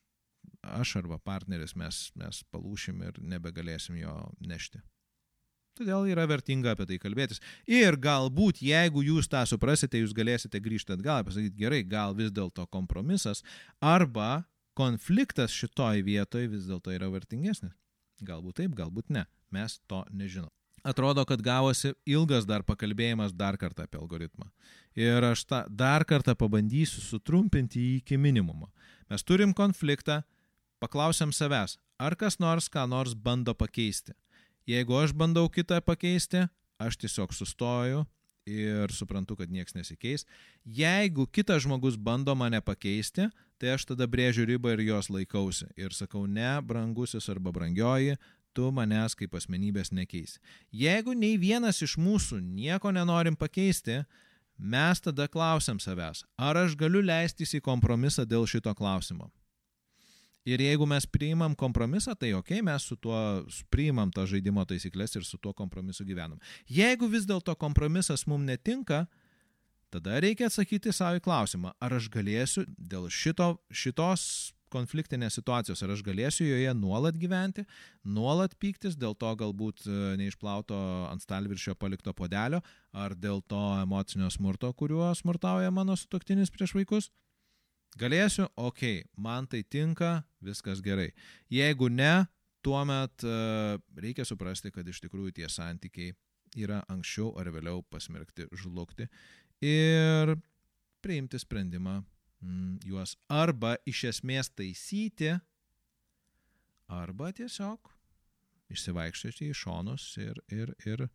aš 0.79 0.97
arba 1.03 1.19
partneris 1.19 1.77
mes, 1.79 2.05
mes 2.19 2.43
palūšim 2.55 3.03
ir 3.09 3.21
nebegalėsim 3.35 3.99
jo 4.01 4.17
nešti. 4.41 4.83
Todėl 5.79 6.11
yra 6.13 6.27
vertinga 6.29 6.75
apie 6.75 6.85
tai 6.85 6.99
kalbėtis. 7.01 7.41
Ir 7.65 7.97
galbūt, 7.97 8.61
jeigu 8.61 9.01
jūs 9.07 9.31
tą 9.33 9.41
suprasite, 9.49 10.03
jūs 10.03 10.13
galėsite 10.13 10.61
grįžti 10.61 10.93
atgal 10.99 11.23
ir 11.23 11.29
pasakyti, 11.31 11.57
gerai, 11.57 11.81
gal 11.89 12.13
vis 12.19 12.29
dėlto 12.35 12.67
kompromisas, 12.69 13.41
arba 13.81 14.45
konfliktas 14.77 15.55
šitoj 15.57 16.05
vietoj 16.05 16.51
vis 16.53 16.69
dėlto 16.69 16.93
yra 16.93 17.09
vertingesnis. 17.13 17.73
Galbūt 18.23 18.61
taip, 18.63 18.75
galbūt 18.79 19.11
ne. 19.11 19.27
Mes 19.53 19.81
to 19.91 20.05
nežinom. 20.15 20.51
Atrodo, 20.83 21.23
kad 21.27 21.43
gavosi 21.43 21.93
ilgas 22.11 22.47
dar 22.47 22.65
pakalbėjimas 22.67 23.35
dar 23.39 23.55
kartą 23.59 23.85
apie 23.87 24.01
algoritmą. 24.01 24.49
Ir 24.99 25.23
aš 25.23 25.45
tą 25.47 25.61
dar 25.71 26.03
kartą 26.09 26.35
pabandysiu 26.39 27.03
sutrumpinti 27.05 27.79
jį 27.79 27.93
iki 28.01 28.19
minimumo. 28.19 28.67
Mes 29.11 29.23
turim 29.23 29.55
konfliktą, 29.55 30.23
paklausiam 30.83 31.31
savęs, 31.31 31.77
ar 32.03 32.17
kas 32.19 32.41
nors 32.43 32.67
ką 32.67 32.89
nors 32.91 33.15
bando 33.15 33.55
pakeisti. 33.55 34.17
Jeigu 34.67 34.99
aš 34.99 35.15
bandau 35.15 35.47
kitą 35.51 35.79
pakeisti, 35.87 36.49
aš 36.83 36.99
tiesiog 36.99 37.35
sustoju 37.35 38.03
ir 38.47 38.93
suprantu, 38.93 39.37
kad 39.37 39.51
niekas 39.51 39.75
nesikeis. 39.75 40.27
Jeigu 40.65 41.27
kitas 41.27 41.63
žmogus 41.63 41.97
bando 41.97 42.35
mane 42.35 42.61
pakeisti, 42.61 43.29
tai 43.59 43.75
aš 43.77 43.87
tada 43.93 44.09
brėžiu 44.11 44.47
ribą 44.49 44.75
ir 44.75 44.85
jos 44.89 45.11
laikausi. 45.13 45.69
Ir 45.79 45.95
sakau, 45.95 46.27
ne, 46.27 46.57
brangusis 46.67 47.29
arba 47.31 47.53
brangioji, 47.55 48.17
tu 48.53 48.69
manęs 48.75 49.17
kaip 49.17 49.35
asmenybės 49.39 49.93
nekeisi. 49.95 50.41
Jeigu 50.73 51.15
nei 51.17 51.39
vienas 51.41 51.83
iš 51.85 51.97
mūsų 52.01 52.41
nieko 52.43 52.93
nenorim 52.93 53.37
pakeisti, 53.39 54.03
mes 54.59 55.01
tada 55.01 55.29
klausiam 55.29 55.81
savęs, 55.81 56.25
ar 56.37 56.59
aš 56.67 56.77
galiu 56.79 57.03
leistis 57.03 57.55
į 57.57 57.63
kompromisą 57.65 58.27
dėl 58.29 58.47
šito 58.47 58.75
klausimo. 58.77 59.31
Ir 60.49 60.59
jeigu 60.59 60.87
mes 60.91 61.07
priimam 61.07 61.53
kompromisą, 61.55 62.17
tai 62.19 62.33
ok, 62.35 62.57
mes 62.67 62.87
su 62.89 62.97
tuo 62.99 63.17
priimam 63.71 64.11
tą 64.11 64.25
žaidimo 64.27 64.65
taisyklės 64.67 65.15
ir 65.15 65.27
su 65.27 65.39
tuo 65.39 65.53
kompromisu 65.55 66.07
gyvenam. 66.09 66.41
Jeigu 66.67 67.07
vis 67.11 67.29
dėlto 67.29 67.55
kompromisas 67.61 68.27
mums 68.27 68.49
netinka, 68.49 69.05
tada 69.95 70.19
reikia 70.25 70.49
atsakyti 70.51 70.91
savo 70.95 71.21
į 71.21 71.23
klausimą, 71.23 71.77
ar 71.79 71.95
aš 71.95 72.11
galėsiu 72.11 72.67
dėl 72.75 73.07
šito, 73.13 73.55
šitos 73.71 74.25
konfliktinės 74.73 75.37
situacijos, 75.39 75.83
ar 75.85 75.93
aš 75.95 76.03
galėsiu 76.07 76.47
joje 76.49 76.73
nuolat 76.75 77.19
gyventi, 77.21 77.67
nuolat 78.03 78.57
pyktis 78.61 78.97
dėl 78.99 79.15
to 79.19 79.31
galbūt 79.39 79.85
e, 79.85 79.97
neišplauto 80.21 80.79
ant 81.11 81.23
stalviršio 81.23 81.77
palikto 81.79 82.15
podelio, 82.17 82.63
ar 82.93 83.15
dėl 83.15 83.45
to 83.47 83.61
emocinio 83.83 84.31
smurto, 84.33 84.73
kuriuo 84.75 85.13
smurtauja 85.19 85.71
mano 85.75 85.99
sutoktinis 85.99 86.51
prieš 86.55 86.75
vaikus. 86.79 87.13
Galėsiu, 88.01 88.47
ok, 88.57 89.05
man 89.21 89.47
tai 89.47 89.63
tinka, 89.69 90.23
viskas 90.41 90.81
gerai. 90.85 91.11
Jeigu 91.53 91.91
ne, 91.93 92.25
tuomet 92.65 93.25
uh, 93.27 93.77
reikia 94.01 94.25
suprasti, 94.25 94.73
kad 94.73 94.89
iš 94.89 95.03
tikrųjų 95.05 95.35
tie 95.37 95.49
santykiai 95.51 96.15
yra 96.57 96.83
anksčiau 96.93 97.33
ar 97.41 97.51
vėliau 97.53 97.83
pasmerkti 97.91 98.47
žlugti 98.61 99.09
ir 99.65 100.35
priimti 101.03 101.41
sprendimą 101.41 102.01
mm, 102.43 102.83
juos 102.89 103.17
arba 103.33 103.75
iš 103.89 104.05
esmės 104.13 104.51
taisyti, 104.53 105.33
arba 106.93 107.33
tiesiog 107.33 107.91
išsivaikščioti 108.73 109.49
į 109.51 109.57
šonus 109.57 110.07
ir, 110.21 110.39
ir, 110.53 110.73
ir, 110.89 111.07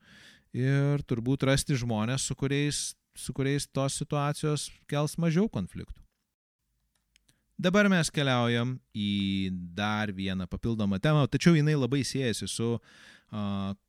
ir 0.58 1.06
turbūt 1.10 1.46
rasti 1.50 1.78
žmonės, 1.78 2.28
su 2.30 2.38
kuriais, 2.38 2.82
su 3.18 3.34
kuriais 3.34 3.70
tos 3.74 3.98
situacijos 4.02 4.70
kels 4.90 5.18
mažiau 5.22 5.50
konfliktų. 5.50 6.07
Dabar 7.58 7.90
mes 7.90 8.12
keliaujam 8.14 8.76
į 8.94 9.50
dar 9.74 10.12
vieną 10.14 10.46
papildomą 10.50 11.00
temą, 11.02 11.26
tačiau 11.26 11.56
jinai 11.58 11.74
labai 11.74 12.04
siejasi 12.06 12.46
su 12.46 12.76
uh, 12.78 12.84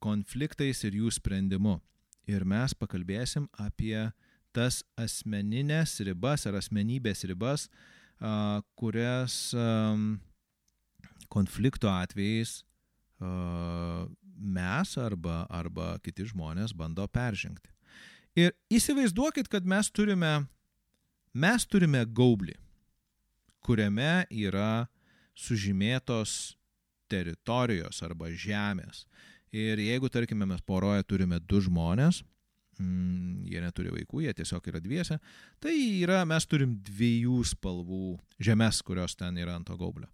konfliktais 0.01 0.83
ir 0.85 0.97
jų 0.97 1.13
sprendimu. 1.13 1.79
Ir 2.29 2.45
mes 2.45 2.75
pakalbėsim 2.75 3.47
apie 3.57 4.11
tas 4.53 4.83
asmeninės 4.99 5.99
ribas 6.05 6.47
ar 6.49 6.59
asmenybės 6.59 7.25
ribas, 7.29 7.69
kurias 8.77 9.55
konflikto 11.31 11.89
atvejais 11.89 12.65
mes 14.39 14.97
arba, 14.99 15.47
arba 15.49 15.97
kiti 16.03 16.27
žmonės 16.27 16.75
bando 16.77 17.07
peržengti. 17.09 17.71
Ir 18.39 18.53
įsivaizduokit, 18.71 19.49
kad 19.51 19.65
mes 19.67 19.89
turime, 19.91 20.47
mes 21.35 21.65
turime 21.67 22.05
gaublį, 22.05 22.55
kuriame 23.65 24.27
yra 24.31 24.89
sužymėtos 25.39 26.57
teritorijos 27.09 28.03
arba 28.05 28.31
žemės. 28.33 29.07
Ir 29.55 29.81
jeigu, 29.81 30.11
tarkime, 30.13 30.45
mes 30.49 30.61
poroje 30.67 31.07
turime 31.09 31.39
du 31.41 31.61
žmonės, 31.65 32.21
mm, 32.79 33.47
jie 33.49 33.63
neturi 33.65 33.95
vaikų, 33.95 34.27
jie 34.27 34.35
tiesiog 34.37 34.69
yra 34.69 34.83
dviese, 34.85 35.17
tai 35.63 35.75
yra, 36.03 36.25
mes 36.29 36.45
turim 36.47 36.77
dviejų 36.85 37.41
spalvų 37.55 38.19
žemės, 38.45 38.83
kurios 38.85 39.17
ten 39.17 39.41
yra 39.41 39.57
ant 39.57 39.69
to 39.71 39.79
gaublio. 39.81 40.11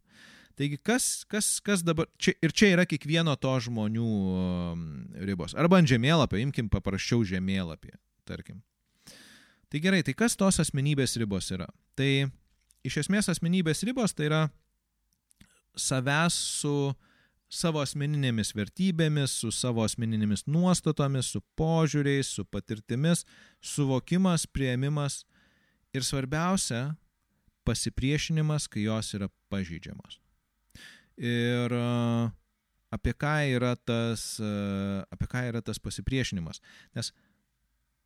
Taigi, 0.55 0.79
kas, 0.79 1.25
kas, 1.27 1.59
kas 1.59 1.83
dabar, 1.83 2.07
čia, 2.15 2.37
ir 2.39 2.55
čia 2.55 2.71
yra 2.77 2.85
kiekvieno 2.87 3.35
to 3.43 3.57
žmonių 3.67 4.07
um, 4.07 4.85
ribos. 5.27 5.57
Arba 5.59 5.81
ant 5.81 5.91
žemėlapio, 5.91 6.39
imkim 6.39 6.69
paprasčiau 6.71 7.25
žemėlapį, 7.27 7.91
tarkim. 8.29 8.63
Tai 9.67 9.81
gerai, 9.83 10.05
tai 10.07 10.15
kas 10.15 10.39
tos 10.39 10.61
asmenybės 10.63 11.17
ribos 11.19 11.51
yra? 11.51 11.67
Tai 11.99 12.29
iš 12.85 13.01
esmės 13.05 13.31
asmenybės 13.33 13.83
ribos 13.89 14.15
tai 14.15 14.29
yra 14.29 14.43
savęs 15.75 16.37
su 16.61 16.75
savo 17.55 17.81
asmeninėmis 17.85 18.53
vertybėmis, 18.57 19.39
su 19.41 19.53
savo 19.55 19.85
asmeninėmis 19.87 20.47
nuostatomis, 20.51 21.31
su 21.35 21.43
požiūriais, 21.59 22.33
su 22.37 22.45
patirtimis, 22.45 23.25
suvokimas, 23.63 24.47
prieimimas 24.51 25.23
ir 25.95 26.03
svarbiausia- 26.03 26.97
pasipriešinimas, 27.67 28.69
kai 28.69 28.85
jos 28.85 29.15
yra 29.15 29.29
pažydžiamos. 29.51 30.19
Ir 31.17 31.71
apie 32.93 33.13
ką 33.15 33.37
yra 33.57 33.77
tas, 33.77 34.41
apie 34.41 35.27
ką 35.27 35.49
yra 35.49 35.63
tas 35.63 35.79
pasipriešinimas. 35.79 36.61
Nes 36.95 37.13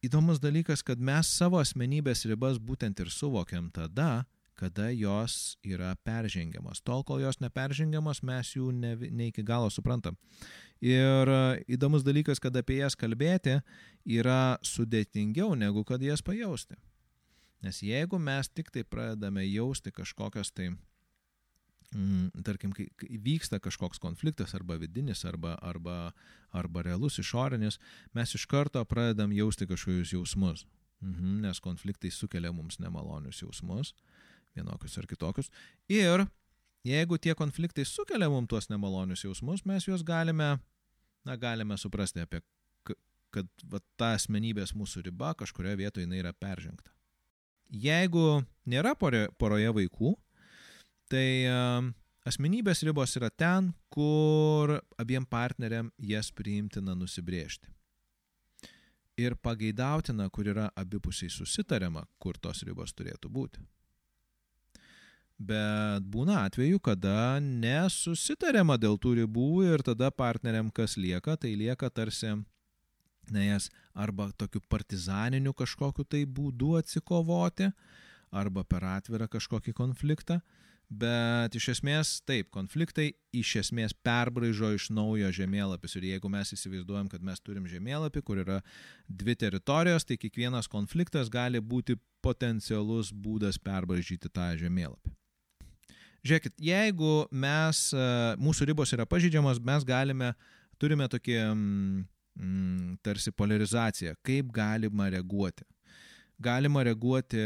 įdomus 0.04 0.38
dalykas, 0.38 0.84
kad 0.84 0.98
mes 0.98 1.26
savo 1.26 1.58
asmenybės 1.58 2.26
ribas 2.28 2.58
būtent 2.58 3.00
ir 3.00 3.06
suvokiam 3.06 3.72
tada, 3.72 4.26
kada 4.58 4.90
jos 4.90 5.56
yra 5.62 5.92
peržengiamas. 6.04 6.82
Tol, 6.82 7.04
kol 7.06 7.22
jos 7.22 7.38
neperžengiamas, 7.42 8.24
mes 8.26 8.50
jų 8.56 8.72
ne, 8.74 8.94
ne 8.98 9.30
iki 9.30 9.44
galo 9.46 9.70
suprantam. 9.70 10.18
Ir 10.82 11.30
įdomus 11.70 12.04
dalykas, 12.06 12.42
kad 12.42 12.56
apie 12.58 12.80
jas 12.80 12.98
kalbėti 12.98 13.58
yra 14.18 14.58
sudėtingiau 14.66 15.54
negu 15.58 15.84
kad 15.86 16.02
jas 16.02 16.22
pajausti. 16.26 16.78
Nes 17.62 17.80
jeigu 17.82 18.20
mes 18.22 18.50
tik 18.50 18.70
tai 18.74 18.84
pradedame 18.86 19.42
jausti 19.46 19.90
kažkokias 19.94 20.52
tai, 20.54 20.68
mm, 21.94 22.44
tarkim, 22.46 22.74
kai, 22.74 22.86
vyksta 23.24 23.58
kažkoks 23.62 23.98
konfliktas 23.98 24.54
arba 24.54 24.78
vidinis, 24.78 25.24
arba, 25.26 25.56
arba, 25.62 26.12
arba 26.54 26.86
realus 26.86 27.18
išorinis, 27.18 27.80
mes 28.14 28.34
iš 28.34 28.46
karto 28.46 28.84
pradedam 28.84 29.34
jausti 29.34 29.66
kažkokius 29.66 30.14
jausmus. 30.14 30.66
Mhm, 31.00 31.42
nes 31.46 31.60
konfliktai 31.62 32.10
sukelia 32.10 32.50
mums 32.52 32.80
nemalonius 32.82 33.42
jausmus 33.42 33.92
vienokius 34.58 34.98
ar 35.00 35.08
kitokius. 35.10 35.50
Ir 35.88 36.26
jeigu 36.86 37.18
tie 37.18 37.34
konfliktai 37.38 37.86
sukelia 37.88 38.28
mums 38.30 38.50
tuos 38.50 38.68
nemalonius 38.70 39.24
jausmus, 39.24 39.64
mes 39.66 39.88
juos 39.88 40.04
galime, 40.06 40.56
na, 41.24 41.36
galime 41.36 41.78
suprasti 41.78 42.22
apie, 42.24 42.42
kad 43.34 43.48
va, 43.70 43.80
ta 44.00 44.14
asmenybės 44.16 44.74
mūsų 44.76 45.08
riba 45.08 45.34
kažkurioje 45.38 45.82
vietoje 45.82 46.06
jinai 46.06 46.22
yra 46.22 46.32
peržengta. 46.32 46.92
Jeigu 47.68 48.42
nėra 48.64 48.94
poroje 48.96 49.72
vaikų, 49.76 50.14
tai 51.12 51.26
asmenybės 52.28 52.82
ribos 52.86 53.16
yra 53.20 53.28
ten, 53.28 53.72
kur 53.92 54.78
abiem 55.00 55.26
partneriam 55.28 55.90
jas 56.00 56.30
priimtina 56.32 56.96
nusibriežti. 56.96 57.68
Ir 59.18 59.34
pageidautina, 59.42 60.28
kur 60.30 60.46
yra 60.46 60.68
abipusiai 60.78 61.30
susitariama, 61.32 62.04
kur 62.22 62.38
tos 62.38 62.62
ribos 62.64 62.94
turėtų 62.94 63.28
būti. 63.34 63.64
Bet 65.38 66.02
būna 66.10 66.40
atveju, 66.48 66.80
kada 66.82 67.38
nesusitariama 67.38 68.74
dėl 68.74 68.96
tų 68.98 69.20
ribų 69.20 69.50
ir 69.68 69.84
tada 69.86 70.10
partneriam 70.10 70.72
kas 70.74 70.96
lieka, 70.98 71.36
tai 71.38 71.52
lieka 71.54 71.90
tarsi, 71.94 72.32
na 73.30 73.44
jas 73.44 73.68
arba 73.94 74.32
tokiu 74.34 74.60
partizaniniu 74.66 75.54
kažkokiu 75.54 76.02
tai 76.02 76.24
būdu 76.26 76.74
atsikovoti, 76.80 77.70
arba 78.34 78.64
per 78.64 78.82
atvirą 78.98 79.28
kažkokį 79.30 79.76
konfliktą. 79.78 80.40
Bet 80.88 81.52
iš 81.52 81.66
esmės 81.74 82.14
taip, 82.24 82.48
konfliktai 82.50 83.10
iš 83.36 83.50
esmės 83.60 83.92
perbraižo 83.92 84.70
iš 84.72 84.88
naujo 84.96 85.28
žemėlapius. 85.36 85.98
Ir 86.00 86.06
jeigu 86.14 86.30
mes 86.32 86.54
įsivaizduojam, 86.56 87.10
kad 87.12 87.22
mes 87.22 87.44
turim 87.44 87.68
žemėlapį, 87.68 88.24
kur 88.24 88.40
yra 88.40 88.58
dvi 89.06 89.36
teritorijos, 89.36 90.08
tai 90.08 90.16
kiekvienas 90.16 90.66
konfliktas 90.72 91.28
gali 91.28 91.60
būti 91.60 91.98
potencialus 92.24 93.12
būdas 93.12 93.60
perbraižyti 93.60 94.32
tą 94.32 94.54
žemėlapį. 94.56 95.12
Žiūrėkit, 96.26 96.56
jeigu 96.60 97.12
mes, 97.30 97.82
e, 97.94 98.06
mūsų 98.42 98.66
ribos 98.70 98.92
yra 98.94 99.06
pažydžiamos, 99.08 99.60
mes 99.64 99.86
galime, 99.86 100.32
turime 100.80 101.06
tokį 101.10 101.36
mm, 101.44 102.02
mm, 102.38 102.96
tarsi 103.06 103.32
polarizaciją, 103.34 104.16
kaip 104.26 104.50
galima 104.54 105.08
reaguoti. 105.14 105.66
Galima 106.42 106.82
reaguoti 106.86 107.42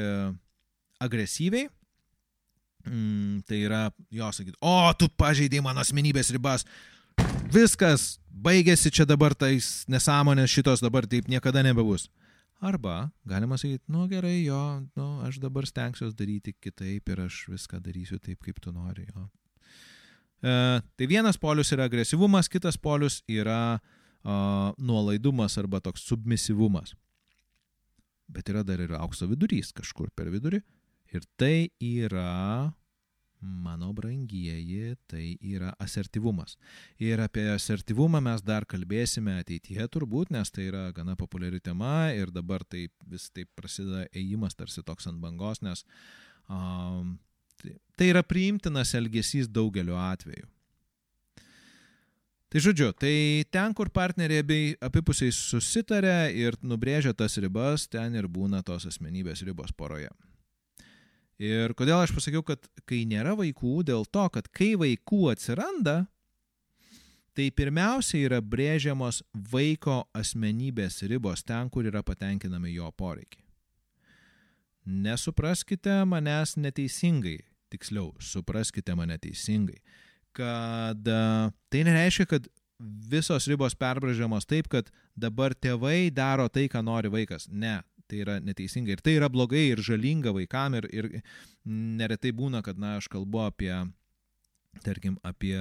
agresyviai, 1.03 1.69
mm, 2.87 3.45
tai 3.49 3.61
yra 3.67 3.85
jo 4.13 4.33
sakyti, 4.33 4.59
o 4.61 4.93
tu 4.99 5.09
pažeidėjai 5.21 5.65
mano 5.69 5.85
asmenybės 5.85 6.33
ribas, 6.35 6.67
viskas, 7.53 8.17
baigėsi 8.33 8.93
čia 8.95 9.07
dabar 9.09 9.37
tais 9.37 9.85
nesąmonės 9.93 10.53
šitos 10.53 10.85
dabar 10.85 11.07
taip 11.07 11.29
niekada 11.29 11.65
nebebus. 11.65 12.09
Arba 12.63 13.11
galima 13.27 13.57
sakyti, 13.59 13.85
nu 13.91 14.05
gerai, 14.07 14.45
jo, 14.45 14.61
nu, 14.95 15.07
aš 15.27 15.41
dabar 15.43 15.67
stengsiuosi 15.67 16.15
daryti 16.15 16.53
kitaip 16.55 17.09
ir 17.11 17.25
aš 17.25 17.49
viską 17.51 17.81
darysiu 17.83 18.21
taip, 18.23 18.39
kaip 18.45 18.61
tu 18.63 18.71
nori. 18.71 19.09
Jo. 19.11 19.25
E, 20.43 20.53
tai 20.95 21.09
vienas 21.11 21.41
polius 21.43 21.73
yra 21.75 21.89
agresyvumas, 21.91 22.47
kitas 22.53 22.79
polius 22.79 23.19
yra 23.27 23.79
e, 23.79 24.37
nuolaidumas 24.79 25.59
arba 25.59 25.83
toks 25.83 26.07
submisyvumas. 26.07 26.95
Bet 28.31 28.53
yra 28.55 28.63
dar 28.63 28.81
ir 28.81 28.95
aukso 28.95 29.27
vidurys 29.27 29.75
kažkur 29.75 30.15
per 30.15 30.31
vidurį. 30.31 30.63
Ir 31.13 31.27
tai 31.37 31.69
yra 31.83 32.71
mano 33.43 33.91
brangieji, 33.93 34.95
tai 35.11 35.37
yra 35.43 35.73
asertyvumas. 35.83 36.55
Ir 37.03 37.21
apie 37.21 37.49
asertyvumą 37.51 38.23
mes 38.23 38.43
dar 38.47 38.67
kalbėsime 38.69 39.35
ateityje 39.43 39.89
turbūt, 39.93 40.31
nes 40.35 40.55
tai 40.55 40.69
yra 40.71 40.87
gana 40.95 41.17
populiari 41.19 41.61
tema 41.61 42.13
ir 42.15 42.31
dabar 42.31 42.65
tai 42.65 42.87
vis 43.11 43.29
taip 43.35 43.51
prasideda 43.59 44.07
ėjimas 44.15 44.57
tarsi 44.57 44.85
toks 44.87 45.11
ant 45.11 45.21
bangos, 45.23 45.63
nes 45.67 45.85
um, 46.49 47.19
tai, 47.61 48.13
yra 48.13 48.23
priimtinas 48.23 48.95
elgesys 48.99 49.51
daugeliu 49.51 49.99
atveju. 49.99 50.47
Tai 52.53 52.61
žodžiu, 52.61 52.91
tai 52.93 53.45
ten, 53.49 53.73
kur 53.73 53.89
partneriai 53.89 54.45
bei 54.45 54.75
apipusiai 54.85 55.33
susitarė 55.33 56.35
ir 56.37 56.59
nubrėžia 56.61 57.15
tas 57.17 57.39
ribas, 57.41 57.87
ten 57.89 58.13
ir 58.13 58.29
būna 58.29 58.61
tos 58.63 58.85
asmenybės 58.91 59.41
ribos 59.49 59.73
poroje. 59.73 60.13
Ir 61.43 61.73
kodėl 61.75 61.99
aš 61.99 62.13
pasakiau, 62.15 62.45
kad 62.47 62.63
kai 62.87 63.03
nėra 63.09 63.35
vaikų, 63.39 63.81
dėl 63.89 64.05
to, 64.07 64.29
kad 64.31 64.47
kai 64.55 64.77
vaikų 64.79 65.33
atsiranda, 65.33 66.05
tai 67.35 67.49
pirmiausia 67.51 68.21
yra 68.29 68.39
brėžiamos 68.45 69.23
vaiko 69.51 70.03
asmenybės 70.15 71.01
ribos 71.11 71.43
ten, 71.43 71.71
kur 71.73 71.89
yra 71.91 72.05
patenkinami 72.07 72.77
jo 72.77 72.93
poreikiai. 72.95 73.43
Nesupraskite 74.87 76.03
manęs 76.07 76.55
neteisingai, 76.59 77.41
tiksliau, 77.75 78.13
supraskite 78.23 78.95
mane 78.99 79.19
teisingai, 79.23 79.81
kad 80.37 81.03
tai 81.03 81.85
nereiškia, 81.87 82.27
kad 82.31 82.47
visos 82.83 83.47
ribos 83.51 83.75
perbražiamos 83.79 84.47
taip, 84.47 84.69
kad 84.71 84.91
dabar 85.19 85.55
tėvai 85.55 86.11
daro 86.15 86.49
tai, 86.51 86.69
ką 86.71 86.83
nori 86.87 87.11
vaikas. 87.13 87.47
Ne, 87.51 87.81
tai 88.13 88.21
yra 88.27 88.37
neteisinga 88.45 88.93
ir 88.93 89.03
tai 89.05 89.17
yra 89.17 89.31
blogai 89.33 89.65
ir 89.71 89.81
žalinga 89.81 90.35
vaikam 90.37 90.77
ir, 90.77 90.89
ir 90.93 91.11
neretai 91.65 92.35
būna, 92.37 92.61
kad, 92.65 92.79
na, 92.81 92.99
aš 93.01 93.09
kalbu 93.13 93.47
apie 93.47 93.73
tarkim, 94.81 95.19
apie 95.27 95.57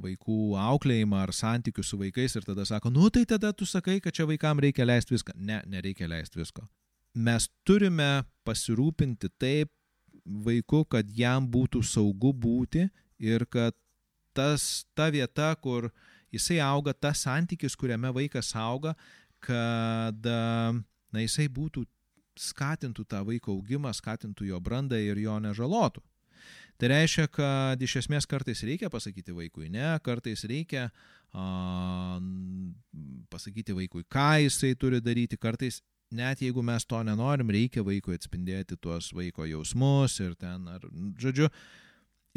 vaikų 0.00 0.38
auklėjimą 0.60 1.24
ar 1.26 1.32
santykius 1.36 1.90
su 1.92 1.98
vaikais 2.00 2.38
ir 2.38 2.46
tada 2.46 2.64
sako, 2.68 2.92
nu 2.92 3.10
tai 3.12 3.26
tada 3.28 3.52
tu 3.52 3.68
sakai, 3.68 3.98
kad 4.00 4.16
čia 4.16 4.24
vaikam 4.28 4.62
reikia 4.62 4.86
leisti 4.88 5.16
viską. 5.16 5.36
Ne, 5.36 5.60
nereikia 5.68 6.08
leisti 6.08 6.40
visko. 6.40 6.64
Mes 7.14 7.48
turime 7.66 8.22
pasirūpinti 8.46 9.32
taip 9.40 9.72
vaiku, 10.24 10.84
kad 10.88 11.08
jam 11.16 11.48
būtų 11.50 11.82
saugu 11.84 12.32
būti 12.32 12.86
ir 13.20 13.44
kad 13.50 13.76
tas, 14.36 14.86
ta 14.94 15.10
vieta, 15.12 15.52
kur 15.60 15.90
jisai 16.32 16.60
auga, 16.64 16.94
tas 16.94 17.26
santykis, 17.26 17.76
kuriame 17.76 18.12
vaikas 18.14 18.54
auga, 18.56 18.94
kad 19.42 20.26
na 21.12 21.24
jisai 21.24 21.48
būtų 21.52 21.84
skatintų 22.40 23.04
tą 23.10 23.24
vaiko 23.26 23.52
augimą, 23.56 23.92
skatintų 23.96 24.48
jo 24.52 24.60
brandą 24.62 24.98
ir 25.00 25.18
jo 25.20 25.36
nežalotų. 25.42 26.02
Tai 26.80 26.88
reiškia, 26.88 27.26
kad 27.28 27.82
iš 27.84 27.98
esmės 28.00 28.24
kartais 28.24 28.62
reikia 28.64 28.88
pasakyti 28.88 29.34
vaikui 29.36 29.68
ne, 29.68 29.92
kartais 30.00 30.46
reikia 30.48 30.86
a, 31.36 32.16
pasakyti 33.28 33.76
vaikui, 33.76 34.06
ką 34.08 34.30
jisai 34.46 34.72
turi 34.80 35.02
daryti, 35.04 35.36
kartais 35.36 35.82
net 36.10 36.40
jeigu 36.40 36.64
mes 36.64 36.86
to 36.88 37.02
nenorim, 37.04 37.52
reikia 37.52 37.84
vaikui 37.86 38.16
atspindėti 38.16 38.78
tuos 38.80 39.10
vaiko 39.12 39.44
jausmus 39.44 40.16
ir 40.24 40.32
ten, 40.40 40.64
ar, 40.72 40.86
žodžiu, 41.20 41.50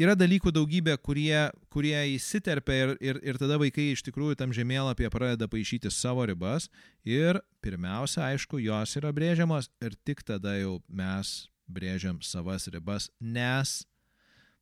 yra 0.00 0.14
dalykų 0.18 0.52
daugybė, 0.54 0.96
kurie, 1.02 1.48
kurie 1.72 1.96
įsiterpia 2.14 2.76
ir, 2.82 2.92
ir, 3.00 3.20
ir 3.22 3.40
tada 3.40 3.58
vaikai 3.60 3.92
iš 3.92 4.04
tikrųjų 4.08 4.38
tam 4.40 4.54
žemėlapyje 4.56 5.10
pradeda 5.14 5.48
paaišyti 5.50 5.92
savo 5.94 6.26
ribas 6.28 6.68
ir 7.06 7.40
pirmiausia, 7.64 8.26
aišku, 8.32 8.60
jos 8.64 8.96
yra 9.00 9.12
brėžiamos 9.14 9.70
ir 9.84 9.96
tik 10.06 10.24
tada 10.26 10.56
jau 10.58 10.78
mes 10.88 11.34
brėžiam 11.70 12.20
savas 12.22 12.68
ribas, 12.68 13.08
nes 13.20 13.82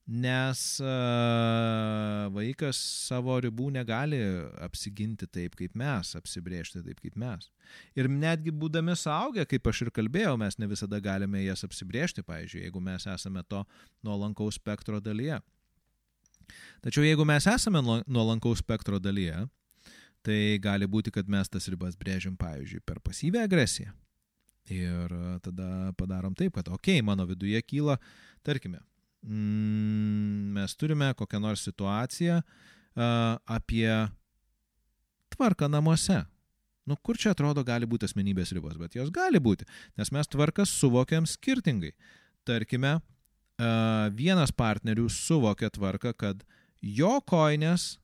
nes 0.07 0.81
e, 0.83 0.93
vaikas 2.35 2.79
savo 3.07 3.37
ribų 3.43 3.69
negali 3.77 4.19
apsiginti 4.63 5.29
taip, 5.31 5.55
kaip 5.59 5.77
mes, 5.79 6.13
apsibriežti 6.19 6.83
taip, 6.83 6.99
kaip 7.05 7.17
mes. 7.21 7.49
Ir 7.99 8.11
netgi 8.11 8.51
būdami 8.51 8.97
suaugę, 8.99 9.47
kaip 9.49 9.71
aš 9.71 9.85
ir 9.87 9.93
kalbėjau, 9.95 10.35
mes 10.41 10.59
ne 10.59 10.69
visada 10.71 10.99
galime 11.03 11.45
jas 11.45 11.63
apsibriežti, 11.67 12.27
pavyzdžiui, 12.27 12.67
jeigu 12.67 12.83
mes 12.83 13.07
esame 13.15 13.45
to 13.49 13.63
nuolankaus 14.03 14.59
spektro 14.59 15.01
dalyje. 15.01 15.39
Tačiau 16.83 17.07
jeigu 17.07 17.25
mes 17.29 17.47
esame 17.47 17.81
nuolankaus 17.83 18.61
spektro 18.61 18.99
dalyje, 18.99 19.47
tai 20.27 20.59
gali 20.63 20.87
būti, 20.91 21.15
kad 21.15 21.31
mes 21.31 21.51
tas 21.51 21.69
ribas 21.71 21.95
brėžiam, 21.99 22.35
pavyzdžiui, 22.39 22.83
per 22.87 22.99
pasyvę 23.03 23.43
agresiją. 23.47 23.95
Ir 24.71 25.11
tada 25.43 25.91
padarom 25.99 26.35
taip, 26.39 26.55
kad, 26.55 26.69
okei, 26.71 27.01
okay, 27.01 27.07
mano 27.07 27.27
viduje 27.27 27.59
kyla, 27.67 27.97
tarkime, 28.47 28.79
mes 29.23 30.77
turime 30.77 31.13
kokią 31.15 31.41
nors 31.41 31.63
situaciją 31.63 32.41
apie 33.47 34.09
tvarką 35.29 35.69
namuose. 35.69 36.25
Nu, 36.87 36.97
kur 36.97 37.17
čia 37.17 37.31
atrodo 37.31 37.63
gali 37.63 37.87
būti 37.87 38.09
asmenybės 38.09 38.51
ribos, 38.57 38.75
bet 38.75 38.97
jos 38.97 39.13
gali 39.15 39.39
būti, 39.39 39.65
nes 39.99 40.11
mes 40.11 40.27
tvarkas 40.27 40.73
suvokiam 40.75 41.29
skirtingai. 41.31 41.93
Tarkime, 42.43 42.97
vienas 44.19 44.51
partnerių 44.51 45.07
suvokia 45.07 45.71
tvarką, 45.71 46.11
kad 46.19 46.43
jo 46.83 47.21
koinės 47.23 48.01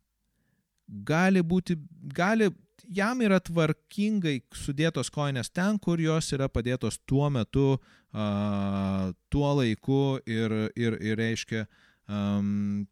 gali 0.86 1.42
būti, 1.42 1.74
gali 2.14 2.52
jam 2.86 3.18
yra 3.26 3.40
tvarkingai 3.42 4.38
sudėtos 4.54 5.10
koinės 5.10 5.50
ten, 5.50 5.82
kur 5.82 5.98
jos 5.98 6.30
yra 6.38 6.46
padėtos 6.48 7.00
tuo 7.02 7.26
metu, 7.34 7.72
uh, 7.74 7.97
tuo 8.12 9.48
laiku 9.58 10.18
ir, 10.26 10.54
ir, 10.76 10.96
ir 11.04 11.18
reiškia 11.20 11.66
um, 12.08 12.86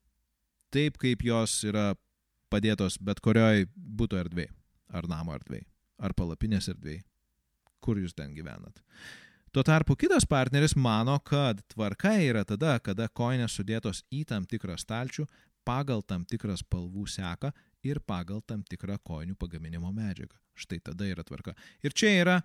taip, 0.74 0.98
kaip 1.00 1.24
jos 1.24 1.62
yra 1.64 1.94
padėtos 2.52 2.98
bet 3.02 3.20
kurioj 3.24 3.66
būtų 3.74 4.20
erdvėje, 4.24 4.52
ar 4.92 5.08
namo 5.10 5.34
erdvėje, 5.36 5.66
ar 5.98 6.14
palapinės 6.14 6.68
erdvėje, 6.72 7.04
kur 7.80 7.98
jūs 8.00 8.14
ten 8.14 8.34
gyvenat. 8.36 8.82
Tuo 9.56 9.64
tarpu 9.64 9.96
kitas 9.96 10.26
partneris 10.28 10.76
mano, 10.76 11.16
kad 11.24 11.62
tvarka 11.72 12.12
yra 12.20 12.44
tada, 12.44 12.76
kada 12.84 13.08
koinės 13.08 13.56
sudėtos 13.56 14.02
į 14.12 14.26
tam 14.28 14.44
tikrą 14.44 14.76
stalčių 14.76 15.24
pagal 15.66 16.04
tam 16.06 16.26
tikrą 16.28 16.54
spalvų 16.60 17.06
seką 17.10 17.50
ir 17.86 18.00
pagal 18.06 18.42
tam 18.46 18.62
tikrą 18.66 18.98
kojinių 19.02 19.36
pagaminimo 19.38 19.90
medžiagą. 19.94 20.36
Štai 20.56 20.78
tada 20.84 21.08
yra 21.08 21.24
tvarka. 21.26 21.54
Ir 21.84 21.96
čia 21.96 22.12
yra 22.20 22.36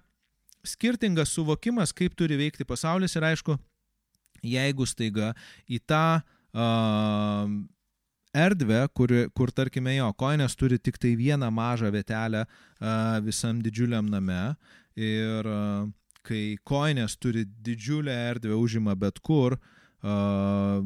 skirtingas 0.67 1.33
suvokimas, 1.35 1.93
kaip 1.93 2.15
turi 2.17 2.37
veikti 2.39 2.67
pasaulis 2.67 3.15
ir 3.15 3.25
aišku, 3.31 3.57
jeigu 4.45 4.87
staiga 4.89 5.31
į 5.69 5.79
tą 5.89 6.21
uh, 6.21 7.53
erdvę, 8.33 8.83
kur, 8.97 9.13
kur 9.37 9.51
tarkime 9.55 9.95
jo, 9.97 10.11
koinės 10.17 10.55
turi 10.59 10.79
tik 10.79 10.99
tai 11.01 11.15
vieną 11.19 11.51
mažą 11.53 11.91
vietelę 11.93 12.45
uh, 12.45 13.17
visam 13.25 13.61
didžiuliam 13.63 14.09
name 14.09 14.55
ir 14.95 15.49
uh, 15.49 15.89
kai 16.25 16.57
koinės 16.67 17.17
turi 17.17 17.45
didžiulę 17.45 18.13
erdvę 18.31 18.55
užima 18.57 18.95
bet 18.95 19.19
kur 19.25 19.57
uh, 19.57 20.79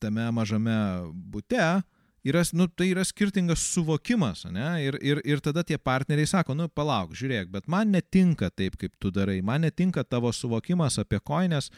tame 0.00 0.30
mažame 0.34 0.78
bute, 1.12 1.60
uh, 1.60 1.95
yra, 2.26 2.42
nu, 2.58 2.66
tai 2.66 2.90
yra 2.90 3.04
skirtingas 3.06 3.62
suvokimas, 3.72 4.44
ne? 4.52 4.68
Ir, 4.84 4.98
ir, 5.04 5.20
ir 5.24 5.42
tada 5.44 5.64
tie 5.66 5.78
partneriai 5.78 6.28
sako, 6.28 6.56
nu, 6.58 6.68
palauk, 6.68 7.14
žiūrėk, 7.16 7.50
bet 7.54 7.68
man 7.70 7.92
netinka 7.94 8.50
taip, 8.50 8.78
kaip 8.80 8.94
tu 9.02 9.12
darai, 9.14 9.38
man 9.46 9.64
netinka 9.66 10.04
tavo 10.04 10.32
suvokimas 10.34 10.98
apie 11.02 11.20
koinės 11.22 11.70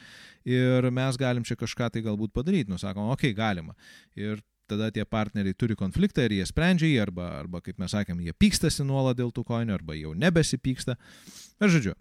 ir 0.49 0.89
mes 0.95 1.19
galim 1.21 1.45
čia 1.47 1.59
kažką 1.59 1.91
tai 1.95 2.05
galbūt 2.07 2.33
padaryti. 2.37 2.73
Nu, 2.73 2.81
sakom, 2.81 3.11
okei, 3.13 3.35
okay, 3.35 3.39
galima. 3.39 3.77
Ir 4.19 4.41
tada 4.69 4.91
tie 4.93 5.05
partneriai 5.09 5.57
turi 5.57 5.77
konfliktą 5.79 6.27
ir 6.27 6.39
jie 6.39 6.49
sprendžia 6.49 6.91
jį, 6.91 6.99
arba, 7.07 7.31
arba 7.43 7.63
kaip 7.65 7.79
mes 7.81 7.93
sakėm, 7.95 8.21
jie 8.25 8.35
pykstasi 8.37 8.85
nuolat 8.87 9.19
dėl 9.21 9.33
tų 9.35 9.47
koinių, 9.49 9.77
arba 9.79 9.97
jau 9.97 10.13
nebesipyksta. 10.17 10.99
Na, 11.61 11.71
žodžiu, 11.73 11.95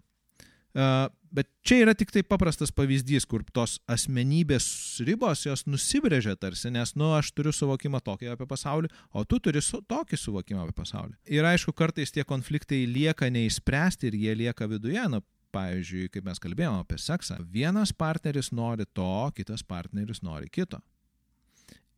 Bet 1.34 1.48
čia 1.66 1.82
yra 1.82 1.92
tik 1.96 2.12
tai 2.14 2.22
paprastas 2.24 2.70
pavyzdys, 2.72 3.26
kur 3.28 3.42
tos 3.54 3.76
asmenybės 3.90 4.66
ribos 5.04 5.44
jos 5.44 5.66
nusibrėžia 5.68 6.34
tarsi, 6.40 6.70
nes, 6.72 6.94
nu, 6.96 7.10
aš 7.16 7.30
turiu 7.36 7.52
suvokimą 7.52 8.00
tokį 8.04 8.32
apie 8.32 8.46
pasaulį, 8.48 8.88
o 9.12 9.24
tu 9.28 9.40
turi 9.42 9.60
su, 9.64 9.82
tokį 9.84 10.18
suvokimą 10.20 10.64
apie 10.64 10.76
pasaulį. 10.78 11.18
Ir 11.28 11.48
aišku, 11.48 11.74
kartais 11.76 12.14
tie 12.14 12.24
konfliktai 12.28 12.84
lieka 12.88 13.28
neįspręsti 13.32 14.08
ir 14.08 14.16
jie 14.22 14.36
lieka 14.44 14.68
viduje, 14.70 15.04
nu, 15.12 15.20
pavyzdžiui, 15.52 16.08
kaip 16.12 16.28
mes 16.28 16.40
kalbėjome 16.40 16.82
apie 16.84 17.00
seksą, 17.00 17.38
vienas 17.52 17.92
partneris 17.96 18.52
nori 18.52 18.88
to, 18.96 19.10
kitas 19.36 19.64
partneris 19.66 20.22
nori 20.24 20.48
kito. 20.52 20.80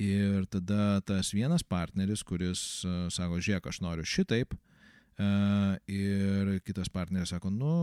Ir 0.01 0.47
tada 0.49 1.03
tas 1.05 1.35
vienas 1.37 1.63
partneris, 1.67 2.23
kuris 2.25 2.83
uh, 2.89 3.07
sako, 3.13 3.39
žiūrėk, 3.43 3.69
aš 3.69 3.83
noriu 3.85 4.07
šitaip, 4.09 4.55
Ir 5.21 6.51
kitas 6.65 6.89
partneris 6.93 7.33
sako, 7.35 7.51
nu, 7.53 7.75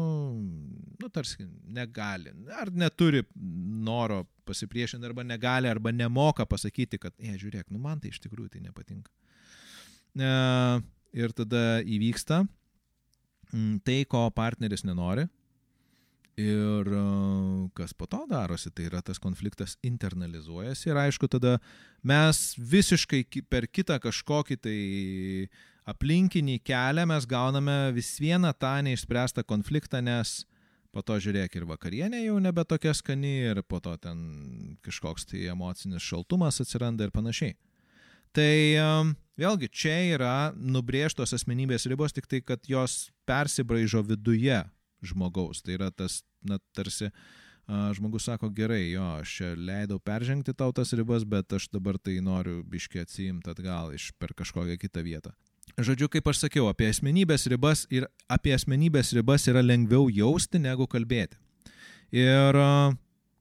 nu, 0.98 1.10
tarsi 1.14 1.46
negali, 1.70 2.32
ar 2.56 2.72
neturi 2.74 3.22
noro 3.36 4.24
pasipriešinti, 4.48 5.06
arba 5.06 5.26
negali, 5.28 5.70
arba 5.70 5.92
nemoka 5.94 6.48
pasakyti, 6.50 6.98
kad, 7.02 7.14
e, 7.20 7.36
žiūrėk, 7.38 7.68
nu 7.70 7.82
man 7.84 8.02
tai 8.02 8.14
iš 8.14 8.22
tikrųjų 8.24 8.56
tai 8.56 8.64
nepatinka. 8.64 9.12
Ir 11.18 11.36
tada 11.38 11.64
įvyksta 11.86 12.42
tai, 13.86 14.00
ko 14.10 14.28
partneris 14.36 14.84
nenori. 14.88 15.28
Ir 16.38 16.90
kas 17.74 17.96
po 17.98 18.06
to 18.06 18.20
darosi, 18.30 18.70
tai 18.70 18.86
yra 18.92 19.02
tas 19.02 19.18
konfliktas 19.18 19.74
internalizuojasi 19.82 20.92
ir 20.92 21.00
aišku, 21.02 21.26
tada 21.34 21.56
mes 22.06 22.54
visiškai 22.62 23.24
per 23.50 23.66
kitą 23.66 23.98
kažkokį 24.04 24.58
tai 24.62 24.78
aplinkinį 25.90 26.60
kelią 26.68 27.08
mes 27.10 27.26
gauname 27.26 27.78
vis 27.96 28.12
vieną 28.22 28.52
tą 28.54 28.76
neišspręstą 28.86 29.48
konfliktą, 29.50 30.04
nes 30.06 30.44
po 30.94 31.02
to 31.02 31.18
žiūrėk 31.22 31.58
ir 31.58 31.66
vakarienė 31.70 32.22
jau 32.28 32.38
nebe 32.44 32.64
tokia 32.70 32.94
skani 32.94 33.34
ir 33.52 33.64
po 33.66 33.82
to 33.82 33.96
ten 33.98 34.78
kažkoks 34.86 35.26
tai 35.32 35.48
emocinis 35.50 36.06
šaltumas 36.06 36.62
atsiranda 36.62 37.08
ir 37.08 37.16
panašiai. 37.16 37.58
Tai 38.36 38.54
um, 38.84 39.14
vėlgi 39.40 39.72
čia 39.74 39.98
yra 40.14 40.36
nubrėžtos 40.54 41.34
asmenybės 41.34 41.88
ribos, 41.90 42.14
tik 42.14 42.28
tai, 42.30 42.44
kad 42.46 42.68
jos 42.70 43.08
persibraižo 43.26 44.04
viduje 44.06 44.60
žmogaus. 45.02 45.64
Tai 45.64 45.78
yra 45.78 45.90
tas, 45.90 46.22
na, 46.46 46.60
tarsi 46.76 47.10
uh, 47.10 47.92
žmogus 47.94 48.24
sako, 48.24 48.50
gerai, 48.50 48.92
jo, 48.92 49.04
aš 49.22 49.34
čia 49.40 49.52
leidau 49.56 50.00
peržengti 50.00 50.54
tau 50.56 50.72
tas 50.72 50.94
ribas, 50.96 51.26
bet 51.28 51.54
aš 51.54 51.68
dabar 51.74 51.98
tai 52.00 52.20
noriu 52.24 52.62
biškiai 52.64 53.04
atsiimti 53.04 53.52
atgal 53.52 53.92
iš 53.96 54.12
per 54.20 54.34
kažkokią 54.38 54.78
kitą 54.80 55.04
vietą. 55.04 55.34
Žodžiu, 55.78 56.08
kaip 56.10 56.30
aš 56.32 56.46
sakiau, 56.46 56.70
apie 56.72 56.88
asmenybės 56.90 57.44
ribas 57.52 57.84
ir 57.92 58.08
apie 58.32 58.54
asmenybės 58.56 59.12
ribas 59.18 59.50
yra 59.52 59.62
lengviau 59.62 60.08
jausti 60.10 60.62
negu 60.64 60.88
kalbėti. 60.88 61.36
Ir 62.16 62.56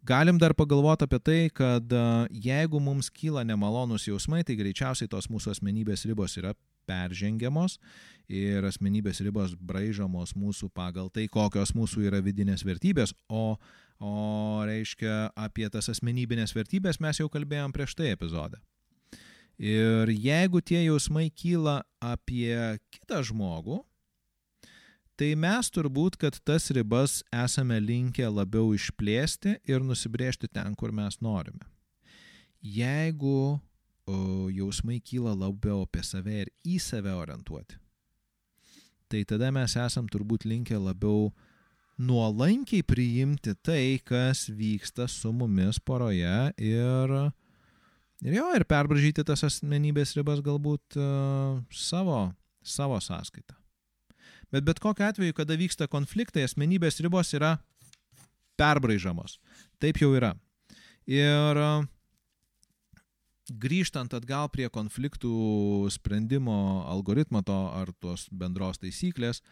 galim 0.06 0.40
dar 0.42 0.56
pagalvoti 0.58 1.06
apie 1.06 1.20
tai, 1.22 1.40
kad 1.54 1.94
jeigu 2.30 2.82
mums 2.82 3.12
kyla 3.14 3.46
nemalonus 3.46 4.08
jausmai, 4.10 4.42
tai 4.44 4.58
greičiausiai 4.58 5.08
tos 5.08 5.30
mūsų 5.30 5.54
asmenybės 5.54 6.04
ribos 6.10 6.34
yra 6.42 6.52
peržengiamos 6.86 7.78
ir 8.26 8.64
asmenybės 8.66 9.20
ribos 9.22 9.54
braižomos 9.58 10.34
mūsų 10.38 10.70
pagal 10.74 11.10
tai, 11.14 11.26
kokios 11.30 11.74
mūsų 11.76 12.06
yra 12.08 12.22
vidinės 12.24 12.64
vertybės, 12.66 13.14
o, 13.28 13.56
o 14.02 14.14
reiškia 14.66 15.30
apie 15.38 15.68
tas 15.70 15.90
asmenybinės 15.92 16.54
vertybės 16.56 17.00
mes 17.00 17.22
jau 17.22 17.28
kalbėjom 17.30 17.74
prieš 17.74 17.94
tai 17.98 18.10
epizode. 18.14 18.58
Ir 19.56 20.10
jeigu 20.12 20.60
tie 20.60 20.82
jausmai 20.84 21.30
kyla 21.32 21.80
apie 22.04 22.76
kitą 22.92 23.22
žmogų, 23.24 23.78
tai 25.16 25.30
mes 25.32 25.70
turbūt, 25.72 26.18
kad 26.20 26.36
tas 26.44 26.68
ribas 26.76 27.22
esame 27.32 27.78
linkę 27.80 28.28
labiau 28.28 28.74
išplėsti 28.76 29.56
ir 29.64 29.80
nusibriežti 29.80 30.50
ten, 30.52 30.76
kur 30.76 30.92
mes 30.92 31.16
norime. 31.24 31.64
Jeigu 32.60 33.56
jausmai 34.06 35.00
kyla 35.02 35.34
labiau 35.34 35.82
apie 35.86 36.04
save 36.06 36.42
ir 36.44 36.52
į 36.66 36.78
save 36.82 37.14
orientuoti, 37.16 37.78
tai 39.10 39.24
tada 39.28 39.50
mes 39.54 39.76
esam 39.80 40.06
turbūt 40.10 40.46
linkę 40.46 40.78
labiau 40.78 41.32
nuolankiai 41.96 42.84
priimti 42.84 43.56
tai, 43.64 43.98
kas 44.04 44.46
vyksta 44.52 45.08
su 45.08 45.32
mumis 45.32 45.80
poroje 45.80 46.38
ir 46.60 47.18
Ir 48.24 48.38
jo, 48.38 48.46
ir 48.56 48.64
perbražyti 48.64 49.24
tas 49.28 49.44
asmenybės 49.44 50.14
ribas 50.16 50.40
galbūt 50.44 50.96
uh, 50.96 51.58
savo, 51.68 52.30
savo 52.64 52.96
sąskaitą. 53.02 53.56
Bet 54.54 54.64
bet 54.64 54.80
kokiu 54.80 55.04
atveju, 55.04 55.34
kada 55.36 55.56
vyksta 55.58 55.88
konfliktai, 55.90 56.46
asmenybės 56.46 57.02
ribos 57.04 57.34
yra 57.36 57.58
perbraižamos. 58.56 59.36
Taip 59.82 60.00
jau 60.00 60.14
yra. 60.16 60.32
Ir 61.10 61.60
uh, 61.60 61.84
grįžtant 63.50 64.14
atgal 64.16 64.48
prie 64.52 64.68
konfliktų 64.72 65.86
sprendimo 65.94 66.84
algoritmo 66.90 67.42
to 67.46 67.56
ar 67.76 67.92
tos 68.00 68.26
bendros 68.30 68.78
taisyklės, 68.82 69.42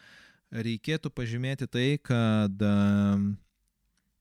reikėtų 0.54 1.10
pažymėti 1.14 1.68
tai, 1.70 1.88
kad 2.02 2.62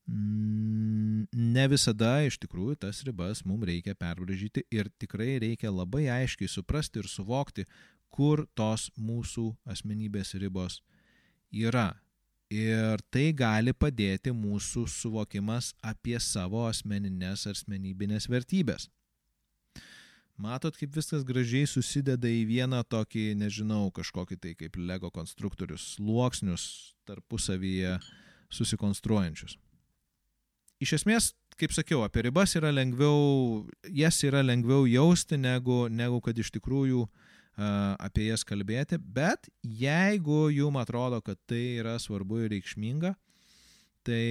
ne 0.07 1.65
visada 1.71 2.13
iš 2.28 2.38
tikrųjų 2.43 2.76
tas 2.84 3.03
ribas 3.07 3.43
mums 3.47 3.65
reikia 3.69 3.95
perbražyti 3.95 4.65
ir 4.71 4.89
tikrai 4.99 5.38
reikia 5.39 5.71
labai 5.71 6.09
aiškiai 6.11 6.49
suprasti 6.51 6.99
ir 6.99 7.07
suvokti, 7.07 7.65
kur 8.13 8.45
tos 8.53 8.91
mūsų 8.97 9.53
asmenybės 9.65 10.36
ribos 10.41 10.82
yra. 11.51 11.93
Ir 12.53 13.01
tai 13.09 13.32
gali 13.34 13.74
padėti 13.74 14.30
mūsų 14.36 14.84
suvokimas 14.91 15.71
apie 15.82 16.19
savo 16.21 16.67
asmeninės 16.67 17.47
asmenybinės 17.49 18.28
vertybės. 18.30 18.89
Matot, 20.43 20.75
kaip 20.75 20.91
viskas 20.91 21.23
gražiai 21.23 21.67
susideda 21.69 22.27
į 22.27 22.41
vieną 22.49 22.81
tokį, 22.91 23.29
nežinau, 23.39 23.85
kažkokį 23.95 24.37
tai 24.43 24.51
kaip 24.59 24.75
Lego 24.75 25.07
konstruktorius, 25.13 25.93
sluoksnius 25.95 26.65
tarpusavyje 27.07 27.93
susikonstruojančius. 28.51 29.55
Iš 30.83 30.97
esmės, 30.99 31.29
kaip 31.55 31.71
sakiau, 31.71 32.01
apie 32.03 32.25
ribas 32.27 32.57
yra 32.59 32.73
lengviau, 32.75 33.63
jas 33.87 34.19
yra 34.27 34.43
lengviau 34.43 34.83
jausti, 34.89 35.39
negu, 35.39 35.85
negu 35.87 36.19
kad 36.25 36.35
iš 36.35 36.51
tikrųjų 36.57 37.05
uh, 37.05 37.33
apie 38.03 38.27
jas 38.27 38.43
kalbėti, 38.43 38.99
bet 38.99 39.47
jeigu 39.63 40.49
jums 40.51 40.83
atrodo, 40.83 41.21
kad 41.23 41.39
tai 41.47 41.79
yra 41.79 41.95
svarbu 42.01 42.43
ir 42.43 42.57
reikšminga, 42.57 43.15
tai 44.03 44.23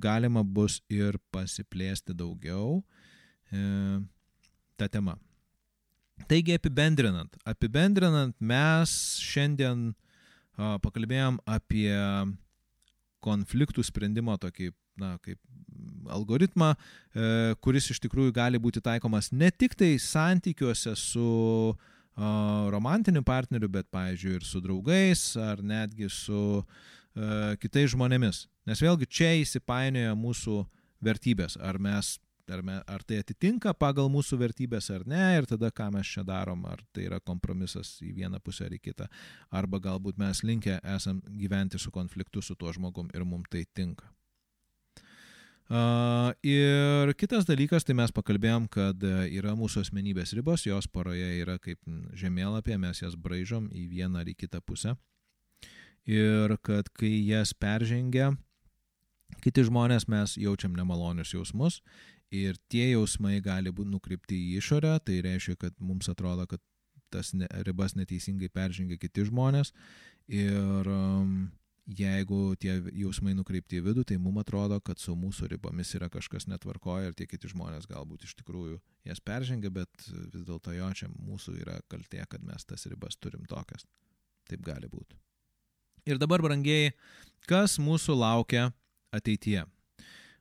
galima 0.00 0.40
bus 0.40 0.80
ir 0.88 1.20
pasiplėsti 1.34 2.16
daugiau 2.16 2.78
e, 4.78 4.84
tą 4.84 4.90
temą. 4.98 5.16
Taigi 6.28 6.56
apibendrinant, 6.58 7.36
apibendrinant, 7.46 8.34
mes 8.40 8.92
šiandien 9.22 9.92
pakalbėjom 10.82 11.38
apie 11.46 11.94
konfliktų 13.22 13.84
sprendimo 13.86 14.34
tokį, 14.40 14.72
na, 14.98 15.12
kaip 15.22 15.38
algoritmą, 16.10 16.72
e, 16.74 17.54
kuris 17.62 17.90
iš 17.92 18.00
tikrųjų 18.02 18.34
gali 18.34 18.58
būti 18.58 18.82
taikomas 18.82 19.30
ne 19.30 19.50
tik 19.54 19.76
tai 19.78 19.92
santykiuose 20.02 20.94
su 20.98 21.28
uh, 21.70 22.68
romantiniu 22.72 23.22
partneriu, 23.22 23.68
bet, 23.70 23.86
pavyzdžiui, 23.94 24.38
ir 24.40 24.46
su 24.46 24.62
draugais, 24.64 25.22
ar 25.38 25.62
netgi 25.62 26.08
su 26.10 26.40
uh, 26.58 27.54
kitais 27.62 27.92
žmonėmis. 27.94 28.46
Nes 28.66 28.82
vėlgi 28.82 29.06
čia 29.06 29.34
įsipainioja 29.42 30.16
mūsų 30.18 30.62
vertybės, 31.04 31.58
ar 31.62 31.78
mes 31.78 32.16
ar, 32.54 32.62
me, 32.64 32.78
ar 32.86 33.04
tai 33.06 33.20
atitinka 33.22 33.72
pagal 33.78 34.10
mūsų 34.12 34.38
vertybės 34.40 34.90
ar 34.94 35.06
ne, 35.08 35.22
ir 35.38 35.48
tada 35.50 35.70
ką 35.74 35.90
mes 35.94 36.10
čia 36.10 36.24
darom, 36.26 36.64
ar 36.68 36.82
tai 36.92 37.08
yra 37.08 37.20
kompromisas 37.20 37.96
į 38.04 38.12
vieną 38.20 38.42
pusę 38.44 38.68
ar 38.68 38.76
į 38.76 38.82
kitą, 38.82 39.08
arba 39.50 39.80
galbūt 39.82 40.20
mes 40.20 40.44
linkę 40.46 40.78
esam 40.96 41.22
gyventi 41.40 41.80
su 41.80 41.92
konfliktu 41.94 42.42
su 42.42 42.56
tuo 42.56 42.72
žmogum 42.74 43.10
ir 43.14 43.26
mums 43.28 43.50
tai 43.52 43.64
tinka. 43.74 44.08
Uh, 45.68 46.32
ir 46.40 47.10
kitas 47.20 47.44
dalykas, 47.44 47.84
tai 47.84 47.92
mes 47.92 48.08
pakalbėjom, 48.16 48.70
kad 48.72 49.02
e, 49.04 49.26
yra 49.36 49.52
mūsų 49.52 49.82
asmenybės 49.84 50.32
ribos, 50.32 50.62
jos 50.64 50.86
poroje 50.88 51.26
yra 51.42 51.58
kaip 51.60 51.76
žemėlapė, 52.16 52.78
mes 52.80 53.02
jas 53.02 53.18
braižom 53.20 53.66
į 53.76 53.84
vieną 53.90 54.22
ar 54.22 54.30
į 54.32 54.38
kitą 54.40 54.62
pusę. 54.64 54.94
Ir 56.08 56.56
kad 56.64 56.88
kai 56.96 57.12
jas 57.28 57.52
peržengia, 57.52 58.30
kiti 59.44 59.66
žmonės 59.68 60.08
mes 60.08 60.38
jaučiam 60.40 60.72
nemalonius 60.72 61.34
jausmus 61.36 61.82
ir 62.34 62.58
tie 62.68 62.90
jausmai 62.92 63.38
gali 63.44 63.72
būti 63.72 63.92
nukreipti 63.92 64.36
į 64.36 64.58
išorę, 64.62 64.98
tai 65.04 65.20
reiškia, 65.24 65.56
kad 65.60 65.76
mums 65.80 66.10
atrodo, 66.12 66.46
kad 66.50 66.62
tas 67.12 67.32
ribas 67.64 67.94
neteisingai 67.96 68.50
peržengia 68.52 68.98
kiti 69.00 69.24
žmonės 69.24 69.72
ir 70.28 70.90
um, 70.92 71.48
jeigu 71.88 72.52
tie 72.60 72.74
jausmai 73.00 73.32
nukreipti 73.36 73.78
į 73.78 73.86
vidų, 73.86 74.04
tai 74.08 74.18
mums 74.20 74.42
atrodo, 74.42 74.76
kad 74.84 75.00
su 75.00 75.14
mūsų 75.16 75.48
ribomis 75.54 75.94
yra 75.96 76.10
kažkas 76.12 76.46
netvarkoja 76.50 77.08
ir 77.08 77.16
tie 77.16 77.26
kiti 77.26 77.48
žmonės 77.48 77.88
galbūt 77.88 78.26
iš 78.28 78.34
tikrųjų 78.42 78.76
jas 79.08 79.22
peržengia, 79.24 79.72
bet 79.72 79.88
vis 80.34 80.44
dėlto 80.44 80.76
jo 80.76 80.90
čia 80.92 81.08
mūsų 81.14 81.56
yra 81.62 81.78
kaltė, 81.88 82.20
kad 82.28 82.44
mes 82.44 82.68
tas 82.68 82.84
ribas 82.90 83.16
turim 83.16 83.48
tokias. 83.48 83.88
Taip 84.48 84.60
gali 84.64 84.88
būti. 84.88 85.16
Ir 86.08 86.20
dabar, 86.20 86.40
brangiai, 86.44 86.92
kas 87.48 87.76
mūsų 87.80 88.16
laukia 88.16 88.68
ateityje? 89.12 89.64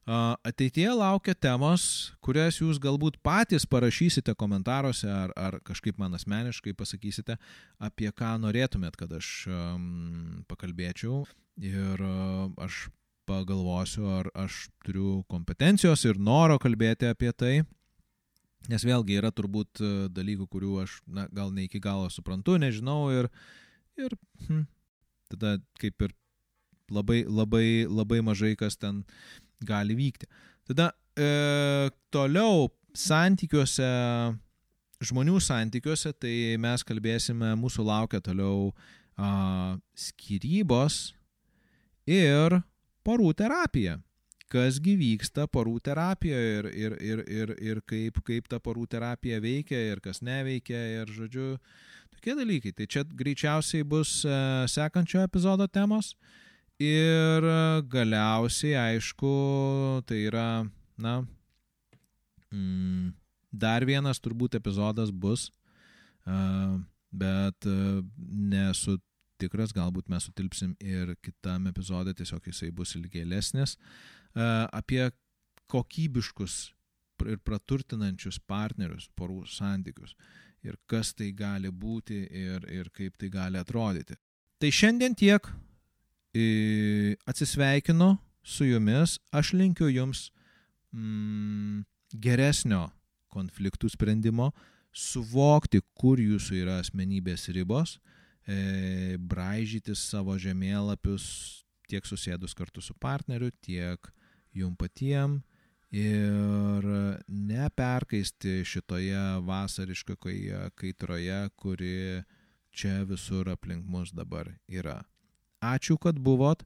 Ateityje 0.08 0.94
laukia 0.96 1.34
temos, 1.36 2.14
kurias 2.24 2.62
jūs 2.62 2.78
galbūt 2.80 3.18
patys 3.20 3.66
parašysite 3.68 4.32
komentaruose 4.40 5.10
ar, 5.12 5.34
ar 5.36 5.58
kažkaip 5.68 5.98
man 6.00 6.16
asmeniškai 6.16 6.72
pasakysite, 6.80 7.36
apie 7.84 8.08
ką 8.16 8.38
norėtumėt, 8.40 8.96
kad 8.96 9.12
aš 9.18 9.32
um, 9.52 10.46
pakalbėčiau. 10.48 11.26
Ir 11.60 12.00
uh, 12.00 12.48
aš 12.64 12.86
pagalvosiu, 13.28 14.06
ar 14.22 14.30
aš 14.32 14.70
turiu 14.86 15.26
kompetencijos 15.28 16.06
ir 16.08 16.22
noro 16.24 16.56
kalbėti 16.56 17.10
apie 17.12 17.34
tai. 17.36 17.58
Nes 18.72 18.84
vėlgi 18.88 19.18
yra 19.20 19.34
turbūt 19.36 19.82
dalykų, 20.16 20.48
kurių 20.48 20.78
aš 20.86 21.02
na, 21.04 21.28
gal 21.36 21.52
ne 21.52 21.68
iki 21.68 21.82
galo 21.84 22.08
suprantu, 22.12 22.56
nežinau 22.60 23.10
ir, 23.12 23.28
ir 24.00 24.16
hm, 24.48 24.64
tada 25.32 25.58
kaip 25.84 26.08
ir 26.08 26.16
labai, 26.92 27.26
labai, 27.28 27.84
labai 27.84 28.22
mažai 28.24 28.56
kas 28.60 28.80
ten 28.80 29.04
gali 29.64 29.96
vykti. 29.98 30.28
Tada 30.68 30.92
e, 31.18 31.90
toliau 32.14 32.68
santykiuose, 32.98 33.88
žmonių 35.08 35.40
santykiuose, 35.44 36.14
tai 36.18 36.58
mes 36.62 36.84
kalbėsime, 36.88 37.54
mūsų 37.60 37.86
laukia 37.88 38.22
toliau 38.24 38.72
a, 39.18 39.78
skirybos 39.98 41.14
ir 42.10 42.60
porų 43.06 43.34
terapija. 43.38 44.00
Kasgi 44.48 44.94
vyksta 44.96 45.44
porų 45.52 45.76
terapijoje 45.84 46.52
ir, 46.58 46.68
ir, 46.72 46.94
ir, 47.04 47.22
ir, 47.28 47.54
ir 47.60 47.82
kaip, 47.84 48.22
kaip 48.24 48.48
ta 48.48 48.62
porų 48.64 48.86
terapija 48.88 49.42
veikia 49.44 49.82
ir 49.92 50.00
kas 50.00 50.22
neveikia 50.24 50.80
ir, 51.02 51.12
žodžiu, 51.12 51.58
tokie 52.16 52.36
dalykai. 52.38 52.72
Tai 52.72 52.88
čia 52.88 53.04
greičiausiai 53.04 53.84
bus 53.84 54.22
e, 54.24 54.38
sekančio 54.72 55.26
epizodo 55.28 55.68
temos. 55.68 56.14
Uh, 56.16 56.47
Ir 56.78 57.46
galiausiai, 57.90 58.76
aišku, 58.94 59.32
tai 60.06 60.20
yra, 60.28 60.62
na, 61.02 61.16
mm, 62.54 63.16
dar 63.50 63.86
vienas 63.86 64.22
turbūt 64.22 64.60
epizodas 64.60 65.10
bus, 65.10 65.48
uh, 66.30 66.78
bet 67.10 67.66
uh, 67.66 68.04
nesu 68.54 69.00
tikras, 69.42 69.74
galbūt 69.74 70.10
mes 70.10 70.30
sutilpsim 70.30 70.76
ir 70.82 71.16
kitam 71.22 71.66
epizodė, 71.70 72.14
tiesiog 72.18 72.46
jisai 72.50 72.72
bus 72.74 72.96
ilgėlesnis, 72.98 73.78
apie 74.34 75.04
kokybiškus 75.70 76.56
ir 77.26 77.40
praturtinančius 77.46 78.40
partnerius, 78.50 79.08
porų 79.18 79.44
santykius 79.50 80.16
ir 80.66 80.78
kas 80.90 81.14
tai 81.18 81.32
gali 81.38 81.70
būti 81.70 82.20
ir, 82.34 82.66
ir 82.70 82.90
kaip 82.94 83.18
tai 83.18 83.30
gali 83.34 83.62
atrodyti. 83.62 84.18
Tai 84.58 84.70
šiandien 84.74 85.16
tiek 85.18 85.50
atsisveikinu 87.28 88.16
su 88.44 88.66
jumis, 88.66 89.18
aš 89.32 89.54
linkiu 89.54 89.90
jums 89.92 90.30
mm, 90.96 91.84
geresnio 92.14 92.88
konfliktų 93.34 93.90
sprendimo, 93.92 94.52
suvokti, 94.96 95.82
kur 95.98 96.20
jūsų 96.22 96.62
yra 96.64 96.78
asmenybės 96.82 97.50
ribos, 97.54 97.98
e, 98.48 99.18
braižyti 99.20 99.96
savo 99.96 100.38
žemėlapius 100.40 101.28
tiek 101.88 102.08
susėdus 102.08 102.56
kartu 102.58 102.82
su 102.82 102.96
partneriu, 102.96 103.52
tiek 103.62 104.12
jum 104.56 104.76
patiem. 104.80 105.42
Ir 105.88 106.84
neperkaisti 107.32 108.60
šitoje 108.68 109.22
vasariškoje 109.48 110.66
kaitroje, 110.76 111.38
kuri 111.56 112.24
čia 112.76 113.06
visur 113.08 113.48
aplink 113.54 113.88
mus 113.88 114.12
dabar 114.12 114.52
yra. 114.68 115.00
Ačiū, 115.64 115.98
kad 115.98 116.20
buvot. 116.20 116.64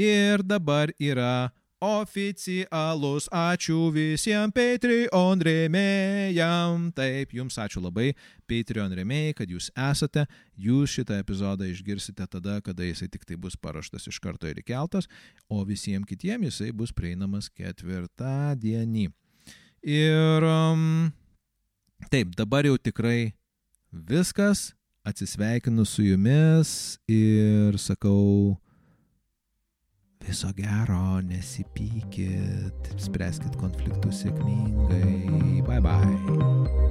Ir 0.00 0.42
dabar 0.42 0.90
yra 0.98 1.52
oficialus 1.82 3.26
ačiū 3.34 3.90
visiems 3.90 4.54
Patreon 4.54 5.42
rėmėjam. 5.42 6.90
Taip, 6.94 7.34
jums 7.34 7.58
ačiū 7.58 7.82
labai 7.82 8.12
Patreon 8.50 8.94
rėmėjai, 8.94 9.34
kad 9.40 9.50
jūs 9.50 9.70
esate. 9.74 10.24
Jūs 10.54 10.94
šitą 10.94 11.18
epizodą 11.22 11.66
išgirsite 11.66 12.26
tada, 12.30 12.60
kada 12.62 12.86
jisai 12.86 13.10
tik 13.10 13.26
tai 13.26 13.36
bus 13.36 13.58
paraštas 13.58 14.06
iš 14.06 14.20
karto 14.22 14.46
ir 14.46 14.62
įkeltas, 14.62 15.10
o 15.50 15.64
visiems 15.66 16.06
kitiems 16.06 16.52
jisai 16.52 16.70
bus 16.70 16.94
prieinamas 16.94 17.50
ketvirtadienį. 17.50 19.08
Ir 19.82 20.46
um, 20.46 21.10
taip, 22.14 22.36
dabar 22.38 22.68
jau 22.68 22.78
tikrai 22.78 23.34
viskas 23.90 24.70
atsisveikinu 25.04 25.84
su 25.84 26.02
jumis 26.02 26.98
ir 27.08 27.78
sakau 27.78 28.56
viso 30.22 30.52
gero, 30.54 31.20
nesipykit, 31.26 32.94
spręskit 33.02 33.58
konfliktus 33.58 34.22
sėkmingai. 34.22 35.62
Bye 35.66 35.82
bye. 35.82 36.81